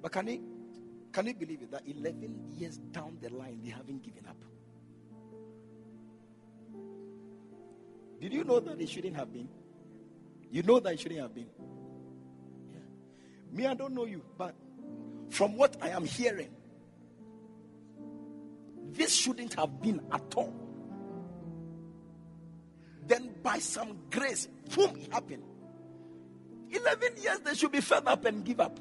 But 0.01 0.11
can 0.11 0.27
you 0.27 0.43
can 1.13 1.27
you 1.27 1.33
believe 1.33 1.61
it 1.61 1.71
that 1.71 1.83
11 1.87 2.51
years 2.57 2.79
down 2.91 3.17
the 3.21 3.29
line 3.29 3.61
they 3.63 3.69
haven't 3.69 4.03
given 4.03 4.25
up? 4.27 4.43
Did 8.19 8.33
you 8.33 8.43
know 8.43 8.59
that 8.59 8.81
it 8.81 8.89
shouldn't 8.89 9.15
have 9.15 9.31
been? 9.31 9.47
You 10.51 10.63
know 10.63 10.81
that 10.81 10.91
it 10.91 10.99
shouldn't 10.99 11.21
have 11.21 11.33
been. 11.33 11.47
Me, 13.52 13.65
I 13.65 13.73
don't 13.73 13.94
know 13.94 14.06
you, 14.06 14.22
but 14.38 14.56
from 15.30 15.57
what 15.57 15.78
I 15.82 15.90
am 15.90 16.06
hearing, 16.06 16.49
this 18.91 19.14
shouldn't 19.14 19.53
have 19.56 19.82
been 19.82 20.02
at 20.11 20.36
all. 20.36 20.53
Then, 23.07 23.34
by 23.41 23.60
some 23.60 23.98
grace, 24.10 24.48
boom, 24.76 24.95
it 24.98 25.11
happened. 25.11 25.44
11 26.69 27.18
years, 27.22 27.40
they 27.40 27.53
should 27.53 27.72
be 27.72 27.82
fed 27.82 28.07
up 28.07 28.23
and 28.26 28.45
give 28.45 28.60
up. 28.60 28.80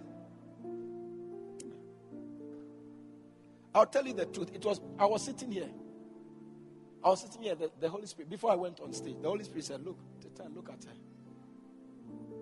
I'll 3.74 3.86
tell 3.86 4.06
you 4.06 4.14
the 4.14 4.26
truth. 4.26 4.50
It 4.54 4.64
was 4.64 4.80
I 4.98 5.06
was 5.06 5.22
sitting 5.22 5.52
here. 5.52 5.68
I 7.04 7.08
was 7.10 7.22
sitting 7.22 7.42
here. 7.42 7.54
The, 7.54 7.70
the 7.80 7.88
Holy 7.88 8.06
Spirit. 8.06 8.28
Before 8.28 8.50
I 8.50 8.56
went 8.56 8.80
on 8.80 8.92
stage, 8.92 9.16
the 9.20 9.28
Holy 9.28 9.44
Spirit 9.44 9.64
said, 9.64 9.84
"Look, 9.84 9.98
look 10.54 10.68
at 10.70 10.84
her." 10.84 10.90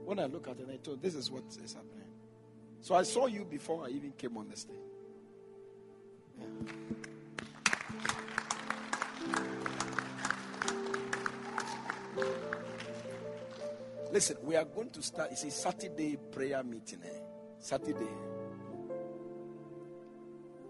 When 0.04 0.18
I 0.18 0.24
look 0.24 0.48
at 0.48 0.58
her, 0.58 0.64
I 0.72 0.76
told, 0.76 1.02
"This 1.02 1.14
is 1.14 1.30
what 1.30 1.44
is 1.62 1.74
happening." 1.74 1.97
So 2.80 2.94
I 2.94 3.02
saw 3.02 3.26
you 3.26 3.44
before 3.44 3.86
I 3.86 3.90
even 3.90 4.12
came 4.12 4.36
on 4.36 4.48
the 4.48 4.56
stage. 4.56 4.76
Yeah. 6.38 6.46
Listen, 14.10 14.36
we 14.42 14.56
are 14.56 14.64
going 14.64 14.90
to 14.90 15.02
start. 15.02 15.32
It's 15.32 15.44
a 15.44 15.50
Saturday 15.50 16.16
prayer 16.32 16.62
meeting. 16.64 17.00
Eh? 17.04 17.18
Saturday. 17.58 18.08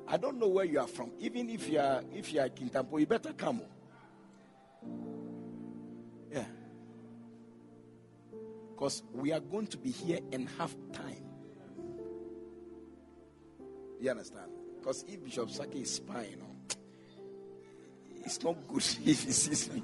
I 0.08 0.16
don't 0.16 0.38
know 0.38 0.48
where 0.48 0.64
you 0.64 0.80
are 0.80 0.86
from. 0.86 1.12
Even 1.20 1.48
if 1.50 1.68
you 1.68 1.78
are 1.78 2.02
if 2.12 2.32
you 2.32 2.40
are 2.40 2.46
in 2.46 2.52
Kintampo, 2.52 2.98
you 2.98 3.06
better 3.06 3.32
come. 3.32 3.62
Yeah. 6.32 6.46
Because 8.70 9.02
we 9.12 9.32
are 9.32 9.40
going 9.40 9.66
to 9.68 9.76
be 9.76 9.90
here 9.90 10.20
in 10.32 10.46
half 10.58 10.74
time. 10.92 11.27
You 14.00 14.10
understand? 14.10 14.50
Because 14.78 15.04
if 15.08 15.22
Bishop 15.24 15.50
Saki 15.50 15.80
is 15.80 15.94
spying, 15.94 16.30
you 16.30 16.36
know, 16.36 16.44
it's 18.24 18.42
not 18.42 18.56
good 18.68 18.78
if 19.04 19.24
he 19.24 19.32
sees 19.32 19.72
me 19.72 19.82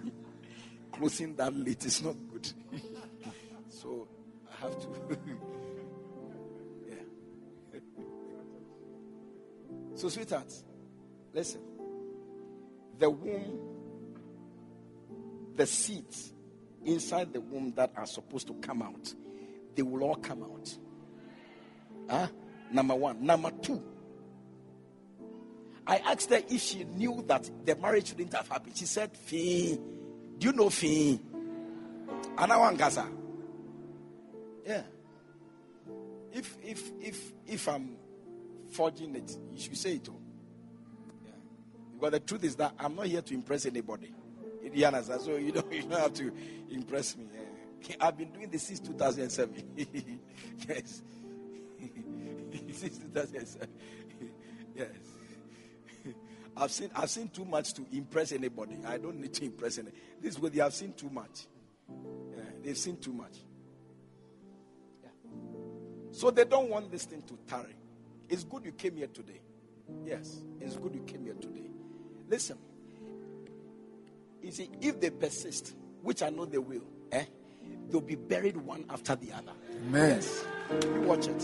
closing 0.93 1.35
that 1.37 1.55
late. 1.55 1.85
It's 1.85 2.03
not 2.03 2.17
good. 2.33 2.51
so 3.69 4.09
I 4.51 4.63
have 4.63 4.79
to. 4.81 4.89
Yeah. 6.87 7.81
so, 9.95 10.09
sweetheart, 10.09 10.53
listen. 11.33 11.61
The 12.99 13.11
womb, 13.11 13.59
the 15.57 15.67
seeds 15.67 16.33
inside 16.85 17.33
the 17.33 17.41
womb 17.41 17.73
that 17.77 17.93
are 17.97 18.07
supposed 18.07 18.47
to 18.49 18.55
come 18.55 18.83
out, 18.83 19.13
they 19.75 19.83
will 19.83 20.03
all 20.05 20.15
come 20.17 20.43
out. 20.45 20.79
Huh? 22.09 22.29
Number 22.71 22.95
one. 22.95 23.25
Number 23.25 23.51
two, 23.51 23.83
I 25.87 25.99
asked 25.99 26.31
her 26.31 26.41
if 26.49 26.61
she 26.61 26.85
knew 26.85 27.23
that 27.27 27.49
the 27.65 27.77
marriage 27.77 28.09
shouldn't 28.09 28.33
have 28.33 28.49
happened. 28.49 28.77
She 28.77 28.87
said, 28.87 29.17
Fee. 29.17 29.79
Do 30.39 30.47
you 30.49 30.53
know 30.53 30.71
Fee? 30.71 31.21
Anawan 32.37 32.77
Gaza. 32.77 33.07
Yeah. 34.67 34.83
If 36.33 36.57
if 36.63 36.91
if 37.01 37.33
if 37.47 37.69
I'm 37.69 37.97
forging 38.71 39.15
it. 39.15 39.37
You 39.53 39.61
should 39.61 39.77
say 39.77 39.95
it. 39.95 40.09
Oh. 40.11 40.17
Yeah. 41.25 41.31
But 42.01 42.13
the 42.13 42.21
truth 42.21 42.45
is 42.45 42.57
that 42.57 42.75
I'm 42.79 42.97
not 42.97 43.07
here 43.07 43.23
to 43.23 43.35
impress 43.35 43.67
anybody. 43.67 44.13
You? 44.63 44.91
So 45.21 45.37
you 45.37 45.53
don't, 45.53 45.73
you 45.73 45.83
don't 45.83 46.01
have 46.01 46.15
to 46.15 46.33
impress 46.71 47.17
me. 47.17 47.27
Yeah. 47.33 47.97
I've 48.01 48.17
been 48.17 48.31
doing 48.33 48.51
this 48.51 48.65
since 48.65 48.81
2007. 48.81 49.63
yes. 50.69 51.03
since 52.73 52.99
2007. 52.99 53.69
yes. 54.75 54.89
I've 56.57 56.71
seen 56.71 56.91
I've 56.95 57.11
seen 57.11 57.29
too 57.29 57.45
much 57.45 57.75
to 57.75 57.87
impress 57.93 58.33
anybody. 58.33 58.79
I 58.87 58.99
don't 58.99 59.21
need 59.21 59.35
to 59.35 59.45
impress 59.45 59.79
anybody. 59.79 60.01
This 60.21 60.39
way 60.39 60.51
they 60.51 60.61
have 60.61 60.75
seen 60.75 60.93
too 60.93 61.11
much. 61.11 61.47
Yeah, 61.89 62.43
they've 62.63 62.79
seen 62.79 62.97
too 62.99 63.13
much. 63.13 63.37
Yeah. 65.03 65.11
So 66.13 66.31
they 66.31 66.45
don't 66.45 66.71
want 66.71 66.91
this 66.91 67.05
thing 67.05 67.23
to 67.23 67.39
tarry. 67.47 67.75
It's 68.29 68.45
good 68.45 68.65
you 68.65 68.73
came 68.73 68.97
here 68.97 69.09
today. 69.09 69.41
Yes, 70.05 70.41
it's 70.61 70.77
good 70.77 70.95
you 70.95 71.03
came 71.03 71.25
here 71.25 71.35
today. 71.35 71.69
Listen, 72.29 72.59
you 74.43 74.51
see, 74.51 74.71
if 74.81 75.01
they 75.01 75.11
persist, 75.11 75.75
which 76.03 76.23
I 76.23 76.31
know 76.31 76.45
they 76.45 76.59
will, 76.59 76.83
eh, 77.13 77.25
they'll 77.89 78.01
be 78.01 78.15
buried 78.15 78.57
one 78.57 78.85
after 78.91 79.17
the 79.17 79.33
other. 79.33 79.53
Amen. 79.87 80.11
Yes. 80.17 80.45
You 80.71 81.01
watch 81.03 81.27
it. 81.29 81.43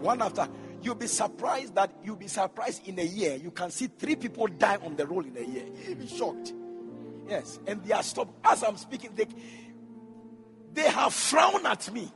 One 0.00 0.22
after. 0.22 0.48
You'll 0.82 0.94
be 0.94 1.06
surprised 1.06 1.74
that 1.74 1.92
you'll 2.02 2.16
be 2.16 2.28
surprised 2.28 2.86
in 2.88 2.98
a 2.98 3.04
year. 3.04 3.36
You 3.36 3.50
can 3.50 3.70
see 3.70 3.86
three 3.86 4.16
people 4.16 4.46
die 4.46 4.78
on 4.82 4.96
the 4.96 5.06
road 5.06 5.26
in 5.26 5.36
a 5.36 5.46
year. 5.46 5.64
You'll 5.86 5.96
be 5.96 6.06
shocked. 6.06 6.52
Yes. 7.28 7.58
And 7.66 7.84
they 7.84 7.92
are 7.92 8.02
stopped. 8.02 8.32
As 8.44 8.62
I'm 8.62 8.76
speaking, 8.76 9.10
they, 9.14 9.26
they 10.72 10.88
have 10.88 11.12
frowned 11.12 11.66
at 11.66 11.92
me. 11.92 12.10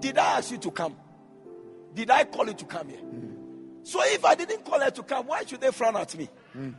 Did 0.00 0.16
I 0.18 0.38
ask 0.38 0.50
you 0.50 0.58
to 0.58 0.70
come? 0.70 0.96
Did 1.94 2.10
I 2.10 2.24
call 2.24 2.46
you 2.46 2.54
to 2.54 2.64
come 2.64 2.88
here? 2.88 2.98
Mm. 2.98 3.86
So 3.86 4.00
if 4.04 4.24
I 4.24 4.34
didn't 4.34 4.64
call 4.64 4.80
her 4.80 4.90
to 4.90 5.02
come, 5.02 5.26
why 5.26 5.44
should 5.44 5.60
they 5.60 5.70
frown 5.70 5.96
at 5.96 6.16
me? 6.16 6.28
Mm. 6.56 6.74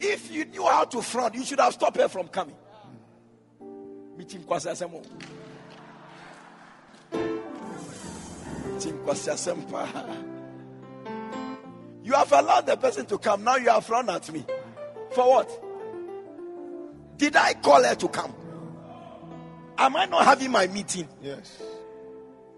If 0.00 0.30
you 0.30 0.44
knew 0.44 0.64
how 0.64 0.84
to 0.84 1.02
frown, 1.02 1.34
you 1.34 1.44
should 1.44 1.60
have 1.60 1.72
stopped 1.74 1.96
her 1.96 2.08
from 2.08 2.28
coming. 2.28 2.56
You 12.02 12.12
have 12.12 12.32
allowed 12.32 12.66
the 12.66 12.76
person 12.76 13.06
to 13.06 13.18
come. 13.18 13.42
Now 13.44 13.56
you 13.56 13.68
have 13.70 13.84
frowned 13.84 14.10
at 14.10 14.30
me. 14.32 14.44
For 15.10 15.28
what? 15.28 15.62
Did 17.16 17.34
I 17.36 17.54
call 17.54 17.82
her 17.82 17.94
to 17.94 18.08
come? 18.08 18.34
Am 19.78 19.96
I 19.96 20.06
not 20.06 20.24
having 20.24 20.50
my 20.50 20.66
meeting? 20.68 21.08
Yes. 21.22 21.60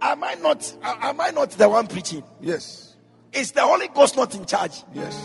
Am 0.01 0.23
I 0.23 0.35
not 0.35 0.77
am 0.83 1.21
I 1.21 1.31
not 1.31 1.51
the 1.51 1.69
one 1.69 1.87
preaching? 1.87 2.23
Yes. 2.41 2.97
Is 3.33 3.53
the 3.53 3.63
Holy 3.63 3.89
Ghost 3.89 4.17
not 4.17 4.35
in 4.35 4.45
charge? 4.45 4.83
Yes. 4.95 5.17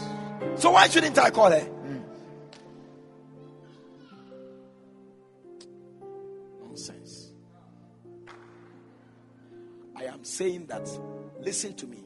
So 0.56 0.72
why 0.72 0.88
shouldn't 0.88 1.18
I 1.18 1.30
call 1.30 1.52
her? 1.52 1.70
I 10.08 10.14
am 10.14 10.24
saying 10.24 10.68
that 10.68 10.90
listen 11.42 11.74
to 11.76 11.88
me. 11.88 12.04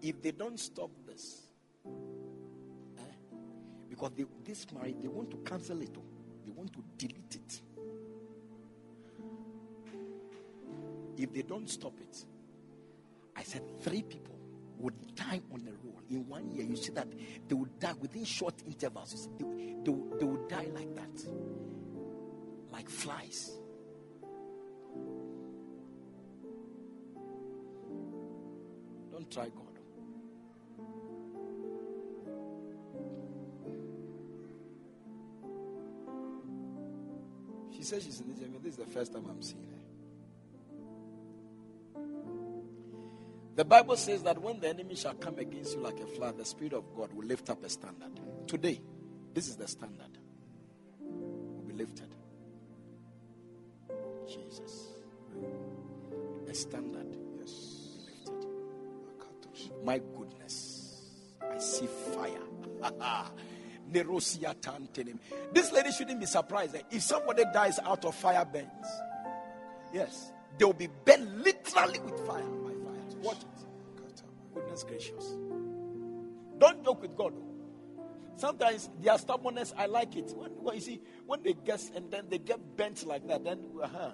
If 0.00 0.20
they 0.20 0.32
don't 0.32 0.58
stop 0.58 0.90
this, 1.06 1.42
eh, 2.98 3.02
because 3.88 4.10
they, 4.16 4.24
this 4.44 4.66
marriage, 4.72 4.96
they 5.00 5.08
want 5.08 5.30
to 5.30 5.36
cancel 5.38 5.80
it, 5.80 5.90
oh. 5.96 6.02
they 6.44 6.50
want 6.50 6.72
to 6.72 6.82
delete 6.98 7.36
it. 7.36 7.62
if 11.22 11.32
they 11.32 11.42
don't 11.42 11.68
stop 11.68 11.94
it, 12.00 12.24
I 13.36 13.42
said 13.42 13.62
three 13.80 14.02
people 14.02 14.36
would 14.78 15.14
die 15.14 15.40
on 15.52 15.64
the 15.64 15.72
roll 15.84 16.00
in 16.10 16.26
one 16.28 16.50
year. 16.50 16.64
You 16.64 16.76
see 16.76 16.92
that 16.92 17.06
they 17.48 17.54
would 17.54 17.78
die 17.78 17.94
within 18.00 18.24
short 18.24 18.54
intervals. 18.66 19.10
See, 19.10 19.30
they, 19.38 19.74
they, 19.84 19.98
they 20.18 20.24
would 20.24 20.48
die 20.48 20.68
like 20.74 20.94
that, 20.96 21.24
like 22.72 22.88
flies. 22.88 23.52
Don't 29.22 29.30
try 29.30 29.44
God. 29.44 29.78
She 37.76 37.82
says 37.82 38.02
she's 38.02 38.20
in 38.20 38.32
Israel. 38.32 38.50
This 38.62 38.72
is 38.72 38.78
the 38.78 38.86
first 38.86 39.12
time 39.12 39.26
I'm 39.28 39.42
seeing 39.42 39.64
her. 39.64 39.78
The 43.54 43.64
Bible 43.64 43.96
says 43.96 44.22
that 44.22 44.40
when 44.40 44.60
the 44.60 44.68
enemy 44.68 44.94
shall 44.96 45.14
come 45.14 45.38
against 45.38 45.76
you 45.76 45.82
like 45.82 46.00
a 46.00 46.06
flood, 46.06 46.38
the 46.38 46.44
Spirit 46.44 46.72
of 46.72 46.84
God 46.96 47.12
will 47.12 47.26
lift 47.26 47.50
up 47.50 47.62
a 47.62 47.68
standard. 47.68 48.18
Today, 48.46 48.80
this 49.34 49.48
is 49.48 49.56
the 49.56 49.68
standard. 49.68 50.18
Will 51.00 51.62
be 51.62 51.74
lifted. 51.74 52.08
Jesus. 54.26 54.88
A 56.48 56.54
standard. 56.54 57.31
My 59.84 60.00
goodness. 60.16 61.02
I 61.42 61.58
see 61.58 61.88
fire. 62.14 62.38
This 63.92 65.72
lady 65.72 65.92
shouldn't 65.92 66.18
be 66.18 66.24
surprised 66.24 66.72
that 66.72 66.84
if 66.90 67.02
somebody 67.02 67.44
dies 67.52 67.78
out 67.84 68.04
of 68.06 68.14
fire 68.14 68.44
burns. 68.44 68.86
Yes. 69.92 70.32
They 70.58 70.64
will 70.64 70.72
be 70.72 70.88
burned 71.04 71.42
literally 71.42 71.98
with 72.00 72.26
fire. 72.26 72.42
By 72.42 72.70
fire. 72.70 73.20
Watch 73.22 73.38
it. 73.38 74.22
Goodness 74.54 74.84
gracious. 74.84 75.34
Don't 76.58 76.84
joke 76.84 77.02
with 77.02 77.16
God. 77.16 77.34
Sometimes 78.36 78.90
their 79.00 79.18
stubbornness, 79.18 79.74
I 79.76 79.86
like 79.86 80.16
it. 80.16 80.32
When, 80.36 80.50
when 80.62 80.74
you 80.76 80.80
see, 80.80 81.00
when 81.26 81.42
they 81.42 81.52
guess 81.52 81.90
and 81.94 82.10
then 82.10 82.26
they 82.28 82.38
get 82.38 82.76
bent 82.76 83.06
like 83.06 83.26
that, 83.28 83.44
then 83.44 83.60
uh-huh, 83.82 84.10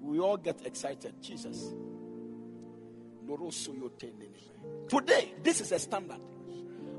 we 0.00 0.18
all 0.18 0.36
get 0.36 0.64
excited. 0.66 1.14
Jesus. 1.22 1.72
Today, 4.88 5.32
this 5.42 5.60
is 5.60 5.72
a 5.72 5.78
standard. 5.78 6.20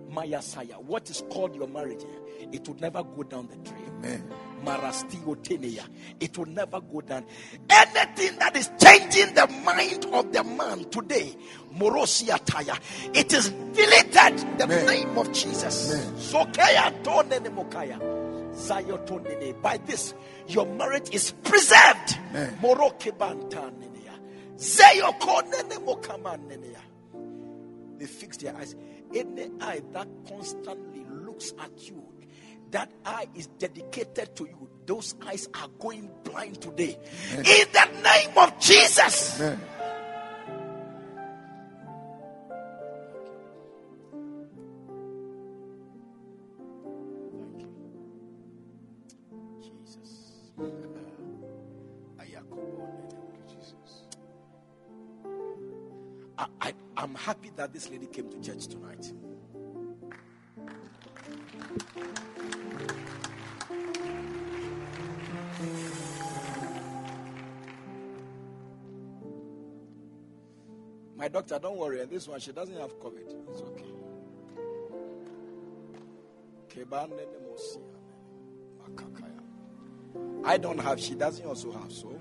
Maya 0.10 0.42
Saya, 0.42 0.76
what 0.76 1.10
is 1.10 1.24
called 1.30 1.56
your 1.56 1.68
marriage, 1.68 2.04
it 2.52 2.68
will 2.68 2.76
never 2.76 3.02
go 3.04 3.24
down 3.24 3.48
the 3.48 3.56
drain. 3.58 3.92
Amen. 4.00 4.30
Marastio 4.66 5.88
It 6.20 6.38
will 6.38 6.46
never 6.48 6.82
go 6.82 7.02
down. 7.02 7.26
Anything 7.70 8.38
that 8.40 8.56
is 8.56 8.70
changing 8.80 9.34
the 9.34 9.48
mind 9.64 10.06
of 10.14 10.32
the 10.34 10.44
man 10.44 10.90
today, 10.90 11.36
Morosia 11.74 12.38
Taya, 12.46 12.78
it 13.16 13.34
is 13.34 13.50
deleted 13.50 14.58
the 14.58 14.66
Amen. 14.66 14.86
name 14.86 15.18
of 15.18 15.32
Jesus. 15.32 15.94
Sokaya 16.32 16.92
Mokaya. 17.04 18.22
By 19.62 19.78
this, 19.78 20.14
your 20.48 20.66
marriage 20.66 21.10
is 21.14 21.32
preserved. 21.44 22.18
Moroke 25.80 26.00
They 27.98 28.06
fix 28.06 28.38
their 28.38 28.56
eyes. 28.56 28.76
Any 29.14 29.50
eye 29.60 29.82
that 29.94 30.08
constantly 30.28 31.06
looks 31.10 31.54
at 31.60 31.90
you 31.90 32.12
that 32.72 32.92
eye 33.06 33.28
is 33.36 33.48
dedicated 33.48 34.36
to 34.36 34.46
you. 34.46 34.70
Those 34.86 35.16
eyes 35.26 35.48
are 35.54 35.68
going 35.80 36.10
blind 36.24 36.62
today. 36.62 36.98
In 37.38 37.44
the 37.44 37.90
name 38.04 38.38
of 38.38 38.60
Jesus. 38.60 39.40
Amen. 39.40 39.62
That 57.62 57.72
this 57.74 57.92
lady 57.92 58.08
came 58.08 58.28
to 58.28 58.42
church 58.42 58.66
tonight. 58.66 59.14
My 71.16 71.28
doctor, 71.28 71.60
don't 71.60 71.78
worry. 71.78 72.04
This 72.08 72.28
one, 72.28 72.40
she 72.40 72.52
doesn't 72.52 72.76
have 72.80 73.00
COVID. 73.00 73.32
It's 73.52 73.62
okay. 73.62 73.86
I 80.44 80.58
don't 80.58 80.80
have, 80.80 81.00
she 81.00 81.14
doesn't 81.14 81.46
also 81.46 81.72
have. 81.74 81.92
So, 81.92 82.20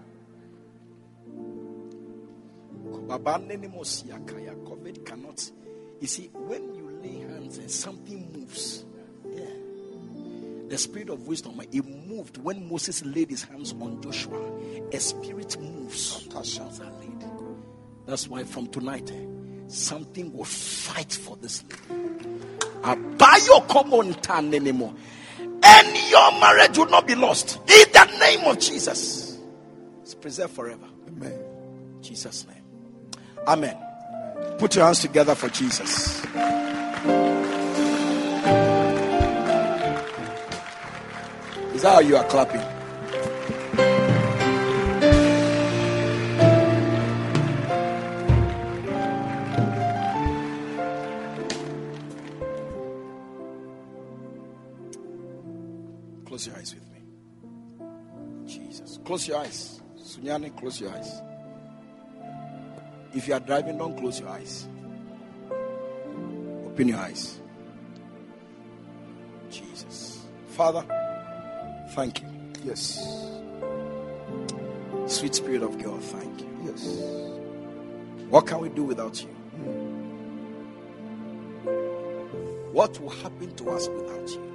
COVID 3.19 5.05
cannot. 5.05 5.51
You 6.01 6.07
see, 6.07 6.31
when 6.33 6.75
you 6.75 6.91
lay 7.03 7.19
hands 7.21 7.59
and 7.59 7.71
something 7.71 8.33
moves, 8.33 8.85
yeah, 9.31 9.45
the 10.69 10.79
spirit 10.79 11.11
of 11.11 11.27
wisdom, 11.27 11.61
it 11.73 11.85
moved 11.85 12.39
when 12.39 12.69
Moses 12.69 13.05
laid 13.05 13.31
his 13.31 13.43
hands 13.45 13.75
on 13.81 14.01
Joshua. 14.01 14.41
A 14.93 15.01
spirit 15.01 15.61
moves. 15.61 16.27
That's 18.07 18.29
why 18.29 18.45
from 18.45 18.69
tonight, 18.69 19.13
something 19.67 20.33
will 20.33 20.45
fight 20.45 21.13
for 21.13 21.37
this 21.37 21.65
lady. 21.89 22.29
Abayo 22.83 23.69
common 23.69 24.15
time 24.15 24.55
anymore. 24.55 24.95
And 25.63 26.11
your 26.11 26.33
marriage 26.41 26.79
will 26.79 26.89
not 26.89 27.07
be 27.07 27.15
lost. 27.15 27.57
In 27.57 27.93
the 27.93 28.17
name 28.21 28.47
of 28.47 28.59
Jesus. 28.59 29.39
It's 30.03 30.15
preserved 30.15 30.55
forever. 30.55 30.87
Amen. 31.09 31.39
Jesus' 32.01 32.47
name. 32.47 32.60
Amen. 33.47 33.77
Put 34.59 34.77
your 34.77 34.85
hands 34.85 35.01
together 35.01 35.35
for 35.35 35.49
Jesus. 35.49 36.25
Is 41.75 41.83
that 41.83 41.95
how 41.95 42.01
you 42.01 42.17
are 42.17 42.25
clapping? 42.25 42.61
Close 56.27 56.47
your 56.47 56.57
eyes 56.57 56.75
with 56.75 56.87
me. 56.93 57.01
Jesus. 58.47 58.99
Close 59.05 59.27
your 59.27 59.39
eyes. 59.39 59.81
Sunyani, 59.99 60.55
close 60.57 60.81
your 60.81 60.91
eyes. 60.91 61.30
If 63.13 63.27
you 63.27 63.35
are 63.35 63.41
driving, 63.41 63.79
don't 63.79 63.97
close 63.97 64.21
your 64.21 64.29
eyes. 64.29 64.69
Open 66.67 66.89
your 66.89 66.99
eyes. 66.99 67.41
Jesus. 69.51 70.25
Father, 70.49 70.85
thank 71.91 72.23
you. 72.23 72.29
Yes. 72.65 73.05
Sweet 75.07 75.35
Spirit 75.35 75.63
of 75.63 75.83
God, 75.83 76.03
thank 76.03 76.41
you. 76.41 76.49
Yes. 76.65 76.99
What 78.29 78.47
can 78.47 78.61
we 78.61 78.69
do 78.69 78.85
without 78.85 79.21
you? 79.21 79.29
What 82.73 83.01
will 83.01 83.11
happen 83.11 83.55
to 83.57 83.71
us 83.71 83.89
without 83.89 84.31
you? 84.31 84.51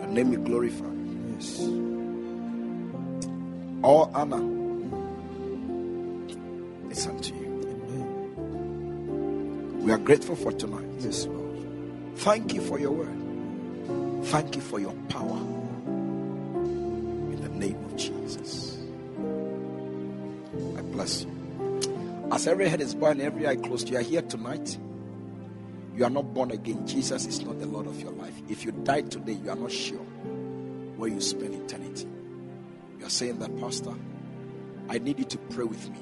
Your 0.00 0.06
name 0.08 0.30
be 0.30 0.36
glorified. 0.38 0.96
Yes. 1.36 1.60
All 3.82 4.10
honor 4.14 4.57
is 6.98 7.06
unto 7.06 7.34
you. 7.34 7.46
Amen. 7.70 8.74
We 9.82 9.92
are 9.92 9.98
grateful 9.98 10.36
for 10.36 10.52
tonight. 10.52 10.88
Yes, 10.98 11.26
Lord. 11.26 11.64
Thank 12.16 12.54
you 12.54 12.60
for 12.60 12.78
your 12.78 12.90
word. 12.90 14.26
Thank 14.26 14.56
you 14.56 14.62
for 14.62 14.80
your 14.80 14.94
power. 15.08 15.38
In 17.32 17.40
the 17.40 17.48
name 17.50 17.82
of 17.84 17.96
Jesus. 17.96 18.78
I 20.76 20.82
bless 20.82 21.22
you. 21.22 21.30
As 22.32 22.46
every 22.46 22.68
head 22.68 22.80
is 22.80 22.94
bowed 22.94 23.12
and 23.12 23.22
every 23.22 23.46
eye 23.46 23.56
closed, 23.56 23.88
you 23.88 23.96
are 23.96 24.02
here 24.02 24.22
tonight 24.22 24.76
you 25.98 26.04
are 26.04 26.10
not 26.10 26.32
born 26.32 26.52
again, 26.52 26.86
Jesus 26.86 27.26
is 27.26 27.44
not 27.44 27.58
the 27.58 27.66
Lord 27.66 27.88
of 27.88 28.00
your 28.00 28.12
life. 28.12 28.32
If 28.48 28.64
you 28.64 28.70
die 28.70 29.00
today, 29.00 29.32
you 29.32 29.50
are 29.50 29.56
not 29.56 29.72
sure 29.72 29.98
where 29.98 31.10
you 31.10 31.20
spend 31.20 31.56
eternity. 31.56 32.06
You 33.00 33.06
are 33.06 33.10
saying 33.10 33.40
that, 33.40 33.58
Pastor, 33.58 33.94
I 34.88 34.98
need 34.98 35.18
you 35.18 35.24
to 35.24 35.38
pray 35.38 35.64
with 35.64 35.90
me. 35.90 35.98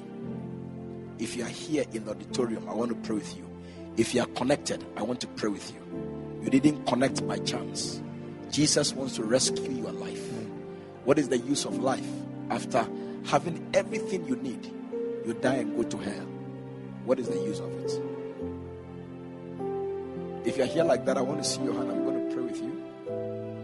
If 1.19 1.35
you 1.35 1.43
are 1.43 1.49
here 1.49 1.85
in 1.93 2.05
the 2.05 2.11
auditorium, 2.11 2.69
I 2.69 2.73
want 2.73 2.89
to 2.91 2.95
pray 2.95 3.15
with 3.15 3.35
you. 3.35 3.49
If 3.97 4.13
you 4.13 4.21
are 4.21 4.27
connected, 4.27 4.85
I 4.95 5.01
want 5.01 5.21
to 5.21 5.27
pray 5.27 5.49
with 5.49 5.71
you. 5.73 6.41
You 6.43 6.49
didn't 6.49 6.85
connect 6.85 7.27
by 7.27 7.39
chance. 7.39 8.01
Jesus 8.51 8.93
wants 8.93 9.15
to 9.15 9.23
rescue 9.23 9.71
your 9.71 9.91
life. 9.91 10.23
What 11.03 11.17
is 11.17 11.29
the 11.29 11.37
use 11.37 11.65
of 11.65 11.79
life 11.79 12.05
after 12.49 12.87
having 13.25 13.67
everything 13.73 14.27
you 14.27 14.35
need? 14.35 14.65
You 15.25 15.33
die 15.33 15.55
and 15.55 15.75
go 15.75 15.83
to 15.83 15.97
hell. 15.97 16.27
What 17.05 17.19
is 17.19 17.27
the 17.27 17.39
use 17.39 17.59
of 17.59 17.71
it? 17.83 18.01
If 20.47 20.57
you're 20.57 20.67
here 20.67 20.83
like 20.83 21.05
that, 21.05 21.17
I 21.17 21.21
want 21.21 21.43
to 21.43 21.49
see 21.49 21.61
your 21.63 21.73
hand. 21.73 21.91
I'm 21.91 22.05
going 22.05 22.29
to 22.29 22.35
pray 22.35 22.43
with 22.43 22.57
you. 22.61 22.83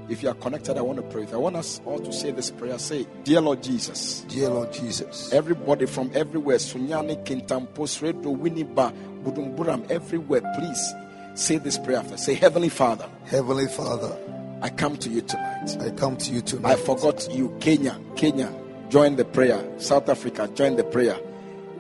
If 0.10 0.22
you 0.22 0.30
are 0.30 0.36
connected, 0.36 0.78
I 0.78 0.82
want 0.82 0.98
to 0.98 1.04
pray. 1.04 1.26
I 1.32 1.38
want 1.38 1.56
us 1.56 1.80
all 1.86 2.00
to 2.00 2.12
say 2.12 2.32
this 2.32 2.52
prayer. 2.52 2.78
Say, 2.78 3.08
Dear 3.24 3.42
Lord 3.42 3.64
Jesus. 3.64 4.22
Dear 4.28 4.50
Lord 4.50 4.74
Jesus. 4.74 5.32
Everybody 5.32 5.86
from 5.86 6.12
everywhere, 6.14 6.58
Sunyani, 6.58 7.24
Kintampo, 7.26 7.88
Sredo, 7.88 8.38
Winneba, 8.38 8.94
Budumburam, 9.24 9.90
everywhere, 9.90 10.42
please 10.58 10.94
say 11.36 11.58
this 11.58 11.78
prayer 11.78 12.00
after. 12.00 12.18
Say, 12.18 12.34
Heavenly 12.34 12.70
Father. 12.70 13.10
Heavenly 13.26 13.68
Father. 13.68 14.18
I 14.62 14.70
come 14.70 14.98
to 14.98 15.10
you 15.10 15.22
tonight. 15.22 15.78
I 15.82 15.90
come 15.92 16.18
to 16.18 16.32
you 16.32 16.42
tonight. 16.42 16.72
I 16.72 16.76
forgot 16.76 17.28
you. 17.34 17.56
Kenya, 17.60 18.00
Kenya, 18.16 18.54
join 18.90 19.16
the 19.16 19.26
prayer. 19.26 19.64
South 19.80 20.10
Africa, 20.10 20.50
join 20.54 20.76
the 20.76 20.84
prayer. 20.84 21.18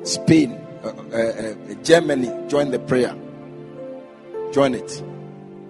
Spain, 0.04 0.54
uh, 0.84 0.88
uh, 0.88 1.18
uh, 1.18 1.74
Germany, 1.84 2.30
join 2.50 2.72
the 2.72 2.80
prayer. 2.80 3.16
Join 4.52 4.76
it. 4.76 5.04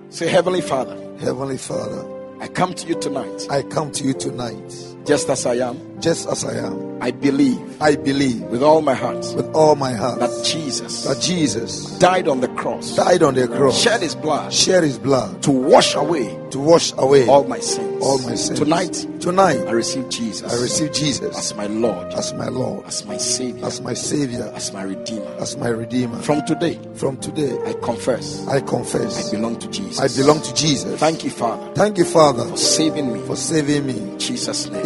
Say, 0.10 0.28
Heavenly 0.28 0.62
Father. 0.62 0.96
Heavenly 1.20 1.58
Father. 1.58 2.23
I 2.44 2.50
come 2.50 2.74
to 2.74 2.88
you 2.88 3.00
tonight, 3.00 3.48
I 3.50 3.62
come 3.62 3.90
to 3.94 4.04
you 4.04 4.14
tonight, 4.14 4.93
just 5.06 5.30
as 5.30 5.46
I 5.46 5.56
am. 5.56 6.02
just 6.02 6.28
as 6.28 6.44
I 6.46 6.54
am. 6.68 6.94
I 7.02 7.12
believe 7.12 7.60
I 7.82 7.98
believe 7.98 8.42
with 8.44 8.64
all 8.64 8.82
my 8.82 8.94
heart 8.94 9.26
with 9.36 9.54
all 9.54 9.76
my 9.76 9.92
heart 9.92 10.20
that 10.20 10.46
Jesus 10.46 11.04
that 11.04 11.20
Jesus 11.22 11.98
died 12.00 12.30
on 12.30 12.40
the 12.40 12.48
cross, 12.50 12.96
died 12.96 13.22
on 13.24 13.36
the 13.36 13.46
cross, 13.48 13.78
shed 13.82 14.02
his 14.02 14.16
blood 14.16 14.54
shed 14.54 14.84
his 14.84 14.98
blood 14.98 15.44
to 15.44 15.52
wash 15.52 15.96
away 15.96 16.28
to 16.52 16.60
wash 16.60 16.94
away 16.94 17.28
all 17.28 17.44
my 17.44 17.60
sins. 17.60 18.02
all 18.02 18.20
my 18.20 18.36
sins. 18.36 18.58
Tonight, 18.58 19.06
tonight, 19.20 19.60
I 19.68 19.72
receive 19.72 20.08
Jesus 20.08 20.54
I 20.54 20.62
receive 20.62 20.94
Jesus 20.94 21.38
as 21.38 21.54
my 21.56 21.66
Lord, 21.68 22.14
as 22.14 22.34
my 22.36 22.48
Lord, 22.48 22.86
as 22.86 23.04
my 23.06 23.18
Savior, 23.18 23.66
as 23.66 23.82
my 23.82 23.94
Savior, 23.94 24.50
as 24.56 24.72
my 24.72 24.84
Redeemer. 24.84 25.36
as 25.40 25.58
my 25.58 25.68
Redeemer. 25.68 26.20
From 26.22 26.46
today, 26.46 26.80
From 26.96 27.18
today, 27.18 27.58
I 27.66 27.74
confess 27.74 28.48
I 28.48 28.62
confess. 28.62 29.28
I 29.28 29.36
belong 29.36 29.60
to 29.60 29.68
Jesus. 29.68 30.00
I 30.00 30.22
belong 30.22 30.42
to 30.42 30.54
Jesus. 30.54 30.98
Thank 31.02 31.26
you, 31.26 31.32
Father, 31.32 31.74
Thank 31.76 31.98
you, 31.98 32.06
Father, 32.06 32.46
for 32.46 32.56
saving 32.58 33.12
me. 33.12 33.20
for 33.28 33.36
saving 33.36 33.86
me. 33.88 33.98
In 33.98 34.20
Jesus' 34.20 34.70
name. 34.70 34.86